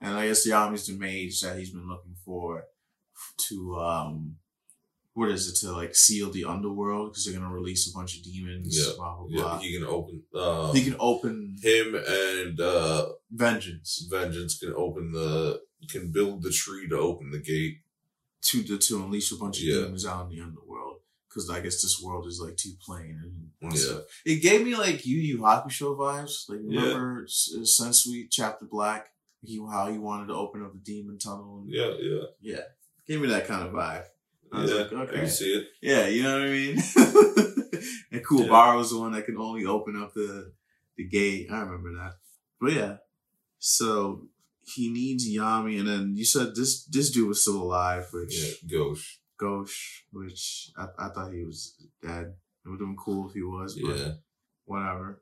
And 0.00 0.16
I 0.16 0.26
guess 0.28 0.46
Yami's 0.48 0.86
the 0.86 0.94
mage 0.98 1.40
that 1.42 1.58
he's 1.58 1.70
been 1.70 1.88
looking 1.88 2.16
for 2.24 2.64
to 3.48 3.76
um 3.78 4.36
what 5.14 5.28
is 5.30 5.46
it 5.46 5.56
to 5.60 5.72
like 5.72 5.94
seal 5.94 6.30
the 6.30 6.44
underworld 6.46 7.10
because 7.12 7.26
they're 7.26 7.34
gonna 7.38 7.52
release 7.52 7.86
a 7.88 7.96
bunch 7.96 8.16
of 8.16 8.24
demons. 8.24 8.74
Yeah, 8.76 8.94
Blah 8.96 9.16
blah 9.18 9.26
Yeah, 9.28 9.42
blah. 9.42 9.58
he 9.58 9.72
can 9.78 9.86
open. 9.86 10.22
Uh, 10.34 10.72
he 10.72 10.82
can 10.84 10.96
open 10.98 11.56
him 11.62 11.94
and 11.94 12.58
uh, 12.60 13.08
vengeance 13.30 14.06
Vengeance 14.10 14.58
can 14.58 14.72
open 14.74 15.12
the 15.12 15.60
can 15.88 16.10
build 16.12 16.42
the 16.42 16.50
tree 16.50 16.88
to 16.88 16.96
open 16.98 17.30
the 17.30 17.38
gate. 17.40 17.78
to 18.44 18.62
to, 18.64 18.76
to 18.76 18.96
unleash 19.04 19.30
a 19.30 19.36
bunch 19.36 19.58
of 19.58 19.64
Yeah. 19.64 19.74
demons 19.82 20.04
out 20.04 20.24
in 20.28 20.36
the 20.36 20.42
underworld. 20.42 20.96
Because 21.28 21.48
I 21.48 21.60
guess 21.60 21.80
this 21.80 22.00
world 22.02 22.26
is 22.26 22.40
like 22.44 22.56
too 22.56 22.72
plain 22.84 23.20
and 23.62 23.72
Yeah. 23.72 23.78
so- 23.78 24.04
it 24.26 24.42
gave 24.42 24.64
me 24.64 24.74
like 24.76 25.06
Yu 25.06 25.16
Yu 25.18 25.38
Hakusho 25.38 25.96
vibes. 25.96 26.48
Like 26.48 26.58
remember 26.64 27.22
S- 27.24 27.54
uh, 27.56 27.60
Sensui 27.60 28.26
Chapter 28.30 28.66
Black? 28.66 29.10
He 29.44 29.58
how 29.58 29.88
he 29.92 29.98
wanted 29.98 30.26
to 30.28 30.34
open 30.34 30.62
up 30.64 30.72
the 30.72 30.80
demon 30.80 31.18
tunnel. 31.18 31.62
And, 31.62 31.70
Yeah, 31.72 31.92
yeah, 32.00 32.22
yeah, 32.40 32.60
gave 33.06 33.20
me 33.20 33.28
that 33.28 33.46
kind 33.46 33.62
of 33.66 33.72
vibe. 33.72 34.04
I 34.52 34.56
yeah. 34.56 34.62
was 34.62 34.72
like, 34.72 34.92
I 34.92 34.96
okay. 35.02 35.16
can 35.20 35.28
see 35.30 35.52
it. 35.54 35.68
Yeah, 35.80 36.06
you 36.08 36.22
know 36.24 36.32
what 36.34 36.48
I 36.48 36.50
mean. 36.50 36.76
and 38.12 38.24
Cool 38.26 38.40
Kuwabara 38.46 38.76
was 38.76 38.90
the 38.90 38.98
one 38.98 39.12
that 39.12 39.24
can 39.24 39.36
only 39.38 39.64
open 39.64 39.94
up 40.02 40.12
the 40.14 40.52
the 40.96 41.04
gate. 41.04 41.48
I 41.50 41.60
remember 41.60 41.92
that. 41.94 42.14
But 42.60 42.72
yeah, 42.72 42.96
so 43.58 44.26
he 44.64 44.90
needs 44.90 45.28
Yami, 45.28 45.78
and 45.80 45.88
then 45.88 46.16
you 46.16 46.24
said 46.24 46.54
this 46.54 46.84
this 46.84 47.10
dude 47.10 47.28
was 47.28 47.42
still 47.42 47.60
alive, 47.62 48.06
which 48.12 48.34
Yeah, 48.66 48.78
Gauche. 48.78 49.16
Gauche, 49.38 50.02
which 50.12 50.70
I, 50.76 50.86
I 50.98 51.08
thought 51.08 51.32
he 51.32 51.42
was 51.44 51.74
dead. 52.00 52.34
It 52.64 52.68
would 52.68 52.78
have 52.80 52.88
been 52.88 52.96
cool 52.96 53.28
if 53.28 53.34
he 53.34 53.42
was, 53.42 53.74
but 53.78 53.96
Yeah, 53.96 54.12
whatever. 54.66 55.20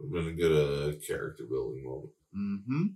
we're 0.00 0.20
gonna 0.20 0.32
get 0.32 0.50
a 0.52 0.98
character 1.06 1.44
building 1.44 1.84
moment. 1.84 2.12
Mm-hmm. 2.36 2.86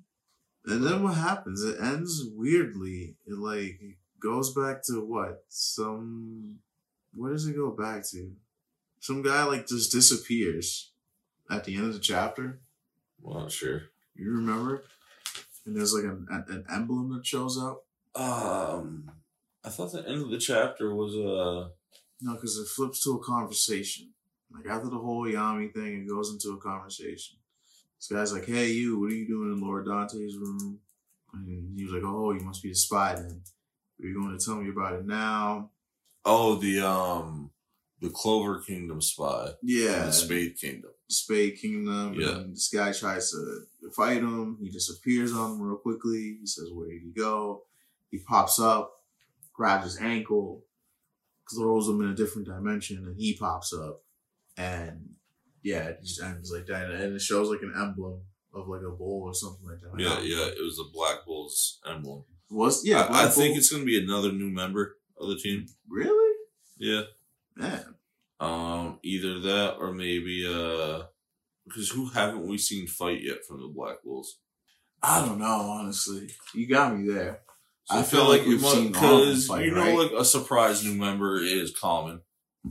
And 0.73 0.85
then 0.85 1.03
what 1.03 1.15
happens? 1.15 1.63
It 1.63 1.81
ends 1.81 2.25
weirdly. 2.35 3.17
It 3.27 3.37
like 3.39 3.81
goes 4.21 4.55
back 4.55 4.83
to 4.85 5.05
what? 5.05 5.45
Some 5.49 6.59
where 7.15 7.33
does 7.33 7.47
it 7.47 7.57
go 7.57 7.71
back 7.71 8.09
to? 8.11 8.33
Some 9.01 9.21
guy 9.23 9.45
like 9.45 9.67
just 9.67 9.93
disappears 9.93 10.93
at 11.51 11.65
the 11.65 11.75
end 11.77 11.87
of 11.87 11.93
the 11.95 11.99
chapter. 11.99 12.61
I'm 13.27 13.33
not 13.35 13.53
sure. 13.53 13.83
You 14.15 14.31
remember? 14.33 14.85
And 15.65 15.77
there's 15.77 15.95
like 15.95 16.05
an, 16.05 16.27
an 16.49 16.65
emblem 16.73 17.13
that 17.15 17.27
shows 17.27 17.59
up. 17.59 17.85
Um, 18.15 19.11
I 19.65 19.69
thought 19.69 19.93
the 19.93 20.07
end 20.07 20.23
of 20.23 20.31
the 20.31 20.39
chapter 20.39 20.95
was 20.95 21.15
uh 21.15 21.69
No, 22.21 22.35
because 22.35 22.59
it 22.59 22.69
flips 22.69 23.03
to 23.05 23.13
a 23.13 23.25
conversation. 23.25 24.11
Like 24.53 24.67
after 24.67 24.89
the 24.89 24.99
whole 24.99 25.25
Yami 25.27 25.73
thing, 25.73 26.03
it 26.03 26.09
goes 26.09 26.31
into 26.31 26.57
a 26.57 26.61
conversation. 26.61 27.39
This 27.99 28.09
guy's 28.09 28.33
like, 28.33 28.47
"Hey, 28.47 28.69
you, 28.71 28.99
what 28.99 29.13
are 29.13 29.15
you 29.15 29.27
doing 29.27 29.53
in 29.53 29.61
Lord 29.61 29.87
Dante's 29.87 30.37
room?" 30.37 30.81
And 31.33 31.79
he 31.79 31.85
was 31.85 31.95
like, 31.95 32.03
"Oh, 32.05 32.33
you 32.33 32.41
must 32.41 32.63
be 32.63 32.71
the 32.71 32.75
spy 32.75 33.15
then. 33.15 33.43
Are 34.03 34.07
you 34.07 34.21
going 34.21 34.37
to 34.37 34.45
tell 34.45 34.57
me 34.57 34.69
about 34.69 34.95
it 34.95 35.07
now?" 35.07 35.71
oh 36.25 36.55
the 36.57 36.81
um 36.81 37.51
the 38.01 38.11
Clover 38.11 38.61
Kingdom 38.61 39.01
spy, 39.01 39.51
Yeah, 39.63 40.07
the 40.07 40.13
Spade 40.13 40.57
Kingdom. 40.61 40.91
Spade 41.09 41.59
Kingdom. 41.61 42.15
Yeah. 42.15 42.31
And 42.31 42.53
this 42.53 42.69
guy 42.69 42.93
tries 42.93 43.31
to 43.31 43.63
fight 43.91 44.19
him. 44.19 44.59
He 44.61 44.71
disappears 44.71 45.33
on 45.33 45.53
him 45.53 45.63
real 45.63 45.77
quickly. 45.77 46.39
He 46.41 46.47
says, 46.47 46.71
"Where 46.73 46.89
did 46.89 47.03
he 47.03 47.11
go?" 47.11 47.65
He 48.11 48.19
pops 48.19 48.59
up, 48.59 49.03
grabs 49.53 49.85
his 49.85 49.99
ankle, 49.99 50.65
throws 51.55 51.89
him 51.89 52.01
in 52.03 52.09
a 52.09 52.15
different 52.15 52.47
dimension, 52.49 52.99
and 52.99 53.17
he 53.17 53.37
pops 53.37 53.73
up. 53.73 54.05
And 54.57 55.15
yeah, 55.63 55.85
it 55.85 56.01
just 56.03 56.23
ends 56.23 56.53
like 56.53 56.67
that. 56.67 56.91
And 56.91 57.15
it 57.15 57.21
shows 57.21 57.49
like 57.49 57.63
an 57.63 57.75
emblem 57.77 58.21
of 58.55 58.69
like 58.69 58.83
a 58.83 58.91
bull 58.91 59.23
or 59.25 59.35
something 59.35 59.67
like 59.67 59.81
that. 59.81 59.99
Yeah, 59.99 60.21
yeah, 60.21 60.47
it 60.47 60.63
was 60.63 60.77
the 60.77 60.91
Black 60.93 61.25
Bulls 61.25 61.81
emblem. 61.89 62.25
Was 62.51 62.85
yeah. 62.85 63.07
I, 63.09 63.25
I 63.25 63.29
think 63.29 63.57
it's 63.57 63.73
gonna 63.73 63.85
be 63.85 64.03
another 64.03 64.31
new 64.31 64.51
member 64.51 64.97
of 65.19 65.29
the 65.29 65.37
team. 65.37 65.67
really 65.89 66.37
Yeah. 66.79 67.03
man. 67.57 67.95
Um, 68.41 68.99
either 69.05 69.39
that 69.41 69.77
or 69.79 69.93
maybe 69.93 70.45
uh, 70.47 71.05
because 71.65 71.91
who 71.91 72.09
haven't 72.09 72.47
we 72.47 72.59
seen 72.59 72.87
fight 72.87 73.23
yet 73.23 73.45
from 73.47 73.61
the 73.61 73.69
Black 73.69 74.03
Bulls? 74.05 74.39
I 75.03 75.25
don't 75.25 75.39
know. 75.39 75.47
Honestly, 75.47 76.31
you 76.55 76.69
got 76.69 76.97
me 76.97 77.13
there. 77.13 77.41
So 77.85 77.99
I 77.99 78.03
feel 78.03 78.29
like 78.29 78.47
we've 78.47 78.61
seen 78.61 78.69
all 78.69 78.77
of 78.77 78.83
them 78.83 78.93
because 78.93 79.49
you 79.49 79.73
know, 79.73 79.81
right? 79.81 79.99
like 79.99 80.13
a 80.13 80.25
surprise 80.25 80.85
new 80.85 80.95
member 80.95 81.39
is 81.39 81.77
common. 81.77 82.21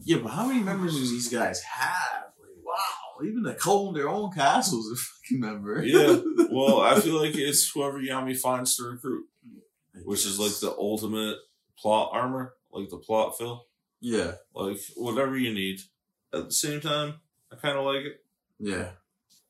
Yeah, 0.04 0.20
but 0.24 0.30
how 0.30 0.46
many 0.46 0.64
members 0.64 0.94
do 0.94 1.02
these 1.02 1.28
guys 1.28 1.62
have? 1.62 2.32
Like, 2.40 2.64
wow, 2.64 3.26
even 3.26 3.44
the 3.44 3.54
Cole 3.54 3.92
their 3.92 4.08
own 4.08 4.32
castles 4.32 4.90
a 4.90 4.96
fucking 4.96 5.40
member. 5.40 5.84
Yeah. 5.84 6.20
Well, 6.54 6.82
I 6.82 7.00
feel 7.00 7.18
like 7.18 7.34
it's 7.36 7.72
whoever 7.72 7.98
Yami 7.98 8.38
finds 8.38 8.76
to 8.76 8.84
recruit, 8.84 9.26
which 10.04 10.26
is 10.26 10.38
like 10.38 10.52
the 10.60 10.76
ultimate 10.78 11.38
plot 11.78 12.10
armor, 12.12 12.56
like 12.74 12.90
the 12.90 12.98
plot 12.98 13.38
fill, 13.38 13.68
yeah, 14.02 14.34
like 14.54 14.78
whatever 14.96 15.38
you 15.38 15.54
need. 15.54 15.80
At 16.34 16.48
the 16.48 16.52
same 16.52 16.82
time, 16.82 17.22
I 17.54 17.56
kind 17.56 17.78
of 17.78 17.86
like 17.86 18.04
it. 18.04 18.24
Yeah, 18.62 18.90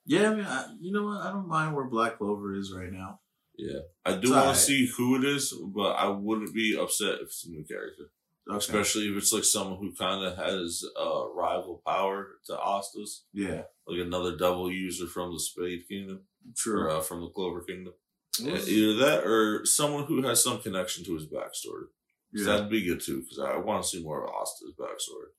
yeah. 0.05 0.31
I 0.31 0.35
mean, 0.35 0.45
I, 0.45 0.65
you 0.79 0.91
know 0.91 1.05
what? 1.05 1.21
I 1.21 1.31
don't 1.31 1.47
mind 1.47 1.75
where 1.75 1.85
Black 1.85 2.17
Clover 2.17 2.55
is 2.55 2.73
right 2.73 2.91
now. 2.91 3.19
Yeah, 3.57 3.79
I 4.05 4.13
do 4.13 4.31
want 4.31 4.41
alright. 4.41 4.55
to 4.55 4.61
see 4.61 4.87
who 4.97 5.15
it 5.17 5.25
is, 5.25 5.53
but 5.75 5.91
I 5.91 6.07
wouldn't 6.07 6.53
be 6.53 6.77
upset 6.79 7.15
if 7.15 7.23
it's 7.23 7.45
a 7.45 7.51
new 7.51 7.63
character. 7.63 8.11
Okay. 8.49 8.57
especially 8.57 9.03
if 9.03 9.15
it's 9.17 9.31
like 9.31 9.43
someone 9.43 9.77
who 9.77 9.93
kind 9.93 10.25
of 10.25 10.35
has 10.35 10.83
uh, 10.99 11.29
rival 11.35 11.81
power 11.85 12.39
to 12.47 12.53
Astas, 12.59 13.25
yeah, 13.33 13.61
like 13.87 13.99
another 13.99 14.35
double 14.35 14.71
user 14.71 15.05
from 15.05 15.31
the 15.31 15.39
Spade 15.39 15.87
Kingdom 15.87 16.21
or 16.47 16.53
true. 16.57 16.91
uh, 16.91 17.01
from 17.01 17.21
the 17.21 17.29
Clover 17.29 17.61
Kingdom. 17.61 17.93
Yeah, 18.39 18.57
either 18.65 18.95
that 19.05 19.23
or 19.25 19.65
someone 19.65 20.05
who 20.05 20.23
has 20.23 20.43
some 20.43 20.59
connection 20.59 21.03
to 21.05 21.13
his 21.13 21.27
backstory. 21.27 21.85
Yeah. 22.33 22.45
That'd 22.45 22.69
be 22.69 22.83
good 22.83 23.01
too, 23.01 23.21
because 23.21 23.39
I 23.39 23.57
want 23.57 23.83
to 23.83 23.89
see 23.89 24.01
more 24.03 24.23
of 24.23 24.31
Asta's 24.41 24.73
backstory. 24.79 25.29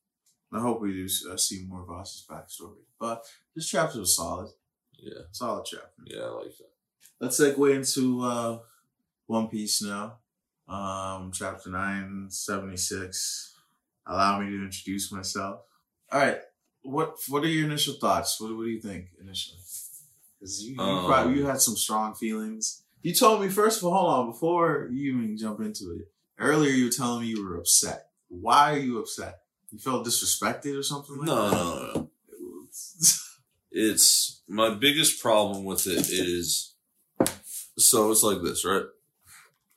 I 0.53 0.61
hope 0.61 0.81
we 0.81 0.93
do 0.93 1.09
uh, 1.31 1.37
see 1.37 1.65
more 1.67 1.81
of 1.83 1.88
Voss's 1.88 2.27
backstory. 2.29 2.77
But 3.01 3.25
this 3.55 3.69
chapter 3.69 3.99
was 4.01 4.15
solid. 4.17 4.51
Yeah, 4.99 5.23
Solid 5.33 5.65
chapter. 5.65 5.88
yeah, 6.05 6.23
I 6.25 6.29
like 6.29 6.57
that. 6.59 6.71
Let's 7.21 7.41
segue 7.41 7.75
into 7.75 8.23
uh, 8.23 8.59
One 9.27 9.49
Piece 9.49 9.83
now. 9.83 10.19
Um, 10.69 11.33
chapter 11.35 11.71
9, 11.71 12.27
76. 12.31 13.55
Allow 14.07 14.41
me 14.41 14.47
to 14.51 14.65
introduce 14.65 15.11
myself. 15.12 15.61
All 16.11 16.21
right. 16.21 16.38
What 16.83 17.17
What 17.29 17.45
are 17.45 17.49
your 17.49 17.65
initial 17.67 17.95
thoughts? 17.95 18.41
What, 18.41 18.57
what 18.57 18.65
do 18.65 18.71
you 18.71 18.81
think 18.81 19.07
initially? 19.21 19.59
Because 20.38 20.62
you, 20.65 20.75
you, 20.75 20.81
Um, 20.81 21.07
probably, 21.07 21.37
you 21.38 21.47
had 21.47 21.61
some 21.61 21.77
strong 21.77 22.15
feelings. 22.15 22.83
You 23.03 23.15
told 23.15 23.41
me, 23.41 23.49
first 23.49 23.79
of 23.79 23.85
all, 23.88 23.95
hold 23.95 24.11
on, 24.12 24.31
before 24.33 24.88
you 24.91 25.12
even 25.19 25.37
jump 25.37 25.61
into 25.61 25.93
it, 25.93 26.09
earlier 26.38 26.71
you 26.71 26.87
were 26.87 26.91
telling 26.91 27.23
me 27.23 27.29
you 27.29 27.45
were 27.45 27.57
upset. 27.57 28.09
Why 28.29 28.75
are 28.75 28.79
you 28.79 28.99
upset? 28.99 29.41
You 29.72 29.78
felt 29.78 30.06
disrespected 30.06 30.78
or 30.78 30.82
something 30.82 31.16
like 31.16 31.26
No, 31.26 31.50
that? 31.50 31.56
no, 31.56 31.74
no, 31.74 31.98
no. 31.98 32.08
It's 33.70 34.42
my 34.46 34.74
biggest 34.74 35.22
problem 35.22 35.64
with 35.64 35.87
it 35.87 36.06
is 36.11 36.74
so 37.78 38.11
it's 38.11 38.22
like 38.22 38.42
this, 38.42 38.64
right? 38.64 38.85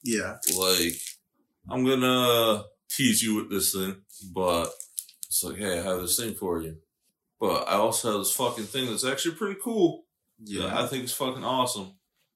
yeah. 0.04 0.36
Like 0.58 0.94
I'm 1.70 1.86
gonna 1.86 2.64
tease 2.90 3.24
you 3.24 3.36
with 3.36 3.50
this 3.50 3.74
thing, 3.74 3.96
but 4.34 4.70
it's 5.26 5.44
like, 5.44 5.58
hey, 5.58 5.80
I 5.80 5.84
have 5.84 6.02
this 6.02 6.20
thing 6.20 6.34
for 6.36 6.62
you. 6.62 6.78
But 7.40 7.68
I 7.68 7.74
also 7.76 8.12
have 8.12 8.20
this 8.20 8.32
fucking 8.36 8.66
thing 8.66 8.88
that's 8.88 9.06
actually 9.06 9.36
pretty 9.36 9.60
cool. 9.64 10.04
Yeah, 10.44 10.78
I 10.78 10.88
think 10.88 11.04
it's 11.04 11.14
fucking 11.14 11.44
awesome. 11.46 11.94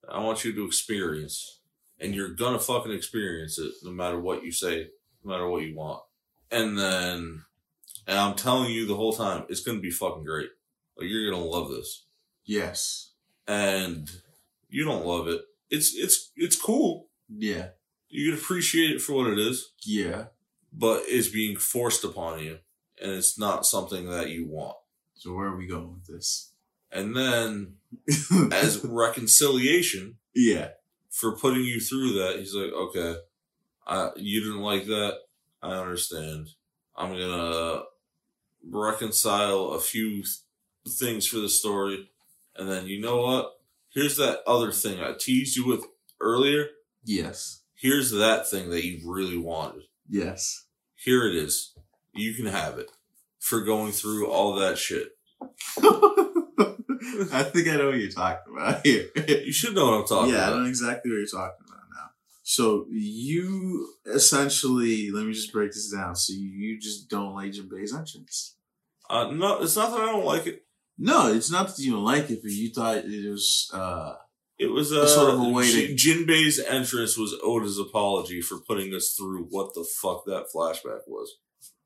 I 0.10 0.20
want 0.24 0.44
you 0.46 0.54
to 0.54 0.66
experience. 0.66 1.60
And 2.00 2.16
you're 2.16 2.30
gonna 2.34 2.60
fucking 2.60 2.94
experience 2.94 3.60
it 3.60 3.74
no 3.84 3.92
matter 3.92 4.18
what 4.20 4.44
you 4.46 4.52
say, 4.54 4.88
no 5.24 5.32
matter 5.32 5.48
what 5.50 5.64
you 5.64 5.76
want. 5.76 6.02
And 6.50 6.80
then, 6.80 7.44
and 8.10 8.18
I'm 8.18 8.34
telling 8.36 8.72
you 8.72 8.88
the 8.88 8.96
whole 8.96 9.14
time, 9.14 9.44
it's 9.50 9.62
gonna 9.62 9.80
be 9.80 9.92
fucking 9.92 10.24
great. 10.26 10.50
Like, 10.98 11.08
you're 11.08 11.30
gonna 11.30 11.46
love 11.46 11.70
this. 11.70 12.06
Yes. 12.44 13.12
And 13.48 14.10
you 14.68 14.84
don't 14.84 15.06
love 15.06 15.28
it. 15.28 15.42
It's, 15.70 15.94
it's, 15.96 16.32
it's 16.36 16.60
cool. 16.60 17.08
Yeah. 17.30 17.68
You 18.10 18.32
can 18.32 18.40
appreciate 18.40 18.90
it 18.90 19.02
for 19.02 19.14
what 19.14 19.28
it 19.28 19.38
is, 19.38 19.74
Yeah. 19.86 20.26
but 20.74 21.04
it's 21.06 21.28
being 21.28 21.56
forced 21.56 22.04
upon 22.04 22.40
you. 22.40 22.58
And 23.00 23.12
it's 23.12 23.38
not 23.38 23.68
something 23.68 24.10
that 24.10 24.30
you 24.30 24.48
want. 24.48 24.76
So 25.14 25.34
where 25.36 25.46
are 25.46 25.56
we 25.58 25.68
going 25.68 25.94
with 25.94 26.08
this? 26.08 26.52
And 26.92 27.16
then, 27.16 27.76
as 28.52 28.84
reconciliation, 28.84 30.16
yeah. 30.34 30.70
for 31.12 31.36
putting 31.38 31.64
you 31.64 31.80
through 31.80 32.14
that. 32.14 32.40
He's 32.40 32.56
like, 32.56 32.74
okay, 32.74 33.18
I, 33.86 34.10
you 34.16 34.42
didn't 34.42 34.62
like 34.62 34.88
that. 34.88 35.14
I 35.62 35.74
understand. 35.74 36.50
I'm 36.96 37.12
gonna 37.12 37.84
reconcile 38.68 39.70
a 39.72 39.80
few 39.80 40.24
things 40.88 41.28
for 41.28 41.38
the 41.38 41.50
story, 41.50 42.10
and 42.56 42.70
then 42.70 42.88
you 42.88 43.00
know 43.00 43.22
what? 43.22 43.60
Here's 43.94 44.18
that 44.18 44.40
other 44.46 44.72
thing 44.72 45.00
I 45.00 45.14
teased 45.20 45.56
you 45.56 45.66
with 45.66 45.84
earlier. 46.22 46.68
Yes. 47.04 47.62
Here's 47.76 48.12
that 48.12 48.50
thing 48.50 48.70
that 48.70 48.86
you 48.86 49.00
really 49.10 49.38
wanted. 49.38 49.84
Yes. 50.08 50.66
Here 50.96 51.28
it 51.28 51.36
is. 51.36 51.74
You 52.14 52.34
can 52.34 52.46
have 52.48 52.78
it 52.78 52.92
for 53.40 53.62
going 53.62 53.92
through 53.92 54.28
all 54.28 54.56
that 54.56 54.78
shit. 54.78 55.10
I 57.32 57.44
think 57.44 57.68
I 57.68 57.78
know 57.78 57.88
what 57.88 58.00
you're 58.00 58.12
talking 58.12 58.54
about 58.54 58.86
here. 58.86 59.08
You 59.16 59.54
should 59.54 59.74
know 59.76 59.86
what 59.86 60.02
I'm 60.02 60.08
talking 60.08 60.34
yeah, 60.34 60.42
I 60.42 60.48
about. 60.50 60.60
know 60.60 60.66
exactly 60.66 61.12
what 61.12 61.18
you're 61.18 61.26
talking 61.28 61.66
about. 61.66 61.69
So 62.52 62.88
you 62.90 63.94
essentially, 64.08 65.12
let 65.12 65.24
me 65.28 65.34
just 65.34 65.54
break 65.54 65.70
this 65.72 65.92
down. 65.92 66.16
So 66.16 66.34
you 66.36 66.80
just 66.80 67.08
don't 67.08 67.36
like 67.36 67.52
Jinbei's 67.52 67.94
entrance. 67.94 68.56
Uh, 69.08 69.30
no, 69.30 69.62
it's 69.62 69.76
not 69.76 69.92
that 69.92 70.02
I 70.02 70.08
don't 70.08 70.26
like 70.26 70.48
it. 70.48 70.66
No, 70.98 71.32
it's 71.32 71.52
not 71.52 71.68
that 71.68 71.78
you 71.78 71.92
don't 71.92 72.04
like 72.04 72.28
it, 72.32 72.40
but 72.42 72.52
you 72.52 72.72
thought 72.72 72.98
it 73.06 73.30
was. 73.30 73.70
uh 73.72 74.16
It 74.58 74.66
was 74.72 74.92
a 74.92 75.08
sort 75.08 75.32
of 75.36 75.40
a 75.42 75.50
way 75.50 75.72
to- 75.72 75.94
Jinbei's 75.94 76.60
entrance 76.60 77.16
was 77.20 77.36
Oda's 77.44 77.78
apology 77.78 78.42
for 78.42 78.58
putting 78.68 78.96
us 78.96 79.14
through 79.16 79.44
what 79.52 79.76
the 79.76 79.86
fuck 80.02 80.26
that 80.26 80.48
flashback 80.54 81.02
was. 81.06 81.32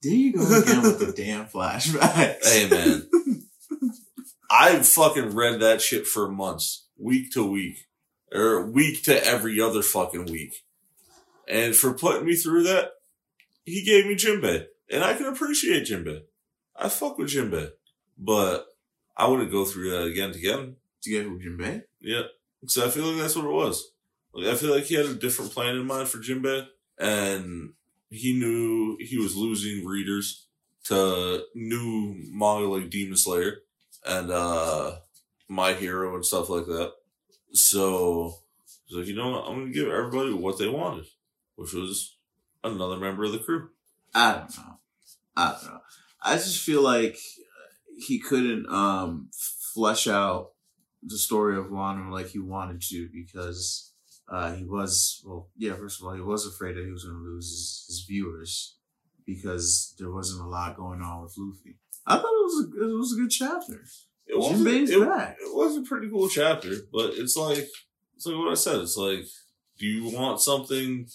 There 0.01 0.13
you 0.13 0.31
go 0.31 0.61
again 0.61 0.81
with 0.81 0.99
the 0.99 1.11
damn 1.11 1.45
flashbacks. 1.47 2.45
Hey 2.45 2.69
man, 2.69 3.09
I 4.49 4.79
fucking 4.79 5.35
read 5.35 5.59
that 5.59 5.81
shit 5.81 6.07
for 6.07 6.29
months, 6.29 6.87
week 6.97 7.33
to 7.33 7.43
week, 7.43 7.85
or 8.33 8.65
week 8.65 9.03
to 9.03 9.25
every 9.25 9.59
other 9.61 9.81
fucking 9.81 10.25
week, 10.25 10.63
and 11.47 11.75
for 11.75 11.93
putting 11.93 12.25
me 12.25 12.35
through 12.35 12.63
that, 12.63 12.91
he 13.65 13.83
gave 13.83 14.05
me 14.05 14.15
Jinbei, 14.15 14.65
and 14.89 15.03
I 15.03 15.13
can 15.13 15.27
appreciate 15.27 15.87
Jinbei. 15.87 16.23
I 16.75 16.89
fuck 16.89 17.17
with 17.17 17.29
Jinbei, 17.29 17.71
but 18.17 18.67
I 19.15 19.27
wouldn't 19.27 19.51
go 19.51 19.65
through 19.65 19.91
that 19.91 20.03
again 20.03 20.31
to 20.31 20.39
get 20.39 20.59
him. 20.59 20.77
To 21.03 21.09
get 21.09 21.23
who 21.23 21.39
Jinbei? 21.39 21.83
Yeah. 21.99 22.23
So 22.67 22.85
I 22.85 22.89
feel 22.89 23.05
like 23.05 23.21
that's 23.21 23.35
what 23.35 23.45
it 23.45 23.51
was. 23.51 23.91
Like 24.33 24.47
I 24.47 24.55
feel 24.55 24.73
like 24.73 24.85
he 24.85 24.95
had 24.95 25.05
a 25.05 25.13
different 25.13 25.51
plan 25.51 25.75
in 25.75 25.85
mind 25.85 26.07
for 26.07 26.17
Jinbei, 26.17 26.65
and 26.97 27.73
he 28.09 28.33
knew 28.33 28.97
he 28.99 29.17
was 29.17 29.35
losing 29.35 29.85
readers 29.85 30.47
to 30.85 31.43
new 31.55 32.15
manga 32.31 32.67
like 32.67 32.89
Demon 32.89 33.17
Slayer 33.17 33.59
and 34.05 34.31
uh 34.31 34.95
My 35.47 35.73
Hero 35.73 36.15
and 36.15 36.25
stuff 36.25 36.49
like 36.49 36.65
that. 36.65 36.93
So 37.53 38.33
he's 38.85 38.97
like, 38.97 39.07
you 39.07 39.15
know 39.15 39.29
what, 39.29 39.45
I'm 39.47 39.59
gonna 39.59 39.71
give 39.71 39.87
everybody 39.87 40.33
what 40.33 40.57
they 40.57 40.67
wanted, 40.67 41.05
which 41.55 41.73
was 41.73 42.17
another 42.63 42.97
member 42.97 43.23
of 43.23 43.31
the 43.31 43.39
crew. 43.39 43.69
I 44.13 44.33
don't 44.33 44.57
know. 44.57 44.79
I 45.35 45.51
don't 45.51 45.63
know. 45.65 45.79
I 46.21 46.35
just 46.35 46.63
feel 46.63 46.81
like 46.81 47.17
he 47.97 48.19
couldn't 48.19 48.67
um 48.69 49.29
flesh 49.73 50.07
out 50.07 50.51
the 51.01 51.17
story 51.17 51.57
of 51.57 51.65
Wano 51.65 52.11
like 52.11 52.27
he 52.27 52.39
wanted 52.39 52.81
to 52.81 53.09
because 53.11 53.91
uh 54.29 54.53
he 54.53 54.63
was 54.63 55.21
well 55.25 55.49
yeah 55.57 55.73
first 55.73 55.99
of 55.99 56.07
all 56.07 56.13
he 56.13 56.21
was 56.21 56.47
afraid 56.47 56.75
that 56.75 56.85
he 56.85 56.91
was 56.91 57.03
going 57.03 57.17
to 57.17 57.23
lose 57.23 57.49
his, 57.49 57.85
his 57.87 58.05
viewers 58.07 58.77
because 59.25 59.95
there 59.99 60.11
wasn't 60.11 60.45
a 60.45 60.49
lot 60.49 60.77
going 60.77 61.01
on 61.01 61.23
with 61.23 61.33
Luffy. 61.37 61.77
I 62.05 62.15
thought 62.15 62.25
it 62.25 62.43
was 62.43 62.65
a, 62.65 62.83
it 62.83 62.97
was 62.97 63.13
a 63.13 63.21
good 63.21 63.31
chapter. 63.31 63.85
It 64.33 64.39
was 64.39 64.65
it, 64.65 64.89
it 64.89 65.55
was 65.55 65.77
a 65.77 65.81
pretty 65.81 66.09
cool 66.09 66.27
chapter, 66.27 66.75
but 66.91 67.11
it's 67.13 67.35
like 67.35 67.67
it's 68.15 68.25
like 68.25 68.37
what 68.37 68.51
I 68.51 68.55
said. 68.55 68.77
It's 68.77 68.97
like, 68.97 69.25
do 69.77 69.85
you 69.85 70.15
want 70.15 70.41
something 70.41 71.07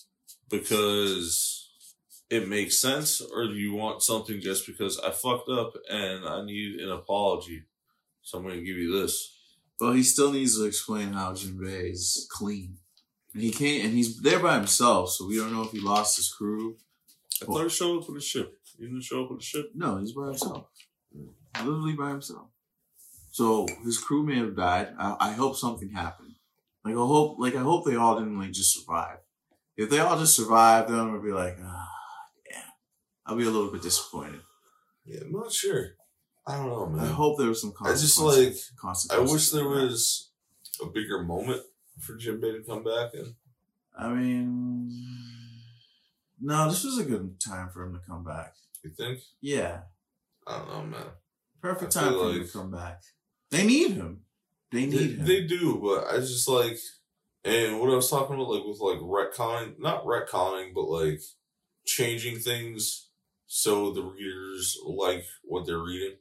because 0.51 1.69
it 2.31 2.49
makes 2.49 2.79
sense, 2.81 3.21
or 3.21 3.47
do 3.47 3.55
you 3.55 3.75
want 3.75 4.03
something 4.03 4.41
just 4.41 4.67
because 4.67 4.99
I 5.01 5.11
fucked 5.11 5.49
up 5.49 5.75
and 5.91 6.29
I 6.29 6.45
need 6.45 6.81
an 6.81 6.91
apology? 6.91 7.65
So 8.23 8.39
I'm 8.39 8.45
going 8.45 8.57
to 8.57 8.65
give 8.65 8.77
you 8.77 9.01
this. 9.01 9.35
Well, 9.81 9.93
he 9.93 10.03
still 10.03 10.33
needs 10.33 10.59
to 10.59 10.65
explain 10.65 11.13
how 11.13 11.33
Jinbei 11.33 11.93
is 11.93 12.29
clean. 12.31 12.77
And 13.33 13.43
he 13.43 13.51
can't, 13.51 13.85
and 13.85 13.95
he's 13.95 14.21
there 14.21 14.41
by 14.41 14.57
himself, 14.57 15.11
so 15.11 15.27
we 15.27 15.37
don't 15.37 15.53
know 15.53 15.63
if 15.63 15.71
he 15.71 15.81
lost 15.81 16.17
his 16.17 16.33
crew. 16.33 16.77
I 17.43 17.47
thought 17.47 17.63
he 17.63 17.69
showed 17.69 18.03
up 18.03 18.09
with 18.09 18.19
a 18.19 18.25
ship. 18.25 18.59
He 18.79 18.85
didn't 18.85 19.03
show 19.03 19.25
up 19.25 19.31
with 19.31 19.41
a 19.41 19.45
ship. 19.45 19.71
No, 19.75 19.99
he's 19.99 20.13
by 20.13 20.27
himself. 20.27 20.67
Literally 21.57 21.95
by 21.95 22.11
himself. 22.11 22.49
So 23.39 23.69
his 23.85 23.99
crew 23.99 24.25
may 24.25 24.39
have 24.39 24.57
died. 24.57 24.89
I, 24.99 25.17
I 25.21 25.33
hope 25.35 25.55
something 25.55 25.91
happened. 25.91 26.35
Like 26.85 26.95
I 26.95 26.97
hope, 26.97 27.39
like 27.39 27.55
I 27.55 27.63
hope 27.63 27.87
they 27.87 27.95
all 27.95 28.19
didn't 28.19 28.37
like 28.37 28.51
just 28.51 28.75
survive. 28.75 29.19
If 29.77 29.91
they 29.91 30.01
all 30.01 30.19
just 30.19 30.35
survived, 30.35 30.89
then 30.91 30.99
I'd 30.99 31.23
be 31.23 31.31
like, 31.31 31.57
ah, 31.63 31.89
yeah. 32.51 32.65
I'll 33.25 33.37
be 33.37 33.45
a 33.45 33.51
little 33.51 33.71
bit 33.71 33.83
disappointed. 33.83 34.41
Yeah, 35.05 35.21
I'm 35.21 35.31
not 35.31 35.53
sure. 35.53 35.91
I 36.49 36.57
don't 36.57 36.67
know, 36.67 36.87
man. 36.87 37.05
I 37.05 37.13
hope 37.13 37.39
there 37.39 37.47
was 37.47 37.61
some 37.61 37.73
I 37.85 37.91
just 37.91 38.21
like. 38.21 38.57
I 39.13 39.21
wish 39.21 39.51
there 39.51 39.69
was 39.69 40.33
a 40.83 40.87
bigger 40.87 41.23
moment 41.23 41.63
for 42.01 42.15
Jinbei 42.15 42.59
to 42.59 42.65
come 42.69 42.83
back 42.83 43.11
and. 43.15 43.35
I 43.97 44.09
mean, 44.09 44.91
no, 46.41 46.69
this 46.69 46.83
was 46.83 46.99
a 46.99 47.05
good 47.05 47.39
time 47.39 47.69
for 47.73 47.85
him 47.85 47.95
to 47.95 48.01
come 48.05 48.25
back. 48.25 48.55
You 48.83 48.91
think? 48.91 49.21
Yeah, 49.41 49.83
I 50.45 50.59
don't 50.59 50.69
know, 50.69 50.83
man. 50.83 51.07
perfect 51.63 51.97
I 51.97 52.01
time 52.01 52.15
for 52.15 52.33
him 52.33 52.45
to 52.45 52.53
come 52.53 52.73
back. 52.73 53.01
They 53.51 53.65
need 53.67 53.93
him. 53.93 54.21
They 54.71 54.87
They, 54.87 54.97
need 54.99 55.19
him. 55.19 55.27
they 55.27 55.47
do, 55.47 55.81
but 55.83 56.07
I 56.13 56.19
just 56.19 56.49
like, 56.49 56.79
and 57.45 57.81
what 57.81 57.91
I 57.91 57.95
was 57.97 58.11
talking 58.11 58.35
about, 58.37 58.51
like 58.51 58.65
with 58.65 58.81
like 58.81 58.99
retconning, 58.99 59.79
not 59.79 60.05
retconning, 60.05 60.75
but 60.75 60.89
like 60.89 61.21
changing 61.87 62.39
things 62.39 63.09
so 63.47 63.93
the 63.93 64.03
readers 64.03 64.77
like 64.85 65.25
what 65.45 65.65
they're 65.67 65.79
reading. 65.83 66.17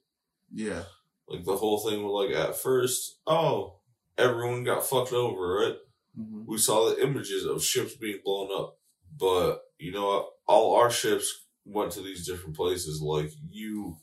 yeah, 0.54 0.84
Like 1.28 1.44
the 1.44 1.58
whole 1.58 1.80
thing 1.80 2.04
with 2.04 2.14
like 2.14 2.36
at 2.36 2.56
first, 2.56 3.18
oh, 3.28 3.80
everyone 4.18 4.64
got 4.64 4.86
fucked 4.86 5.12
over, 5.12 5.56
right? 5.56 5.76
hmm 6.16 6.44
We 6.46 6.58
saw 6.58 6.90
the 6.90 7.04
images 7.04 7.46
of 7.46 7.62
ships 7.64 7.96
being 7.96 8.20
blown 8.24 8.50
up, 8.58 8.78
but 9.18 9.60
you 9.78 9.92
know 9.92 10.08
what? 10.08 10.30
All 10.48 10.76
our 10.78 10.90
ships 10.90 11.46
went 11.66 11.92
to 11.94 12.02
these 12.02 12.26
different 12.26 12.56
places. 12.56 13.02
Like 13.02 13.32
you 13.50 13.98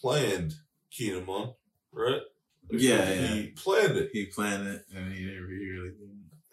planned 0.00 0.54
Kinemon, 0.98 1.54
right? 1.92 2.22
Like, 2.72 2.82
Yeah, 2.82 3.04
he 3.12 3.40
yeah. 3.40 3.46
planned 3.56 3.96
it. 3.96 4.10
he 4.12 4.26
planned 4.26 4.66
it 4.68 4.84
and 4.94 5.12
he 5.12 5.24
didn't 5.24 5.44
really. 5.44 5.92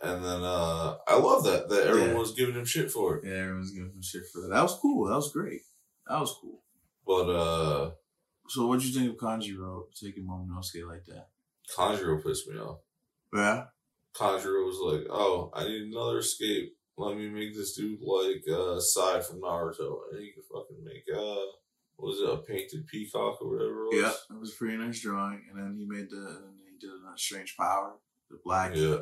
And 0.03 0.23
then 0.23 0.43
uh 0.43 0.97
I 1.07 1.17
love 1.17 1.43
that 1.45 1.69
that 1.69 1.87
everyone 1.87 2.11
Yeah. 2.11 2.17
was 2.17 2.33
giving 2.33 2.55
him 2.55 2.65
shit 2.65 2.91
for 2.91 3.17
it. 3.17 3.25
Yeah, 3.25 3.33
everyone's 3.43 3.71
giving 3.71 3.91
him 3.91 4.01
shit 4.01 4.23
for 4.31 4.41
that. 4.41 4.49
That 4.49 4.61
was 4.63 4.77
cool. 4.81 5.07
That 5.07 5.15
was 5.15 5.31
great. 5.31 5.61
That 6.07 6.19
was 6.19 6.35
cool. 6.41 6.61
But 7.05 7.29
uh 7.29 7.91
So, 8.49 8.67
what'd 8.67 8.85
you 8.85 8.93
think 8.97 9.11
of 9.11 9.17
Kanjiro 9.17 9.85
taking 9.99 10.25
Momonosuke 10.25 10.87
like 10.87 11.05
that? 11.05 11.29
Kanjiro 11.75 12.23
pissed 12.23 12.47
me 12.47 12.57
off. 12.59 12.79
Yeah. 13.33 13.65
Kanjiro 14.15 14.65
was 14.65 14.79
like, 14.79 15.05
"Oh, 15.09 15.51
I 15.53 15.65
need 15.67 15.91
another 15.91 16.19
escape. 16.19 16.73
let 16.97 17.15
me 17.17 17.27
make 17.29 17.53
this 17.53 17.75
dude 17.75 17.99
like 18.01 18.43
uh 18.51 18.79
Sai 18.79 19.19
from 19.21 19.41
Naruto, 19.41 19.99
and 20.11 20.19
he 20.21 20.31
could 20.33 20.45
fucking 20.51 20.83
make 20.83 21.03
uh, 21.13 21.45
was 21.99 22.19
it 22.19 22.29
a 22.29 22.37
painted 22.37 22.85
peacock 22.87 23.41
or 23.41 23.49
whatever? 23.51 23.81
It 23.85 23.87
was? 23.87 24.01
Yeah, 24.29 24.35
it 24.35 24.39
was 24.39 24.53
a 24.53 24.57
pretty 24.57 24.77
nice 24.77 25.01
drawing, 25.01 25.41
and 25.49 25.57
then 25.59 25.75
he 25.77 25.85
made 25.85 26.09
the 26.09 26.17
and 26.45 26.59
he 26.71 26.77
did 26.79 26.89
a 26.91 27.17
strange 27.17 27.55
power, 27.57 27.93
the 28.29 28.37
black 28.43 28.75
yeah, 28.75 28.81
yeah. 28.87 28.97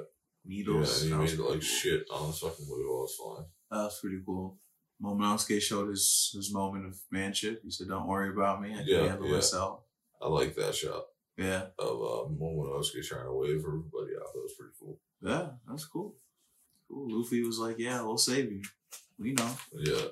needles. 0.46 1.04
And 1.04 1.12
he 1.14 1.18
was 1.18 1.32
made 1.32 1.38
pretty 1.38 1.50
like 1.52 1.60
cool. 1.62 1.68
shit 1.68 2.04
on 2.14 2.28
his 2.28 2.40
fucking 2.40 2.66
movie 2.68 2.84
while 2.88 3.04
it's 3.04 3.16
flying. 3.16 3.46
That 3.72 3.78
was 3.86 4.00
pretty 4.02 4.22
cool. 4.26 4.58
Momonosuke 5.04 5.62
showed 5.62 5.90
his 5.90 6.32
his 6.34 6.54
moment 6.54 6.86
of 6.86 6.98
manship. 7.12 7.62
He 7.64 7.70
said, 7.72 7.90
"Don't 7.90 8.08
worry 8.08 8.30
about 8.30 8.62
me. 8.62 8.74
I 8.74 8.78
can 8.78 8.86
Yeah, 8.88 9.08
handle 9.10 9.28
yeah. 9.28 9.34
myself." 9.36 9.82
I 10.22 10.30
like 10.30 10.56
that 10.56 10.74
shot 10.74 11.04
Yeah, 11.38 11.64
of 11.78 11.96
uh, 12.02 12.30
Momonosuke 12.32 13.04
trying 13.06 13.26
to 13.26 13.34
wave 13.34 13.62
her, 13.64 13.78
but 13.92 14.06
yeah, 14.10 14.20
that 14.34 14.42
was 14.42 14.54
pretty 14.58 14.74
cool. 14.80 14.98
yeah, 15.22 15.50
that's 15.68 15.84
cool. 15.86 16.16
Cool. 16.90 17.08
Luffy 17.20 17.44
was 17.44 17.60
like, 17.60 17.78
"Yeah, 17.78 18.02
we'll 18.04 18.18
save 18.18 18.52
you." 18.54 18.62
We 19.20 19.34
know, 19.34 19.52
Yeah, 19.74 20.06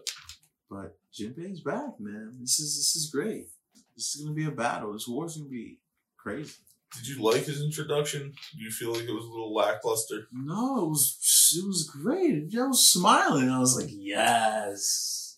but 0.70 0.98
Jinbei's 1.18 1.62
back, 1.62 2.00
man. 2.00 2.38
This 2.40 2.60
is 2.60 2.76
this 2.78 2.96
is 2.96 3.10
great. 3.12 3.48
This 3.96 4.16
is 4.16 4.22
gonna 4.24 4.36
be 4.36 4.46
a 4.46 4.52
battle. 4.52 4.94
This 4.94 5.08
war's 5.08 5.38
gonna 5.38 5.50
be 5.50 5.80
crazy. 6.18 6.56
did 6.96 7.08
you 7.08 7.24
like 7.24 7.46
his 7.46 7.62
introduction? 7.62 8.34
Do 8.58 8.64
you 8.64 8.72
feel 8.72 8.94
like 8.94 9.04
it 9.04 9.14
was 9.14 9.26
a 9.26 9.30
little 9.30 9.54
lackluster? 9.54 10.28
No, 10.32 10.86
it 10.86 10.90
was 10.90 11.54
it 11.56 11.68
was 11.68 11.84
great. 11.90 12.52
I 12.58 12.68
was 12.68 12.86
smiling. 12.86 13.50
I 13.50 13.60
was 13.60 13.80
like, 13.80 13.90
"Yes, 13.92 15.36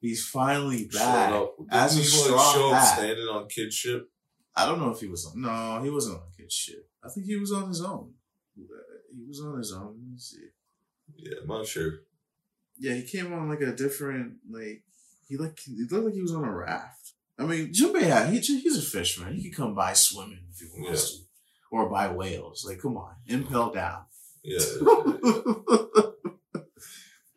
he's 0.00 0.26
finally 0.26 0.86
back." 0.86 1.32
As 1.70 1.96
a 1.96 2.04
strong 2.04 2.54
show 2.54 2.72
up 2.72 2.84
standing 2.84 3.26
on 3.28 3.48
kid 3.48 3.72
ship. 3.72 4.10
I 4.56 4.66
don't 4.66 4.80
know 4.80 4.90
if 4.90 5.00
he 5.00 5.06
was 5.06 5.26
on. 5.26 5.40
No, 5.40 5.82
he 5.82 5.90
wasn't 5.90 6.16
on 6.16 6.28
kid 6.36 6.50
shit. 6.50 6.88
I 7.04 7.08
think 7.10 7.26
he 7.26 7.36
was 7.36 7.52
on 7.52 7.68
his 7.68 7.80
own. 7.82 8.12
He 8.56 9.24
was 9.26 9.40
on 9.40 9.58
his 9.58 9.72
own. 9.72 9.86
Let 9.86 10.12
me 10.12 10.18
see. 10.18 10.46
Yeah, 11.16 11.36
I'm 11.42 11.48
not 11.48 11.66
sure. 11.66 12.00
Yeah, 12.78 12.94
he 12.94 13.02
came 13.02 13.32
on 13.32 13.48
like 13.48 13.60
a 13.60 13.72
different 13.72 14.38
like. 14.50 14.82
He 15.28 15.36
like 15.36 15.58
he 15.60 15.84
looked 15.90 16.06
like 16.06 16.14
he 16.14 16.22
was 16.22 16.34
on 16.34 16.44
a 16.44 16.52
raft. 16.52 17.12
I 17.38 17.44
mean, 17.44 17.72
had 17.74 18.30
he, 18.30 18.40
he's 18.40 18.76
a 18.78 18.82
fisherman. 18.82 19.34
He 19.34 19.48
could 19.48 19.56
come 19.56 19.74
by 19.74 19.92
swimming 19.92 20.40
if 20.50 20.58
he 20.58 20.66
wants 20.82 21.18
to, 21.18 21.22
or 21.70 21.88
by 21.88 22.08
whales. 22.08 22.64
Like, 22.66 22.80
come 22.80 22.96
on, 22.96 23.14
Impel 23.26 23.70
Down. 23.72 24.04
Yeah, 24.42 24.58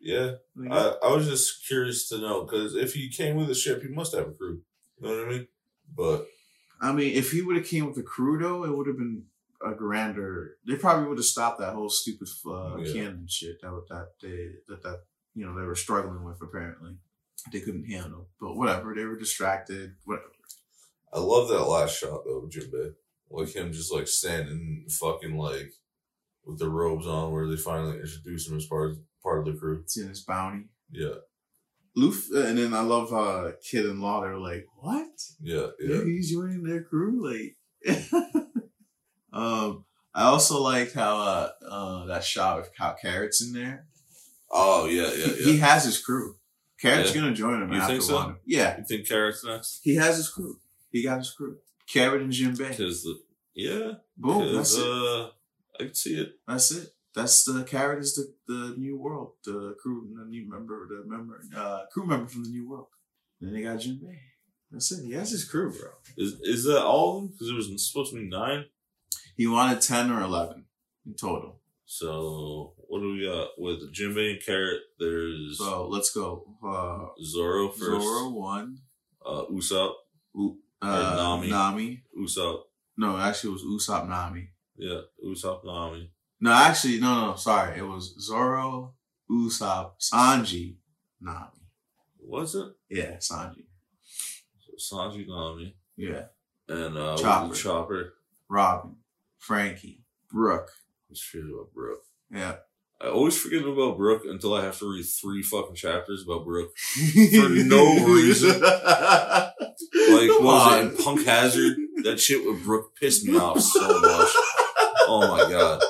yeah. 0.00 0.30
yeah. 0.56 0.70
I, 0.70 0.96
I 1.04 1.14
was 1.14 1.28
just 1.28 1.66
curious 1.66 2.08
to 2.08 2.18
know 2.18 2.44
because 2.44 2.74
if 2.74 2.94
he 2.94 3.08
came 3.10 3.36
with 3.36 3.50
a 3.50 3.54
ship, 3.54 3.82
he 3.82 3.88
must 3.88 4.14
have 4.14 4.28
a 4.28 4.32
crew. 4.32 4.60
You 5.00 5.08
know 5.08 5.16
what 5.18 5.26
I 5.26 5.30
mean? 5.30 5.48
But 5.96 6.26
I 6.80 6.92
mean, 6.92 7.14
if 7.14 7.30
he 7.30 7.42
would 7.42 7.56
have 7.56 7.66
came 7.66 7.86
with 7.86 7.98
a 7.98 8.02
crew 8.02 8.38
though, 8.38 8.64
it 8.64 8.76
would 8.76 8.86
have 8.86 8.98
been 8.98 9.24
a 9.64 9.74
grander. 9.74 10.56
They 10.66 10.76
probably 10.76 11.08
would 11.08 11.18
have 11.18 11.24
stopped 11.24 11.60
that 11.60 11.74
whole 11.74 11.90
stupid 11.90 12.28
uh, 12.46 12.76
Yeah. 12.78 12.92
cannon 12.92 13.26
shit 13.28 13.60
that 13.60 13.84
that 13.90 14.08
they 14.20 14.48
that 14.68 14.82
that 14.82 15.00
you 15.34 15.44
know 15.46 15.54
they 15.58 15.66
were 15.66 15.76
struggling 15.76 16.24
with. 16.24 16.40
Apparently, 16.42 16.96
they 17.50 17.60
couldn't 17.60 17.84
handle. 17.90 18.28
But 18.40 18.56
whatever, 18.56 18.94
they 18.94 19.04
were 19.04 19.18
distracted. 19.18 19.94
Whatever. 20.04 20.26
I 21.12 21.18
love 21.18 21.48
that 21.48 21.64
last 21.64 21.98
shot 21.98 22.24
though, 22.24 22.42
of 22.44 22.50
Jinbei. 22.50 22.92
Like 23.30 23.54
him 23.54 23.72
just 23.72 23.92
like 23.92 24.06
standing 24.08 24.86
fucking 24.90 25.36
like 25.36 25.72
with 26.44 26.58
the 26.58 26.68
robes 26.68 27.06
on 27.06 27.32
where 27.32 27.46
they 27.48 27.56
finally 27.56 27.98
introduce 28.00 28.48
him 28.48 28.56
as 28.56 28.66
part 28.66 28.90
of, 28.90 28.98
part 29.22 29.40
of 29.40 29.46
the 29.54 29.58
crew. 29.58 29.80
It's 29.82 29.96
in 29.98 30.08
his 30.08 30.20
bounty. 30.22 30.64
Yeah, 30.90 31.14
Luff, 31.96 32.26
and 32.34 32.58
then 32.58 32.74
I 32.74 32.80
love 32.80 33.12
uh 33.12 33.52
Kid 33.62 33.86
and 33.86 34.00
Law. 34.00 34.20
They're 34.22 34.36
like, 34.38 34.66
what? 34.76 35.06
yeah, 35.40 35.68
Yeah, 35.80 35.96
yeah. 35.96 36.04
he's 36.04 36.30
joining 36.30 36.62
their 36.62 36.82
crew. 36.82 37.22
Like, 37.26 37.56
um, 39.32 39.84
I 40.14 40.24
also 40.24 40.60
like 40.60 40.92
how 40.92 41.16
uh, 41.18 41.48
uh 41.68 42.06
that 42.06 42.24
shot 42.24 42.58
with 42.58 42.70
how 42.76 42.94
Carrot's 43.00 43.42
in 43.42 43.52
there. 43.52 43.86
Oh 44.50 44.86
yeah, 44.86 45.10
yeah, 45.14 45.32
He 45.44 45.56
yeah. 45.56 45.66
has 45.66 45.84
his 45.84 45.98
crew. 45.98 46.36
Carrot's 46.82 47.14
Yeah. 47.14 47.20
gonna 47.22 47.34
join 47.34 47.62
him 47.62 47.72
You 47.72 47.78
after 47.78 47.92
think 47.94 48.02
so? 48.02 48.14
one. 48.16 48.36
Yeah, 48.44 48.78
You 48.78 48.84
think 48.84 49.06
Carrot's 49.08 49.44
next? 49.44 49.80
he 49.82 49.94
has 49.96 50.16
his 50.16 50.28
crew. 50.28 50.58
He 50.90 51.02
got 51.02 51.18
his 51.18 51.30
crew. 51.30 51.58
Carrot 51.86 52.22
and 52.22 52.32
Jinbei. 52.32 52.70
Because 52.70 53.02
the 53.04 53.14
yeah, 53.54 53.92
Boom. 54.16 54.54
That's 54.54 54.74
because 54.74 54.78
it. 54.78 54.86
uh, 54.86 55.30
I 55.80 55.84
can 55.84 55.94
see 55.94 56.14
it. 56.16 56.32
That's 56.48 56.70
it. 56.72 56.88
That's 57.14 57.44
the 57.44 57.62
Carrot 57.64 58.00
is 58.00 58.14
the, 58.14 58.34
the 58.52 58.74
new 58.78 58.96
world. 58.98 59.32
The 59.44 59.76
crew, 59.80 60.08
the 60.16 60.24
new 60.24 60.48
member, 60.48 60.88
the 60.88 61.04
member, 61.08 61.40
uh, 61.56 61.80
crew 61.92 62.06
member 62.06 62.26
from 62.28 62.44
the 62.44 62.50
new 62.50 62.68
world. 62.68 62.86
Then 63.40 63.52
they 63.52 63.62
got 63.62 63.78
Jinbei. 63.78 64.18
That's 64.70 64.90
it. 64.92 65.04
He 65.04 65.12
has 65.12 65.30
his 65.30 65.44
crew, 65.44 65.70
bro. 65.70 65.90
Is 66.16 66.40
is 66.40 66.64
that 66.64 66.82
all 66.82 67.08
of 67.10 67.22
them? 67.22 67.28
Because 67.32 67.48
it 67.48 67.54
was 67.54 67.86
supposed 67.88 68.12
to 68.12 68.18
be 68.18 68.26
nine. 68.28 68.64
He 69.36 69.46
wanted 69.46 69.82
ten 69.82 70.10
or 70.10 70.20
eleven 70.22 70.64
in 71.06 71.14
total. 71.14 71.60
So 71.94 72.72
what 72.88 73.00
do 73.00 73.12
we 73.12 73.26
got 73.26 73.48
with 73.58 73.92
Jinbei 73.94 74.30
and 74.32 74.42
Carrot? 74.42 74.80
There's 74.98 75.58
So 75.58 75.88
let's 75.88 76.10
go. 76.10 76.46
Uh, 76.66 77.08
Zoro 77.22 77.68
first. 77.68 78.02
Zoro 78.02 78.30
one. 78.30 78.78
Uh, 79.24 79.44
Usopp. 79.52 79.92
U- 80.34 80.56
uh, 80.80 81.14
Nami. 81.16 81.50
Nami. 81.50 82.02
Usopp. 82.18 82.62
No, 82.96 83.18
actually, 83.18 83.50
it 83.50 83.52
was 83.52 83.88
Usopp 83.88 84.08
Nami. 84.08 84.48
Yeah, 84.78 85.00
Usopp 85.22 85.66
Nami. 85.66 86.10
No, 86.40 86.50
actually, 86.54 86.98
no, 86.98 87.26
no, 87.26 87.36
sorry. 87.36 87.76
It 87.78 87.86
was 87.86 88.14
Zoro, 88.18 88.94
Usopp, 89.30 89.92
Sanji, 90.00 90.76
Nami. 91.20 91.68
Was 92.20 92.54
it? 92.54 92.68
Yeah, 92.88 93.16
Sanji. 93.16 93.66
So 94.78 94.96
Sanji 94.96 95.26
Nami 95.28 95.76
Yeah, 95.96 96.24
and 96.70 96.96
uh, 96.96 97.18
Chopper. 97.18 97.54
Chopper. 97.54 97.54
Chopper. 97.54 98.14
Robin, 98.48 98.96
Franky, 99.38 100.00
Brook. 100.32 100.70
Let's 101.12 101.34
about 101.34 101.72
Brook. 101.74 102.00
Yeah. 102.30 102.56
I 103.00 103.08
always 103.08 103.36
forget 103.38 103.62
about 103.62 103.96
Brook 103.98 104.22
until 104.24 104.54
I 104.54 104.62
have 104.64 104.78
to 104.78 104.90
read 104.90 105.04
three 105.04 105.42
fucking 105.42 105.74
chapters 105.74 106.22
about 106.24 106.44
Brook. 106.44 106.70
For 106.78 107.48
no 107.48 108.06
reason. 108.06 108.62
Like, 109.94 110.28
Come 110.28 110.44
was 110.44 110.72
on. 110.72 110.78
it 110.78 110.90
in 110.90 110.96
Punk 110.96 111.26
Hazard? 111.26 111.76
That 112.04 112.20
shit 112.20 112.44
with 112.46 112.64
Brook 112.64 112.94
pissed 113.00 113.24
me 113.26 113.36
off 113.38 113.60
so 113.60 113.80
much. 113.80 114.30
Oh 115.08 115.26
my 115.30 115.50
god. 115.50 115.80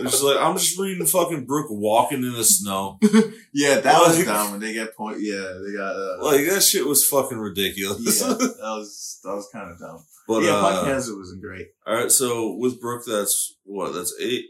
It's 0.00 0.10
just 0.12 0.22
like, 0.24 0.36
I'm 0.38 0.56
just 0.56 0.78
reading 0.78 1.06
fucking 1.06 1.44
Brook 1.46 1.66
walking 1.70 2.22
in 2.22 2.32
the 2.32 2.44
snow. 2.44 2.98
Yeah, 3.56 3.78
that 3.78 4.00
was 4.00 4.24
dumb. 4.24 4.54
And 4.54 4.62
they 4.62 4.72
get 4.72 4.96
point. 4.96 5.18
Yeah, 5.20 5.36
they 5.64 5.76
got. 5.76 5.94
Uh, 5.94 6.24
Like, 6.24 6.44
that 6.48 6.60
shit 6.64 6.84
was 6.84 7.06
fucking 7.06 7.38
ridiculous. 7.38 8.20
yeah, 8.20 8.28
that 8.34 8.56
was 8.62 9.20
that 9.22 9.30
was 9.34 9.48
kind 9.52 9.70
of 9.70 9.78
dumb. 9.78 10.04
but, 10.26 10.42
yeah, 10.42 10.54
uh, 10.56 10.60
Punk 10.72 10.88
Hazard 10.88 11.16
wasn't 11.16 11.40
great. 11.40 11.68
alright, 11.86 12.10
so 12.10 12.54
with 12.56 12.80
Brooke, 12.80 13.04
that's 13.06 13.54
what? 13.62 13.94
That's 13.94 14.12
eight. 14.20 14.46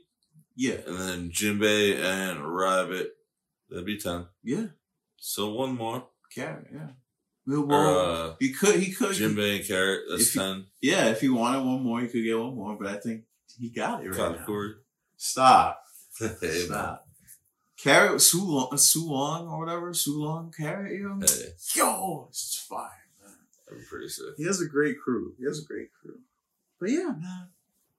Yeah, 0.56 0.74
And 0.86 0.98
then 0.98 1.30
Jinbei 1.30 1.98
and 1.98 2.46
Rabbit, 2.56 3.12
that'd 3.68 3.84
be 3.84 3.98
ten. 3.98 4.26
yeah, 4.42 4.66
So 5.16 5.52
one 5.52 5.74
more. 5.76 6.06
Carrot. 6.34 6.66
Yeah. 6.72 6.88
Well, 7.46 7.62
well, 7.66 7.98
uh, 8.30 8.34
he 8.40 8.52
could. 8.52 8.76
He 8.76 8.92
could. 8.92 9.10
Jinbei 9.16 9.56
and 9.58 9.66
Carrot, 9.66 10.02
that's 10.10 10.34
you- 10.34 10.40
ten. 10.40 10.66
Yeah, 10.80 11.06
if 11.10 11.20
he 11.20 11.28
wanted 11.28 11.64
one 11.64 11.82
more, 11.82 12.00
he 12.00 12.08
could 12.08 12.22
get 12.24 12.38
one 12.38 12.54
more. 12.54 12.76
But 12.76 12.86
I 12.88 12.96
think 12.98 13.24
he 13.58 13.68
got 13.70 14.04
it 14.04 14.10
right 14.10 14.18
now. 14.38 14.44
Katakuri. 14.46 14.74
Stop. 15.16 15.82
hey, 16.18 16.26
man. 16.40 16.66
Stop. 16.66 17.08
Carrot 17.76 18.12
Sulong, 18.14 18.72
Sulong 18.74 19.50
or 19.50 19.58
whatever, 19.58 19.90
Sulong 19.92 20.56
Carrot, 20.56 20.98
yo. 20.98 21.18
Hey, 21.20 21.48
Yo, 21.74 22.28
it's 22.30 22.56
fire, 22.66 22.88
man. 23.22 23.34
be 23.78 23.84
pretty 23.90 24.08
sure. 24.08 24.32
He 24.38 24.44
has 24.44 24.60
a 24.62 24.66
great 24.66 24.98
crew. 25.00 25.34
He 25.38 25.44
has 25.44 25.58
a 25.58 25.64
great 25.66 25.88
crew. 25.92 26.20
But 26.80 26.90
yeah, 26.90 27.12
man, 27.20 27.48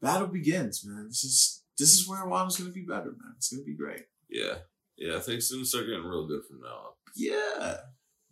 battle 0.01 0.27
begins, 0.27 0.83
man. 0.85 1.05
This 1.09 1.23
is 1.23 1.61
this 1.77 1.93
is 1.93 2.07
where 2.07 2.25
Wano's 2.25 2.57
gonna 2.57 2.71
be 2.71 2.85
better, 2.85 3.11
man. 3.11 3.33
It's 3.37 3.51
gonna 3.51 3.63
be 3.63 3.75
great. 3.75 4.03
Yeah. 4.29 4.55
Yeah, 4.97 5.17
I 5.17 5.19
think 5.19 5.37
it's 5.37 5.51
gonna 5.51 5.65
start 5.65 5.87
getting 5.87 6.05
real 6.05 6.27
good 6.27 6.43
from 6.45 6.61
now 6.61 6.67
on. 6.69 6.93
Yeah, 7.15 7.77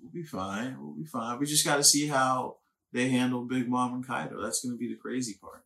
we'll 0.02 0.12
be 0.12 0.24
fine. 0.24 0.78
We'll 0.80 0.96
be 0.96 1.06
fine. 1.06 1.40
We 1.40 1.46
just 1.46 1.66
got 1.66 1.78
to 1.78 1.84
see 1.84 2.08
how 2.08 2.58
they 2.92 3.10
handle 3.10 3.46
Big 3.46 3.68
Mom 3.68 3.94
and 3.96 4.08
Kaido. 4.08 4.42
That's 4.42 4.64
gonna 4.64 4.78
be 4.78 4.88
the 4.88 5.00
crazy 5.00 5.36
part. 5.42 5.66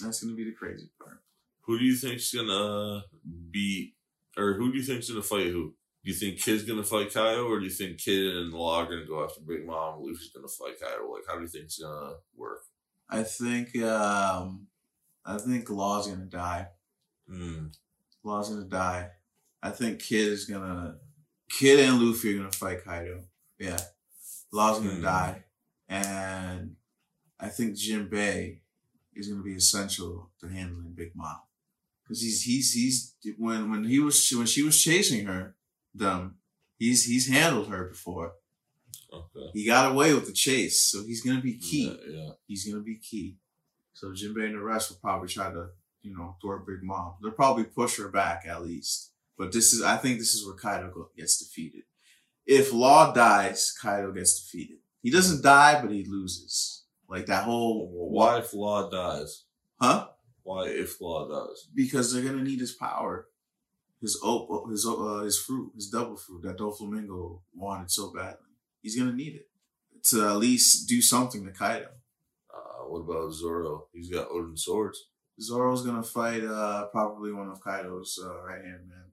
That's 0.00 0.22
gonna 0.22 0.34
be 0.34 0.44
the 0.44 0.52
crazy 0.52 0.90
part. 1.00 1.22
Who 1.62 1.78
do 1.78 1.84
you 1.84 1.96
think's 1.96 2.32
gonna 2.32 3.04
beat, 3.50 3.94
or 4.36 4.54
who 4.54 4.72
do 4.72 4.78
you 4.78 4.84
think's 4.84 5.08
gonna 5.08 5.22
fight 5.22 5.48
who? 5.48 5.74
Do 6.04 6.12
you 6.12 6.14
think 6.14 6.40
Kid's 6.40 6.64
gonna 6.64 6.84
fight 6.84 7.12
Kaido, 7.12 7.46
or 7.46 7.58
do 7.58 7.64
you 7.64 7.70
think 7.70 7.98
Kid 7.98 8.36
and 8.36 8.52
Law 8.52 8.80
are 8.80 8.86
gonna 8.86 9.06
go 9.06 9.24
after 9.24 9.40
Big 9.40 9.66
Mom? 9.66 10.00
Luffy's 10.00 10.30
gonna 10.34 10.48
fight 10.48 10.80
Kaido. 10.80 11.10
Like, 11.10 11.22
how 11.28 11.34
do 11.36 11.42
you 11.42 11.48
think 11.48 11.64
it's 11.64 11.78
gonna 11.78 12.14
work? 12.36 12.62
I 13.08 13.22
think 13.22 13.76
um 13.82 14.66
I 15.24 15.38
think 15.38 15.68
Law's 15.70 16.08
gonna 16.08 16.26
die. 16.26 16.68
Hmm. 17.28 17.66
Law's 18.22 18.48
gonna 18.50 18.64
die. 18.64 19.10
I 19.62 19.70
think 19.70 20.00
Kid 20.00 20.28
is 20.28 20.44
gonna 20.46 20.98
Kid 21.48 21.80
and 21.80 22.00
Luffy 22.00 22.34
are 22.34 22.38
gonna 22.38 22.52
fight 22.52 22.84
Kaido. 22.84 23.24
Yeah. 23.58 23.80
Law's 24.52 24.78
gonna 24.78 24.96
Hmm. 24.96 25.02
die. 25.02 25.44
And 25.88 26.76
I 27.38 27.48
think 27.48 27.74
Jinbei 27.76 28.60
is 29.14 29.28
gonna 29.28 29.42
be 29.42 29.54
essential 29.54 30.30
to 30.40 30.48
handling 30.48 30.92
Big 30.94 31.12
Mom. 31.14 31.36
Cause 32.06 32.20
he's 32.20 32.42
he's 32.42 32.72
he's 32.72 33.14
when 33.38 33.70
when 33.70 33.84
he 33.84 33.98
was 33.98 34.30
when 34.30 34.46
she 34.46 34.62
was 34.62 34.80
chasing 34.80 35.26
her, 35.26 35.56
them, 35.94 36.36
he's 36.78 37.04
he's 37.04 37.28
handled 37.28 37.68
her 37.68 37.84
before. 37.88 38.34
Okay. 39.12 39.50
He 39.54 39.64
got 39.66 39.90
away 39.92 40.14
with 40.14 40.26
the 40.26 40.32
chase, 40.32 40.82
so 40.82 41.02
he's 41.04 41.22
gonna 41.22 41.40
be 41.40 41.58
key 41.58 41.86
Yeah, 42.06 42.14
yeah. 42.16 42.30
he's 42.46 42.68
gonna 42.68 42.82
be 42.82 42.96
key. 42.98 43.38
So 43.94 44.08
Jinbei 44.08 44.46
and 44.46 44.54
the 44.54 44.60
rest 44.60 44.90
will 44.90 44.98
probably 44.98 45.28
try 45.28 45.50
to, 45.52 45.68
you 46.06 46.16
know, 46.16 46.36
thwart 46.40 46.66
Big 46.66 46.82
Mom. 46.82 47.14
They'll 47.22 47.32
probably 47.32 47.64
push 47.64 47.98
her 47.98 48.08
back 48.08 48.44
at 48.46 48.62
least. 48.64 49.12
But 49.36 49.52
this 49.52 49.72
is, 49.72 49.82
I 49.82 49.96
think 49.96 50.18
this 50.18 50.34
is 50.34 50.46
where 50.46 50.54
Kaido 50.56 51.10
gets 51.16 51.38
defeated. 51.38 51.82
If 52.46 52.72
Law 52.72 53.12
dies, 53.12 53.76
Kaido 53.80 54.12
gets 54.12 54.40
defeated. 54.40 54.78
He 55.02 55.10
doesn't 55.10 55.42
die, 55.42 55.80
but 55.82 55.90
he 55.90 56.04
loses. 56.04 56.84
Like 57.08 57.26
that 57.26 57.44
whole, 57.44 57.88
Why 58.10 58.38
if 58.38 58.54
Law 58.54 58.88
dies? 58.88 59.44
huh? 59.80 60.08
Why 60.42 60.68
if 60.68 61.00
Law 61.00 61.28
dies? 61.28 61.68
Because 61.74 62.12
they're 62.12 62.24
gonna 62.24 62.42
need 62.42 62.60
his 62.60 62.72
power, 62.72 63.26
his 64.00 64.18
op, 64.22 64.70
his 64.70 64.86
uh, 64.86 65.22
his 65.24 65.38
fruit, 65.38 65.72
his 65.74 65.90
double 65.90 66.16
fruit 66.16 66.42
that 66.42 66.58
Doflamingo 66.58 67.40
wanted 67.54 67.90
so 67.90 68.12
badly. 68.12 68.54
He's 68.80 68.96
gonna 68.98 69.12
need 69.12 69.34
it 69.34 69.48
to 70.04 70.28
at 70.28 70.36
least 70.36 70.88
do 70.88 71.02
something 71.02 71.44
to 71.44 71.52
Kaido. 71.52 71.88
Uh, 72.52 72.84
what 72.88 73.00
about 73.00 73.32
Zoro? 73.32 73.88
He's 73.92 74.08
got 74.08 74.28
Oden 74.30 74.58
swords. 74.58 75.08
Zoro's 75.40 75.84
gonna 75.84 76.02
fight 76.02 76.44
uh 76.44 76.86
probably 76.92 77.32
one 77.32 77.48
of 77.48 77.60
Kaido's 77.62 78.18
uh, 78.22 78.40
right 78.42 78.62
hand 78.64 78.88
man. 78.88 79.04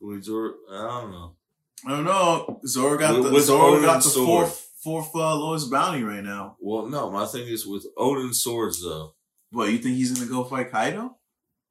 Wait, 0.00 0.24
Zoro? 0.24 0.54
I 0.70 1.00
don't 1.00 1.10
know. 1.12 1.36
I 1.86 1.90
don't 1.90 2.04
know. 2.04 2.60
Zoro 2.66 2.98
got 2.98 3.14
With- 3.14 3.24
the 3.26 3.32
with 3.32 3.44
Zoro 3.44 3.72
Oden's 3.76 3.84
got 3.86 4.02
the 4.02 4.08
sword. 4.10 4.26
fourth 4.48 4.68
fourth 4.82 5.10
uh, 5.14 5.36
lowest 5.36 5.70
bounty 5.70 6.02
right 6.02 6.24
now. 6.24 6.56
Well, 6.60 6.86
no. 6.88 7.10
My 7.10 7.26
thing 7.26 7.46
is 7.46 7.66
with 7.66 7.86
Oden 7.96 8.34
swords 8.34 8.82
though. 8.82 9.14
What 9.50 9.70
you 9.70 9.78
think 9.78 9.96
he's 9.96 10.12
gonna 10.18 10.30
go 10.30 10.44
fight 10.44 10.70
Kaido? 10.72 11.16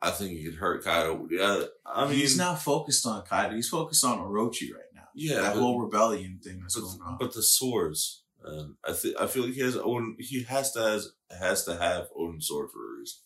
I 0.01 0.11
think 0.11 0.31
he 0.31 0.43
could 0.45 0.55
hurt 0.55 0.83
Kaido. 0.83 1.27
Yeah, 1.29 1.63
I 1.85 2.05
mean, 2.07 2.15
he's 2.15 2.37
not 2.37 2.59
focused 2.59 3.05
on 3.05 3.23
Kaido. 3.23 3.53
He's 3.55 3.69
focused 3.69 4.03
on 4.03 4.17
Orochi 4.19 4.73
right 4.73 4.83
now. 4.95 5.07
Yeah, 5.13 5.41
that 5.41 5.53
but- 5.55 5.59
whole 5.61 5.79
rebellion 5.81 6.39
thing 6.43 6.59
that's 6.61 6.75
but, 6.75 6.81
going 6.81 6.99
on. 7.05 7.17
but 7.19 7.33
the 7.33 7.43
swords. 7.43 8.23
And 8.43 8.73
I 8.87 8.93
think 8.93 9.15
I 9.19 9.27
feel 9.27 9.43
like 9.43 9.53
he 9.53 9.61
has 9.61 9.75
Oden. 9.75 10.15
He 10.17 10.41
has 10.43 10.71
to 10.73 10.79
has 10.81 11.09
has 11.39 11.65
to 11.65 11.75
have 11.75 12.07
Oden 12.19 12.41
sword 12.41 12.69
for 12.71 12.79
a 12.79 12.97
reason. 12.99 13.19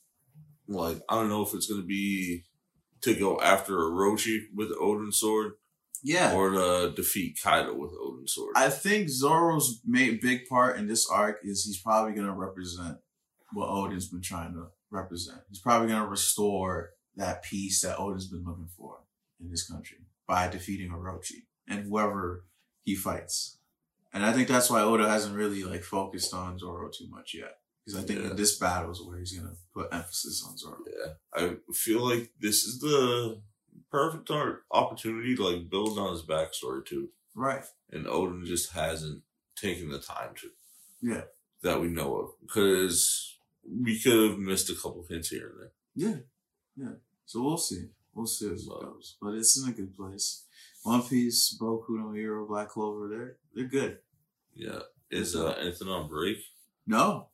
Like 0.67 1.01
I 1.09 1.15
don't 1.15 1.29
know 1.29 1.43
if 1.43 1.53
it's 1.53 1.67
gonna 1.67 1.83
be 1.83 2.43
to 3.01 3.13
go 3.13 3.39
after 3.39 3.77
Orochi 3.77 4.45
with 4.53 4.71
Oden 4.77 5.13
sword 5.13 5.53
yeah, 6.03 6.33
or 6.33 6.51
to 6.51 6.93
defeat 6.95 7.39
Kaido 7.41 7.73
with 7.73 7.91
Oden 7.91 8.29
sword. 8.29 8.53
I 8.55 8.69
think 8.69 9.09
Zoro's 9.09 9.81
made 9.85 10.21
big 10.21 10.47
part 10.47 10.77
in 10.77 10.87
this 10.87 11.09
arc 11.09 11.39
is 11.43 11.65
he's 11.65 11.79
probably 11.79 12.13
gonna 12.13 12.33
represent 12.33 12.97
what 13.53 13.69
Oden's 13.69 14.07
been 14.07 14.21
trying 14.21 14.53
to 14.53 14.67
represent. 14.91 15.39
He's 15.49 15.59
probably 15.59 15.87
gonna 15.87 16.07
restore 16.07 16.91
that 17.15 17.43
peace 17.43 17.81
that 17.81 17.97
Oden's 17.97 18.27
been 18.27 18.43
looking 18.43 18.69
for 18.77 18.99
in 19.39 19.49
this 19.49 19.67
country 19.67 19.97
by 20.27 20.47
defeating 20.47 20.91
Orochi 20.91 21.45
and 21.67 21.85
whoever 21.85 22.45
he 22.83 22.95
fights. 22.95 23.57
And 24.13 24.25
I 24.25 24.31
think 24.31 24.47
that's 24.47 24.69
why 24.69 24.81
Oda 24.81 25.09
hasn't 25.09 25.35
really 25.35 25.63
like 25.63 25.83
focused 25.83 26.33
on 26.33 26.57
Zoro 26.57 26.89
too 26.89 27.07
much 27.09 27.33
yet. 27.33 27.57
Because 27.85 28.03
I 28.03 28.05
think 28.07 28.19
Yeah. 28.21 28.31
in 28.31 28.35
this 28.35 28.57
battle 28.57 28.91
is 28.91 29.01
where 29.01 29.19
he's 29.19 29.37
gonna 29.37 29.55
put 29.73 29.93
emphasis 29.93 30.43
on 30.47 30.57
Zoro. 30.57 30.83
yeah, 30.87 31.13
I 31.33 31.57
feel 31.73 32.01
like 32.07 32.33
this 32.39 32.63
is 32.63 32.79
the 32.79 33.41
perfect 33.91 34.29
opportunity 34.71 35.35
to 35.35 35.43
like 35.47 35.69
build 35.69 35.97
on 35.99 36.11
his 36.13 36.23
backstory 36.23 36.85
too. 36.85 37.11
Right. 37.35 37.65
and 37.91 38.07
Odin 38.07 38.45
just 38.45 38.71
hasn't 38.71 39.23
taken 39.55 39.89
the 39.89 39.99
time 39.99 40.33
to. 40.35 40.49
Yeah. 41.01 41.25
That 41.61 41.79
we 41.81 41.87
know 41.87 42.15
of. 42.17 42.29
Because 42.41 43.37
we 43.63 43.99
could 43.99 44.29
have 44.31 44.39
missed 44.39 44.69
a 44.69 44.75
couple 44.75 45.05
hints 45.07 45.29
here 45.29 45.49
and 45.49 45.59
there. 45.61 45.73
Yeah. 45.95 46.17
Yeah. 46.75 46.95
So 47.25 47.41
we'll 47.43 47.57
see. 47.57 47.89
We'll 48.13 48.25
see 48.25 48.49
as 48.51 48.63
it 48.65 48.69
goes. 48.69 49.17
But 49.21 49.35
it's 49.35 49.57
in 49.61 49.69
a 49.69 49.73
good 49.73 49.93
place. 49.95 50.45
One 50.83 51.03
Piece, 51.03 51.57
Boku 51.59 51.89
no 51.89 52.11
Hero, 52.13 52.45
Black 52.47 52.69
Clover, 52.69 53.07
they're 53.09 53.37
they're 53.53 53.67
good. 53.67 53.99
Yeah. 54.53 54.79
Is 55.09 55.35
uh, 55.35 55.51
anything 55.59 55.87
on 55.89 56.07
break? 56.09 56.37
No, 56.87 57.29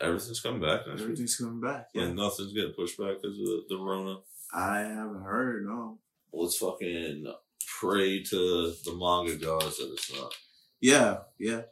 Everything's 0.00 0.40
coming 0.40 0.60
back 0.60 0.86
next 0.86 1.02
everything's 1.02 1.36
coming 1.36 1.60
back. 1.60 1.88
Yeah. 1.94 2.02
And 2.04 2.16
nothing's 2.16 2.52
getting 2.52 2.72
pushed 2.72 2.98
back 2.98 3.16
because 3.20 3.38
of 3.38 3.44
the, 3.46 3.64
the 3.68 3.76
Rona. 3.78 4.16
I 4.52 4.80
haven't 4.80 5.22
heard. 5.22 5.64
No. 5.66 5.98
Let's 6.32 6.56
fucking 6.56 7.32
pray 7.80 8.22
to 8.22 8.72
the 8.84 8.94
manga 8.96 9.36
gods 9.36 9.78
that 9.78 9.90
it's 9.92 10.12
not. 10.14 10.32
Yeah, 10.80 11.18
yeah. 11.38 11.62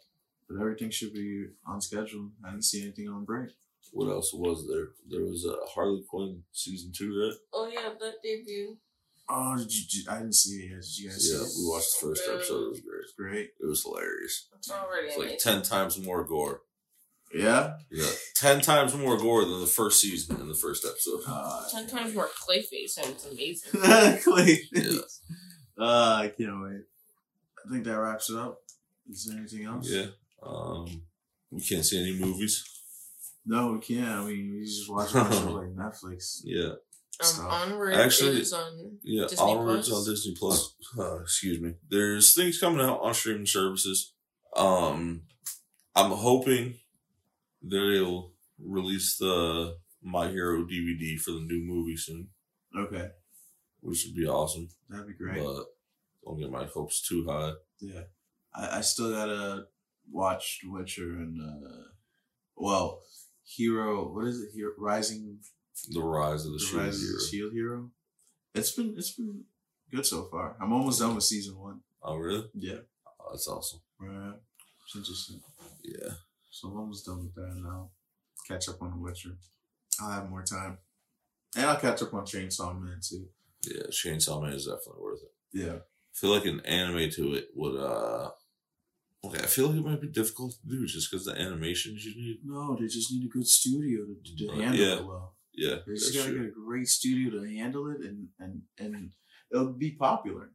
But 0.49 0.61
everything 0.61 0.91
should 0.91 1.13
be 1.13 1.47
on 1.67 1.81
schedule. 1.81 2.31
I 2.45 2.51
didn't 2.51 2.65
see 2.65 2.83
anything 2.83 3.09
on 3.09 3.25
break. 3.25 3.51
What 3.93 4.11
else 4.11 4.33
was 4.35 4.67
there? 4.69 4.89
There 5.09 5.25
was 5.25 5.45
a 5.47 5.57
Harley 5.73 6.03
Quinn 6.09 6.43
season 6.53 6.93
two, 6.95 7.09
right? 7.21 7.39
Oh 7.53 7.69
yeah, 7.73 7.89
that 8.01 8.15
debut. 8.23 8.77
Oh, 9.31 9.57
did 9.57 9.73
you? 9.75 9.83
Did, 10.05 10.09
I 10.09 10.19
didn't 10.19 10.35
see 10.35 10.57
it 10.61 10.71
yet. 10.71 10.81
Did 10.83 10.99
you 10.99 11.09
guys 11.11 11.31
Yeah, 11.31 11.39
see 11.39 11.45
it? 11.45 11.65
we 11.65 11.71
watched 11.71 12.01
the 12.01 12.07
first 12.07 12.23
episode. 12.29 12.63
It 12.65 12.71
was 12.71 12.81
great. 12.81 13.01
It's 13.03 13.13
great. 13.13 13.51
It 13.61 13.67
was 13.67 13.83
hilarious. 13.83 14.49
It's 14.57 14.71
already 14.71 15.09
It's 15.09 15.19
like 15.19 15.39
10 15.39 15.63
times 15.63 15.99
more 16.03 16.25
gore. 16.25 16.63
Yeah. 17.35 17.75
Yeah, 17.91 18.09
10 18.37 18.61
times 18.63 18.95
more 18.95 19.19
gore 19.19 19.45
than 19.45 19.61
the 19.61 19.67
first 19.67 20.01
season 20.01 20.41
in 20.41 20.49
the 20.49 20.55
first 20.55 20.85
episode. 20.85 21.21
Uh, 21.27 21.63
Ten 21.71 21.87
times 21.87 22.15
more 22.15 22.29
Clayface, 22.29 22.97
and 22.99 23.07
it's 23.11 23.27
amazing. 23.27 24.21
Clay. 24.23 24.61
Yeah. 24.73 25.01
Uh, 25.79 26.21
I 26.23 26.33
can't 26.37 26.63
wait. 26.63 26.83
I 27.67 27.71
think 27.71 27.85
that 27.85 27.99
wraps 27.99 28.31
it 28.31 28.37
up. 28.37 28.59
Is 29.11 29.27
there 29.27 29.39
anything 29.39 29.65
else? 29.67 29.89
Yeah. 29.91 30.07
Um, 30.43 31.03
we 31.51 31.61
can't 31.61 31.85
see 31.85 32.01
any 32.01 32.19
movies. 32.19 32.65
No, 33.47 33.73
we 33.73 33.81
can't. 33.81 34.07
I 34.09 34.25
mean, 34.25 34.55
we 34.59 34.65
just 34.65 34.91
watch 34.91 35.15
our 35.15 35.31
show 35.33 35.51
like 35.53 35.69
Netflix. 35.77 36.41
Yeah. 36.45 36.73
Um, 37.41 37.47
Onward 37.47 37.95
Actually- 37.95 38.41
is 38.41 38.53
on. 38.53 38.99
Yeah. 39.03 39.25
Disney 39.29 39.45
Onwards 39.45 39.89
Plus? 39.89 40.07
on 40.07 40.13
Disney 40.13 40.35
Plus. 40.39 40.75
Uh, 40.99 41.21
excuse 41.21 41.61
me. 41.61 41.75
There's 41.91 42.35
things 42.35 42.59
coming 42.61 42.81
out 42.85 43.01
on 43.03 43.13
streaming 43.15 43.47
services. 43.47 44.13
Um, 44.57 45.23
I'm 45.97 46.11
hoping 46.11 46.75
they'll 47.63 48.33
release 48.59 49.17
the 49.19 49.77
My 50.03 50.29
Hero 50.29 50.65
DVD 50.65 51.19
for 51.21 51.33
the 51.33 51.41
new 51.41 51.63
movie 51.65 51.97
soon, 51.97 52.29
Okay, 52.77 53.09
which 53.81 54.05
would 54.07 54.15
be 54.17 54.27
awesome. 54.27 54.69
that'd 54.89 55.07
be 55.07 55.15
great. 55.15 55.43
But 55.43 55.65
don't 56.25 56.39
get 56.41 56.51
my 56.51 56.65
hopes 56.65 57.07
too 57.07 57.25
high. 57.29 57.53
Yeah, 57.81 58.03
I, 58.55 58.79
I 58.79 58.81
still 58.83 59.11
gotta 59.13 59.67
watch 60.11 60.61
Witcher 60.65 61.11
and 61.17 61.41
uh, 61.41 61.83
well, 62.57 63.01
Hero. 63.45 64.13
What 64.13 64.27
is 64.27 64.41
it? 64.41 64.51
Hero 64.55 64.73
Rising. 64.79 65.39
The 65.91 66.03
Rise 66.03 66.45
of 66.45 66.53
the, 66.53 66.59
The 66.59 66.65
Shield 66.65 66.83
Rise 66.83 66.95
of 66.97 67.01
Hero. 67.03 67.15
the 67.21 67.27
Shield 67.31 67.53
Hero. 67.53 67.91
It's 68.55 68.73
been 68.73 68.95
it's 68.97 69.13
been 69.13 69.45
good 69.93 70.05
so 70.05 70.25
far. 70.25 70.57
I'm 70.61 70.73
almost 70.73 70.99
done 70.99 71.15
with 71.15 71.25
season 71.25 71.57
one. 71.59 71.81
Oh, 72.03 72.17
really? 72.17 72.45
Yeah, 72.55 72.79
Oh, 73.21 73.31
that's 73.31 73.47
awesome. 73.49 73.81
right. 74.01 74.35
It's 74.85 74.97
interesting. 74.97 75.41
Yeah. 75.85 76.13
So 76.59 76.69
I'm 76.69 76.77
almost 76.77 77.07
done 77.07 77.19
with 77.19 77.35
that 77.37 77.55
now. 77.63 77.91
Catch 78.49 78.69
up 78.69 78.83
on 78.83 78.91
The 78.91 78.97
Witcher. 78.99 79.37
I'll 80.01 80.11
have 80.11 80.31
more 80.31 80.43
time, 80.43 80.79
and 81.57 81.67
I'll 81.67 81.77
catch 81.77 82.03
up 82.03 82.15
on 82.15 82.25
Chainsaw 82.25 82.81
Man 82.81 82.99
too. 83.01 83.27
Yeah. 83.63 83.85
Chainsaw 83.91 84.43
Man 84.43 84.53
is 84.53 84.67
definitely 84.67 85.03
worth 85.03 85.21
it. 85.23 85.33
Yeah. 85.53 85.75
I 85.75 86.15
feel 86.15 86.31
like 86.31 86.47
an 86.47 86.61
anime 86.65 87.11
to 87.11 87.35
it 87.35 87.49
would 87.55 87.77
uh 87.79 88.31
okay, 89.25 89.39
I 89.43 89.47
feel 89.47 89.69
like 89.69 89.77
it 89.77 89.85
might 89.85 90.01
be 90.01 90.09
difficult 90.09 90.53
to 90.53 90.69
do 90.69 90.85
just 90.87 91.11
because 91.11 91.27
the 91.27 91.33
animations 91.41 92.05
you 92.05 92.15
need. 92.17 92.39
No, 92.45 92.77
they 92.77 92.87
just 92.87 93.13
need 93.13 93.25
a 93.27 93.29
good 93.29 93.47
studio 93.47 94.05
to, 94.07 94.37
to 94.37 94.53
handle 94.61 94.81
yeah. 94.81 94.95
it 94.97 95.07
well. 95.07 95.37
Yeah, 95.55 95.77
They 95.87 95.95
just 95.95 96.15
gotta 96.15 96.31
true. 96.31 96.39
get 96.41 96.49
a 96.49 96.61
great 96.67 96.89
studio 96.89 97.41
to 97.41 97.57
handle 97.57 97.91
it, 97.91 98.01
and 98.01 98.29
and 98.41 98.63
and 98.79 99.13
it'll 99.53 99.73
be 99.73 99.93
popular. 99.93 100.51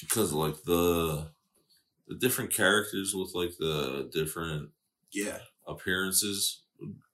Because 0.00 0.32
like 0.32 0.62
the 0.64 1.30
the 2.06 2.14
different 2.14 2.52
characters 2.52 3.14
with 3.14 3.32
like 3.34 3.52
the 3.58 4.10
different 4.12 4.70
Yeah. 5.12 5.38
appearances, 5.66 6.62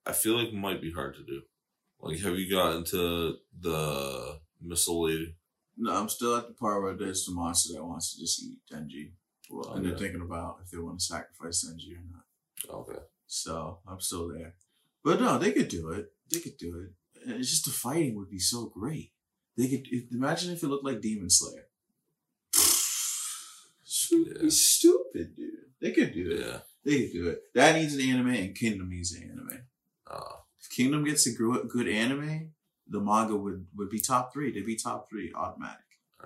I 0.06 0.12
feel 0.12 0.36
like 0.36 0.52
might 0.52 0.80
be 0.82 0.92
hard 0.92 1.14
to 1.16 1.24
do. 1.24 1.42
Like, 2.00 2.20
have 2.20 2.38
you 2.38 2.50
gotten 2.50 2.84
to 2.86 3.36
the 3.58 4.40
missile 4.60 5.02
lady? 5.04 5.36
No, 5.76 5.92
I'm 5.92 6.08
still 6.08 6.36
at 6.36 6.46
the 6.48 6.54
part 6.54 6.82
where 6.82 6.94
there's 6.94 7.24
the 7.24 7.32
monster 7.32 7.72
that 7.74 7.84
wants 7.84 8.14
to 8.14 8.20
just 8.20 8.42
eat 8.42 8.58
Denji. 8.72 9.12
Well, 9.50 9.66
oh, 9.70 9.74
and 9.74 9.84
they're 9.84 9.96
thinking 9.96 10.20
about 10.20 10.58
if 10.64 10.70
they 10.70 10.78
want 10.78 11.00
to 11.00 11.04
sacrifice 11.04 11.64
Denji 11.66 11.96
or 11.96 12.04
not. 12.12 12.78
Okay. 12.80 13.00
So 13.26 13.78
I'm 13.88 14.00
still 14.00 14.28
there. 14.28 14.54
But 15.02 15.20
no, 15.20 15.38
they 15.38 15.52
could 15.52 15.68
do 15.68 15.90
it. 15.90 16.12
They 16.30 16.40
could 16.40 16.56
do 16.58 16.78
it. 16.80 17.26
And 17.28 17.40
it's 17.40 17.50
just 17.50 17.64
the 17.64 17.70
fighting 17.72 18.16
would 18.16 18.30
be 18.30 18.38
so 18.38 18.66
great. 18.66 19.12
They 19.56 19.68
could 19.68 19.86
imagine 20.12 20.52
if 20.52 20.62
it 20.62 20.68
looked 20.68 20.84
like 20.84 21.00
Demon 21.00 21.30
Slayer. 21.30 21.66
It'd 24.12 24.42
Yeah. 24.42 24.48
stupid, 24.50 25.36
dude. 25.36 25.50
They 25.80 25.92
could 25.92 26.12
do 26.14 26.30
it. 26.30 26.40
Yeah. 26.40 26.58
They 26.84 27.02
could 27.04 27.12
do 27.12 27.28
it. 27.28 27.42
That 27.54 27.76
needs 27.76 27.94
an 27.94 28.02
anime, 28.02 28.28
and 28.34 28.54
Kingdom 28.54 28.90
needs 28.90 29.12
an 29.14 29.22
anime. 29.30 29.62
Uh, 30.10 30.36
If 30.60 30.70
Kingdom 30.70 31.04
gets 31.04 31.26
a 31.26 31.32
good 31.32 31.88
anime, 31.88 32.52
the 32.86 33.00
manga 33.00 33.36
would 33.36 33.66
would 33.74 33.88
be 33.90 34.00
top 34.00 34.32
three. 34.32 34.52
They'd 34.52 34.66
be 34.66 34.76
top 34.76 35.08
three 35.08 35.32
automatic. 35.34 35.80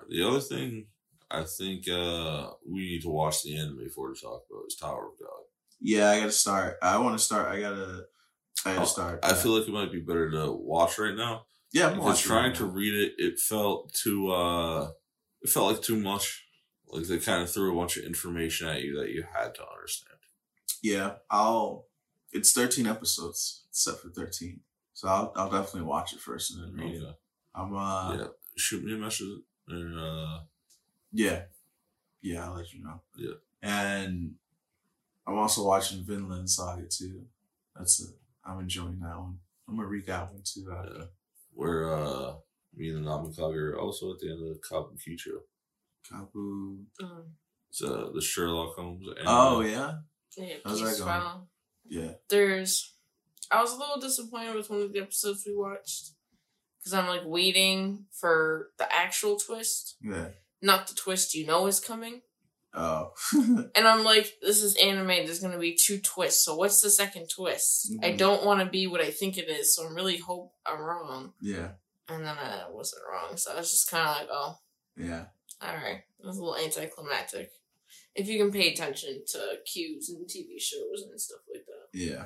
the 0.09 0.27
other 0.27 0.39
thing 0.41 0.87
I 1.31 1.43
think 1.43 1.87
uh 1.87 2.51
we 2.67 2.79
need 2.81 3.01
to 3.03 3.09
watch 3.09 3.43
the 3.43 3.57
anime 3.57 3.89
for 3.93 4.13
to 4.13 4.19
talk 4.19 4.43
about 4.49 4.65
is 4.67 4.75
Tower 4.75 5.07
of 5.09 5.19
God. 5.19 5.43
Yeah, 5.79 6.09
I 6.09 6.19
gotta 6.19 6.31
start. 6.31 6.77
I 6.81 6.97
want 6.97 7.17
to 7.17 7.23
start. 7.23 7.47
I 7.47 7.61
gotta. 7.61 8.05
I 8.65 8.73
gotta 8.73 8.81
Oh, 8.81 8.85
start. 8.85 9.19
I 9.23 9.33
feel 9.33 9.57
like 9.57 9.67
it 9.67 9.71
might 9.73 9.91
be 9.91 10.01
better 10.01 10.29
to 10.31 10.51
watch 10.51 10.97
right 10.99 11.15
now. 11.15 11.45
Yeah, 11.71 11.87
I'm 11.89 12.15
trying 12.17 12.49
right 12.49 12.55
to 12.55 12.65
read 12.65 12.93
it, 12.93 13.13
it 13.17 13.39
felt 13.39 13.93
too 13.93 14.31
uh 14.31 14.91
it 15.41 15.49
felt 15.49 15.71
like 15.71 15.81
too 15.81 15.99
much. 15.99 16.45
Like 16.87 17.05
they 17.05 17.19
kind 17.19 17.43
of 17.43 17.49
threw 17.51 17.71
a 17.71 17.79
bunch 17.79 17.95
of 17.97 18.03
information 18.03 18.67
at 18.67 18.81
you 18.81 18.97
that 18.99 19.11
you 19.11 19.23
had 19.33 19.53
to 19.55 19.63
understand. 19.73 20.18
Yeah, 20.81 21.13
I'll. 21.29 21.85
It's 22.31 22.51
13 22.53 22.85
episodes, 22.85 23.65
except 23.71 24.01
for 24.01 24.09
13. 24.09 24.59
So 24.93 25.07
I'll, 25.07 25.33
I'll 25.35 25.49
definitely 25.49 25.87
watch 25.87 26.13
it 26.13 26.19
first 26.19 26.53
and 26.53 26.63
then 26.77 26.85
read 26.85 27.01
it. 27.01 27.15
I'm 27.55 27.75
uh 27.75 28.15
yeah. 28.15 28.27
Shoot 28.55 28.83
me 28.83 28.93
a 28.93 28.97
message 28.97 29.27
And 29.67 29.99
uh, 29.99 30.39
Yeah. 31.11 31.43
Yeah, 32.21 32.45
I'll 32.45 32.55
let 32.55 32.71
you 32.73 32.83
know. 32.83 33.01
Yeah. 33.17 33.35
And 33.63 34.35
I'm 35.25 35.37
also 35.37 35.65
watching 35.65 36.03
Vinland 36.05 36.49
Saga 36.49 36.83
too. 36.87 37.23
That's 37.75 38.01
it. 38.01 38.15
I'm 38.45 38.59
enjoying 38.59 38.99
that 38.99 39.17
one. 39.17 39.39
I'm 39.67 39.75
gonna 39.77 39.87
read 39.87 40.05
that 40.07 40.31
one 40.31 40.41
too. 40.43 40.65
yeah, 40.69 41.05
where 41.53 41.93
uh, 41.93 42.33
me 42.75 42.89
and 42.89 43.05
Namikaga 43.05 43.55
are 43.73 43.79
also 43.79 44.13
at 44.13 44.19
the 44.19 44.29
end 44.31 44.41
of 44.43 44.53
the 44.53 44.59
Kabukicho. 44.59 45.39
Kabu. 46.11 46.79
Mm. 47.01 47.23
It's 47.69 47.83
uh, 47.83 48.09
the 48.13 48.21
Sherlock 48.21 48.75
Holmes. 48.75 49.05
anime. 49.17 49.25
Oh 49.27 49.61
yeah, 49.61 49.93
Yeah, 50.37 50.55
How's 50.65 50.79
that 50.81 50.85
going? 50.97 50.97
File. 51.21 51.47
yeah. 51.87 52.11
There's, 52.29 52.93
I 53.51 53.61
was 53.61 53.73
a 53.73 53.77
little 53.77 53.99
disappointed 53.99 54.55
with 54.55 54.69
one 54.69 54.81
of 54.81 54.93
the 54.93 54.99
episodes 54.99 55.43
we 55.45 55.55
watched 55.55 56.11
because 56.79 56.93
I'm 56.93 57.07
like 57.07 57.23
waiting 57.25 58.05
for 58.11 58.69
the 58.77 58.87
actual 58.93 59.37
twist, 59.37 59.97
Yeah. 60.01 60.29
not 60.61 60.87
the 60.87 60.93
twist 60.95 61.33
you 61.35 61.45
know 61.45 61.67
is 61.67 61.79
coming. 61.79 62.21
Oh. 62.73 63.11
And 63.33 63.87
I'm 63.87 64.03
like, 64.03 64.31
this 64.43 64.61
is 64.61 64.75
anime. 64.75 65.07
There's 65.07 65.39
gonna 65.39 65.57
be 65.57 65.73
two 65.75 65.99
twists. 65.99 66.45
So 66.45 66.55
what's 66.55 66.81
the 66.81 66.89
second 66.91 67.27
twist? 67.29 67.91
I 68.03 68.11
Mhm. 68.11 68.17
don't 68.17 68.45
want 68.45 68.59
to 68.59 68.65
be 68.67 68.85
what 68.87 69.01
I 69.01 69.09
think 69.09 69.37
it 69.37 69.49
is. 69.49 69.75
So 69.75 69.85
I'm 69.87 69.95
really 69.95 70.17
hope 70.17 70.53
I'm 70.65 70.79
wrong. 70.79 71.33
yeah. 71.41 71.71
And 72.07 72.23
then 72.25 72.37
I 72.37 72.67
wasn't 72.69 73.01
wrong. 73.11 73.37
So 73.37 73.51
I 73.51 73.55
was 73.55 73.71
just 73.71 73.89
kind 73.89 74.07
of 74.07 74.15
like, 74.17 74.27
oh, 74.31 74.59
Yeah. 74.95 75.25
all 75.61 75.73
right. 75.75 76.03
It 76.19 76.25
was 76.25 76.37
a 76.37 76.43
little 76.43 76.57
anticlimactic. 76.63 77.51
If 78.15 78.27
you 78.27 78.37
can 78.39 78.51
pay 78.51 78.71
attention 78.73 79.23
to 79.33 79.39
cues 79.65 80.09
and 80.09 80.25
TV 80.27 80.59
shows 80.59 81.03
and 81.09 81.19
stuff 81.19 81.39
like 81.53 81.65
that. 81.65 81.97
Yeah. 81.97 82.25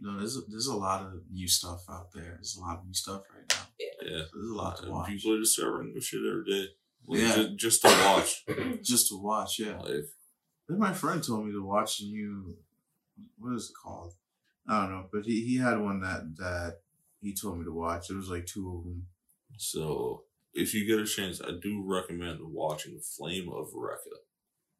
No, 0.00 0.18
there's 0.18 0.36
a, 0.36 0.40
there's 0.48 0.66
a 0.66 0.76
lot 0.76 1.02
of 1.02 1.12
new 1.32 1.46
stuff 1.48 1.84
out 1.88 2.12
there. 2.12 2.32
There's 2.34 2.56
a 2.56 2.60
lot 2.60 2.78
of 2.80 2.86
new 2.86 2.92
stuff 2.94 3.22
right 3.34 3.44
now. 3.50 3.66
Yeah. 3.78 4.22
There's 4.34 4.50
a 4.50 4.54
lot 4.54 4.82
to 4.82 4.90
watch. 4.90 5.08
People 5.08 5.34
are 5.34 5.38
discovering 5.38 5.92
new 5.92 6.00
shit 6.00 6.20
every 6.28 6.44
day. 6.44 6.66
Like, 7.06 7.20
Yeah. 7.20 7.34
ju- 7.36 7.56
Just, 7.56 7.82
to 7.82 7.88
watch. 7.88 8.44
Just 8.82 9.08
to 9.10 9.16
watch, 9.16 9.58
yeah. 9.60 9.78
like, 9.80 10.04
Then 10.68 10.78
my 10.78 10.92
friend 10.92 11.22
told 11.22 11.46
me 11.46 11.52
to 11.52 11.64
watch 11.64 12.00
a 12.00 12.04
new. 12.04 12.56
What 13.38 13.54
is 13.54 13.70
it 13.70 13.74
called? 13.80 14.14
I 14.68 14.80
don't 14.82 14.90
know, 14.92 15.06
but 15.12 15.24
he, 15.24 15.44
he 15.44 15.58
had 15.58 15.80
one 15.80 16.00
that 16.00 16.36
that 16.36 16.78
he 17.20 17.34
told 17.34 17.58
me 17.58 17.64
to 17.64 17.72
watch. 17.72 18.10
It 18.10 18.14
was 18.16 18.28
like 18.28 18.46
two 18.46 18.76
of 18.78 18.84
them. 18.84 19.06
so 19.56 20.22
if 20.54 20.72
you 20.74 20.86
get 20.86 20.98
a 21.00 21.06
chance, 21.06 21.40
I 21.40 21.50
do 21.60 21.82
recommend 21.84 22.38
watching 22.42 22.98
Flame 23.00 23.48
of 23.52 23.72
Recca. 23.72 24.18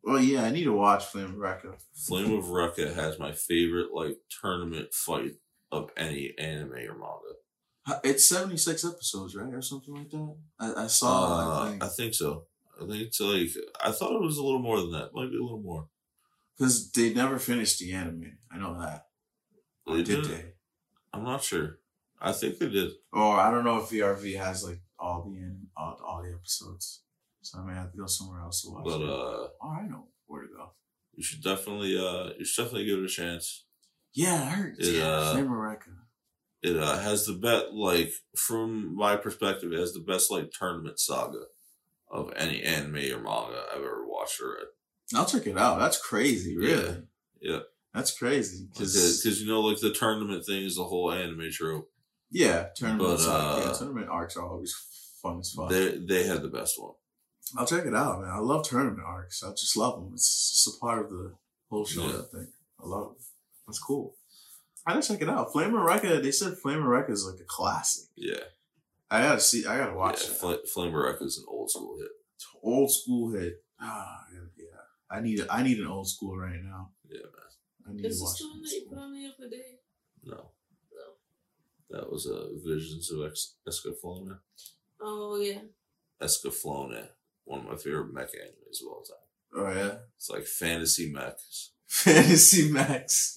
Well, 0.04 0.20
yeah, 0.20 0.42
I 0.44 0.50
need 0.50 0.64
to 0.64 0.72
watch 0.72 1.04
Flame 1.06 1.26
of 1.26 1.32
Recca. 1.36 1.76
Flame 1.94 2.32
of 2.38 2.46
Recca 2.46 2.94
has 2.94 3.18
my 3.18 3.32
favorite 3.32 3.92
like 3.92 4.16
tournament 4.40 4.92
fight 4.92 5.32
of 5.70 5.90
any 5.96 6.34
anime 6.38 6.72
or 6.72 6.98
manga. 6.98 8.00
It's 8.04 8.28
seventy 8.28 8.56
six 8.56 8.84
episodes, 8.84 9.34
right, 9.36 9.52
or 9.52 9.62
something 9.62 9.94
like 9.94 10.10
that. 10.10 10.36
I, 10.58 10.84
I 10.84 10.86
saw. 10.88 11.08
it, 11.08 11.28
I 11.28 11.44
Uh, 11.66 11.70
think 11.70 11.84
I 11.84 11.88
think 11.88 12.14
so. 12.14 12.46
I 12.80 12.86
think 12.86 13.02
it's 13.02 13.20
like 13.20 13.48
I 13.84 13.92
thought 13.92 14.14
it 14.14 14.20
was 14.22 14.38
a 14.38 14.42
little 14.42 14.60
more 14.62 14.80
than 14.80 14.92
that. 14.92 15.14
Might 15.14 15.30
be 15.30 15.38
a 15.38 15.42
little 15.42 15.60
more. 15.60 15.88
because 16.58 16.90
they 16.92 17.12
never 17.14 17.38
finished 17.38 17.78
the 17.78 17.92
anime. 17.92 18.38
I 18.50 18.58
know 18.58 18.78
that. 18.80 19.06
They 19.86 20.02
did 20.02 20.22
did. 20.22 20.24
they? 20.24 20.44
I'm 21.12 21.24
not 21.24 21.42
sure. 21.42 21.78
I 22.20 22.32
think 22.32 22.58
they 22.58 22.68
did. 22.68 22.90
Or 23.12 23.38
I 23.38 23.50
don't 23.50 23.64
know 23.64 23.78
if 23.78 23.90
VRV 23.90 24.36
has 24.38 24.64
like 24.64 24.80
all 24.98 25.22
the 25.24 25.56
all, 25.76 25.98
all 26.06 26.22
the 26.22 26.32
episodes. 26.32 27.01
So 27.42 27.58
I 27.58 27.64
may 27.64 27.74
have 27.74 27.90
to 27.92 27.98
go 27.98 28.06
somewhere 28.06 28.40
else 28.40 28.62
to 28.62 28.70
watch. 28.70 28.84
But 28.84 29.00
it. 29.00 29.08
uh 29.08 29.48
oh, 29.62 29.68
I 29.68 29.86
know 29.86 30.06
where 30.26 30.42
to 30.42 30.48
go. 30.48 30.70
you 31.14 31.22
should 31.22 31.42
definitely 31.42 31.96
uh 31.98 32.30
you 32.38 32.44
should 32.44 32.62
definitely 32.64 32.86
give 32.86 32.98
it 32.98 33.04
a 33.04 33.08
chance. 33.08 33.64
Yeah, 34.14 34.34
I 34.42 34.50
heard. 34.50 34.76
It, 34.78 34.94
yeah, 34.96 35.06
uh, 35.08 35.34
of 35.38 35.76
It 36.62 36.76
uh, 36.76 36.98
has 36.98 37.26
the 37.26 37.32
bet 37.32 37.74
like 37.74 38.12
from 38.36 38.94
my 38.94 39.16
perspective, 39.16 39.72
it 39.72 39.78
has 39.78 39.92
the 39.92 40.00
best 40.00 40.30
like 40.30 40.50
tournament 40.50 41.00
saga 41.00 41.44
of 42.10 42.32
any 42.36 42.62
anime 42.62 42.96
or 42.96 43.22
manga 43.22 43.62
I've 43.74 43.80
ever 43.82 44.06
watched 44.06 44.40
or 44.40 44.50
read. 44.50 44.66
I'll 45.14 45.26
check 45.26 45.46
it 45.46 45.58
out. 45.58 45.78
That's 45.78 46.00
crazy, 46.00 46.56
really. 46.56 46.72
Yeah. 46.72 46.94
Yeah. 47.40 47.58
That's 47.94 48.16
crazy. 48.16 48.68
Because 48.72 49.22
Cause, 49.22 49.40
you 49.40 49.48
know, 49.48 49.60
like 49.60 49.80
the 49.80 49.92
tournament 49.92 50.44
thing 50.46 50.62
is 50.64 50.76
the 50.76 50.84
whole 50.84 51.12
anime 51.12 51.50
trope. 51.50 51.90
yeah, 52.30 52.68
tournaments, 52.78 53.26
But, 53.26 53.32
are- 53.32 53.58
yeah, 53.60 53.64
uh, 53.66 53.74
tournament 53.78 54.08
arcs 54.08 54.36
are 54.36 54.46
always 54.48 54.74
fun 55.22 55.40
as 55.40 55.52
fuck. 55.52 55.68
They 55.70 55.98
they 55.98 56.26
had 56.26 56.42
the 56.42 56.48
best 56.48 56.80
one. 56.80 56.94
I'll 57.56 57.66
check 57.66 57.84
it 57.84 57.94
out, 57.94 58.20
man. 58.20 58.30
I 58.30 58.38
love 58.38 58.66
tournament 58.66 59.02
arcs. 59.06 59.42
I 59.42 59.50
just 59.50 59.76
love 59.76 59.96
them. 59.96 60.12
It's 60.14 60.52
just 60.64 60.76
a 60.76 60.80
part 60.80 61.04
of 61.04 61.10
the 61.10 61.34
whole 61.68 61.84
show. 61.84 62.02
Yeah. 62.02 62.18
I 62.18 62.36
think 62.36 62.48
I 62.82 62.86
love 62.86 63.14
it. 63.18 63.24
That's 63.66 63.78
cool. 63.78 64.14
I 64.86 64.94
gotta 64.94 65.06
check 65.06 65.22
it 65.22 65.28
out. 65.28 65.52
Flame 65.52 65.74
of 65.74 65.86
Recca. 65.86 66.22
They 66.22 66.32
said 66.32 66.56
Flame 66.58 66.78
of 66.78 66.84
Recca 66.86 67.10
is 67.10 67.26
like 67.26 67.40
a 67.40 67.44
classic. 67.44 68.08
Yeah. 68.16 68.40
I 69.10 69.22
gotta 69.22 69.40
see. 69.40 69.66
I 69.66 69.76
gotta 69.76 69.94
watch 69.94 70.24
yeah. 70.24 70.30
it. 70.30 70.36
Fl- 70.36 70.66
Flame 70.72 70.94
Wreck 70.94 71.20
is 71.20 71.38
an 71.38 71.44
old 71.46 71.70
school 71.70 71.98
hit. 71.98 72.08
Old 72.62 72.90
school 72.90 73.32
hit. 73.32 73.62
Ah, 73.80 74.24
yeah, 74.32 74.40
yeah. 74.56 74.80
I 75.10 75.20
need. 75.20 75.40
A, 75.40 75.52
I 75.52 75.62
need 75.62 75.78
an 75.78 75.86
old 75.86 76.08
school 76.08 76.36
right 76.36 76.62
now. 76.62 76.90
Yeah, 77.08 77.18
man. 77.18 77.88
I 77.88 77.92
need 77.92 78.06
Is 78.06 78.18
to 78.18 78.20
this 78.20 78.22
watch. 78.22 78.38
the 78.38 78.48
one 78.48 78.62
that 78.62 78.72
you 78.72 78.86
put 78.88 78.98
on 78.98 79.12
the 79.12 79.26
other 79.26 79.50
day? 79.50 79.78
No. 80.24 80.36
No. 80.36 81.08
That 81.90 82.10
was 82.10 82.26
uh, 82.26 82.48
Visions 82.64 83.10
of 83.12 83.26
Ex- 83.26 83.54
Escaflowne. 83.68 84.38
Oh 85.00 85.36
yeah. 85.36 85.58
Escaflowne. 86.20 87.08
One 87.44 87.60
of 87.60 87.66
my 87.66 87.76
favorite 87.76 88.12
mech 88.12 88.28
animes 88.28 88.80
of 88.82 88.88
all 88.88 89.02
time. 89.02 89.16
Oh 89.54 89.72
yeah. 89.78 89.94
It's 90.16 90.30
like 90.30 90.44
fantasy 90.44 91.10
mechs. 91.12 91.72
Fantasy 91.92 92.70
Max. 92.72 93.36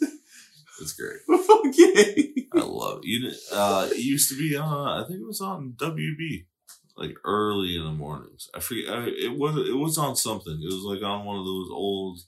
It's 0.81 0.93
great. 0.93 1.17
okay. 1.67 2.33
I 2.53 2.59
love 2.61 2.99
it. 3.03 3.05
You 3.05 3.31
uh, 3.51 3.89
it 3.91 3.97
used 3.97 4.29
to 4.29 4.37
be 4.37 4.55
on. 4.55 5.03
I 5.03 5.05
think 5.05 5.19
it 5.19 5.25
was 5.27 5.41
on 5.41 5.73
WB, 5.77 6.45
like 6.95 7.15
early 7.25 7.75
in 7.75 7.83
the 7.83 7.91
mornings. 7.91 8.47
I 8.55 8.61
forget. 8.61 8.89
I, 8.89 9.07
it 9.07 9.37
was 9.37 9.57
it 9.67 9.75
was 9.75 9.97
on 9.97 10.15
something. 10.15 10.53
It 10.53 10.73
was 10.73 10.83
like 10.85 11.03
on 11.03 11.25
one 11.25 11.37
of 11.37 11.45
those 11.45 11.69
old, 11.69 12.19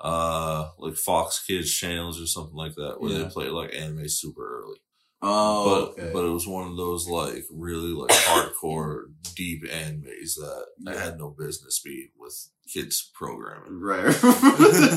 uh, 0.00 0.68
like 0.78 0.94
Fox 0.94 1.44
Kids 1.44 1.72
channels 1.72 2.20
or 2.22 2.26
something 2.26 2.54
like 2.56 2.76
that, 2.76 3.00
where 3.00 3.10
Yeah. 3.12 3.18
they 3.24 3.30
play 3.30 3.46
like 3.48 3.74
anime 3.74 4.08
super 4.08 4.62
early. 4.62 4.78
Oh, 5.24 5.92
but 5.94 6.02
okay. 6.02 6.10
but 6.12 6.24
it 6.24 6.30
was 6.30 6.46
one 6.48 6.68
of 6.68 6.76
those 6.76 7.06
like 7.08 7.44
really 7.50 7.92
like 7.92 8.10
hardcore 8.10 9.04
deep 9.36 9.62
animes 9.64 10.34
that 10.34 10.66
I 10.88 10.94
had 10.94 11.18
no 11.18 11.30
business 11.30 11.80
being 11.84 12.08
with 12.18 12.48
kids 12.72 13.10
programming. 13.14 13.78
right. 13.80 14.06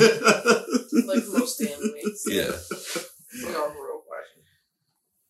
Like 1.06 1.22
most 1.28 1.60
animes. 1.60 2.20
Yeah, 2.26 2.50
We 3.46 3.54
all 3.54 3.70
grew 3.70 3.96
up. 3.98 4.02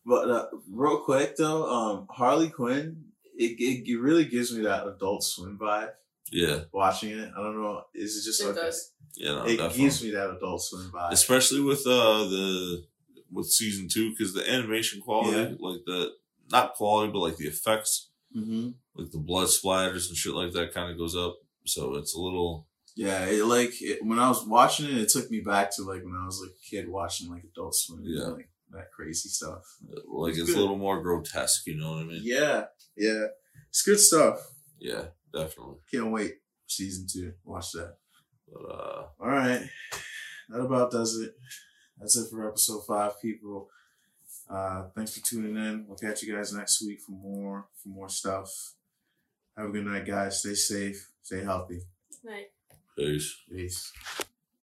But 0.05 0.29
uh, 0.29 0.45
real 0.71 1.01
quick 1.01 1.35
though, 1.35 1.65
um, 1.69 2.07
Harley 2.09 2.49
Quinn, 2.49 3.03
it, 3.37 3.59
it 3.59 3.89
it 3.91 3.99
really 3.99 4.23
gives 4.25 4.55
me 4.55 4.63
that 4.63 4.87
Adult 4.87 5.21
Swim 5.23 5.57
vibe 5.61 5.89
yeah, 6.31 6.61
watching 6.71 7.09
it. 7.11 7.29
I 7.37 7.41
don't 7.43 7.61
know, 7.61 7.83
is 7.93 8.15
it 8.17 8.23
just 8.23 8.41
It 8.41 8.45
okay? 8.47 8.61
does. 8.61 8.91
yeah. 9.17 9.31
No, 9.33 9.43
It 9.43 9.57
definitely. 9.57 9.81
gives 9.83 10.03
me 10.03 10.11
that 10.11 10.29
Adult 10.29 10.61
Swim 10.61 10.89
vibe. 10.93 11.11
especially 11.11 11.59
with 11.61 11.85
uh 11.85 12.23
the 12.23 12.85
with 13.31 13.47
season 13.47 13.87
two 13.91 14.11
because 14.11 14.33
the 14.33 14.49
animation 14.49 15.01
quality 15.01 15.37
Yeah. 15.37 15.55
like 15.59 15.81
the 15.85 16.11
not 16.51 16.73
quality 16.75 17.11
but 17.11 17.19
like 17.19 17.37
the 17.37 17.47
effects 17.47 18.09
hmm 18.33 18.69
like 18.95 19.11
the 19.11 19.17
blood 19.19 19.47
splatters 19.47 20.07
and 20.07 20.17
shit 20.17 20.33
like 20.33 20.53
that 20.53 20.73
kind 20.73 20.91
of 20.91 20.97
goes 20.97 21.15
up 21.15 21.35
so 21.65 21.95
it's 21.95 22.15
a 22.15 22.19
little 22.19 22.67
Yeah, 22.95 23.25
it 23.25 23.45
like 23.45 23.73
it, 23.81 24.03
when 24.03 24.17
I 24.19 24.27
was 24.29 24.45
watching 24.45 24.87
it, 24.87 24.97
it 24.97 25.09
took 25.09 25.29
me 25.29 25.41
back 25.41 25.75
to 25.75 25.83
like 25.83 26.03
when 26.03 26.15
I 26.15 26.25
was 26.25 26.39
like 26.41 26.51
a 26.51 26.69
kid 26.69 26.87
watching 26.89 27.29
like 27.29 27.43
Adult 27.43 27.75
Swim, 27.75 27.99
and, 27.99 28.07
Yeah. 28.17 28.27
like 28.37 28.49
that 28.71 28.91
crazy 28.91 29.29
stuff. 29.29 29.63
like 30.07 30.31
It's 30.31 30.39
it's, 30.49 30.53
a 30.55 30.59
little 30.59 30.77
more 30.77 31.01
grotesque 31.01 31.67
you 31.67 31.75
know 31.77 31.91
what 31.91 31.99
i 32.03 32.03
mean 32.03 32.21
Yeah, 32.23 32.65
yeah, 32.97 33.25
it's 33.69 33.83
good 33.83 33.99
stuff. 33.99 34.37
yeah 34.79 35.05
definitely 35.33 35.75
Can't 35.91 36.11
wait 36.11 36.33
season 36.67 37.05
two. 37.11 37.33
Watch 37.45 37.71
that. 37.73 37.95
but 38.51 38.63
uh 38.73 39.01
All 39.21 39.27
right, 39.39 39.61
that 40.49 40.59
about 40.61 40.91
does 40.91 41.15
it. 41.17 41.31
That's 41.99 42.17
it 42.17 42.29
for 42.29 42.47
episode 42.47 42.85
five, 42.85 43.21
people. 43.21 43.69
Uh, 44.49 44.83
thanks 44.95 45.17
for 45.17 45.25
tuning 45.25 45.55
in. 45.57 45.85
We'll 45.87 45.97
catch 45.97 46.23
you 46.23 46.33
guys 46.33 46.53
next 46.53 46.81
week 46.85 47.01
for 47.01 47.11
more 47.11 47.65
for 47.81 47.89
more 47.89 48.09
stuff. 48.09 48.73
Have 49.57 49.67
a 49.67 49.69
good 49.69 49.85
night, 49.85 50.05
guys. 50.05 50.39
Stay 50.39 50.53
safe. 50.53 51.09
Stay 51.23 51.43
healthy. 51.43 51.81
Night. 52.23 52.51
peace 52.95 53.35
Peace. 53.49 53.91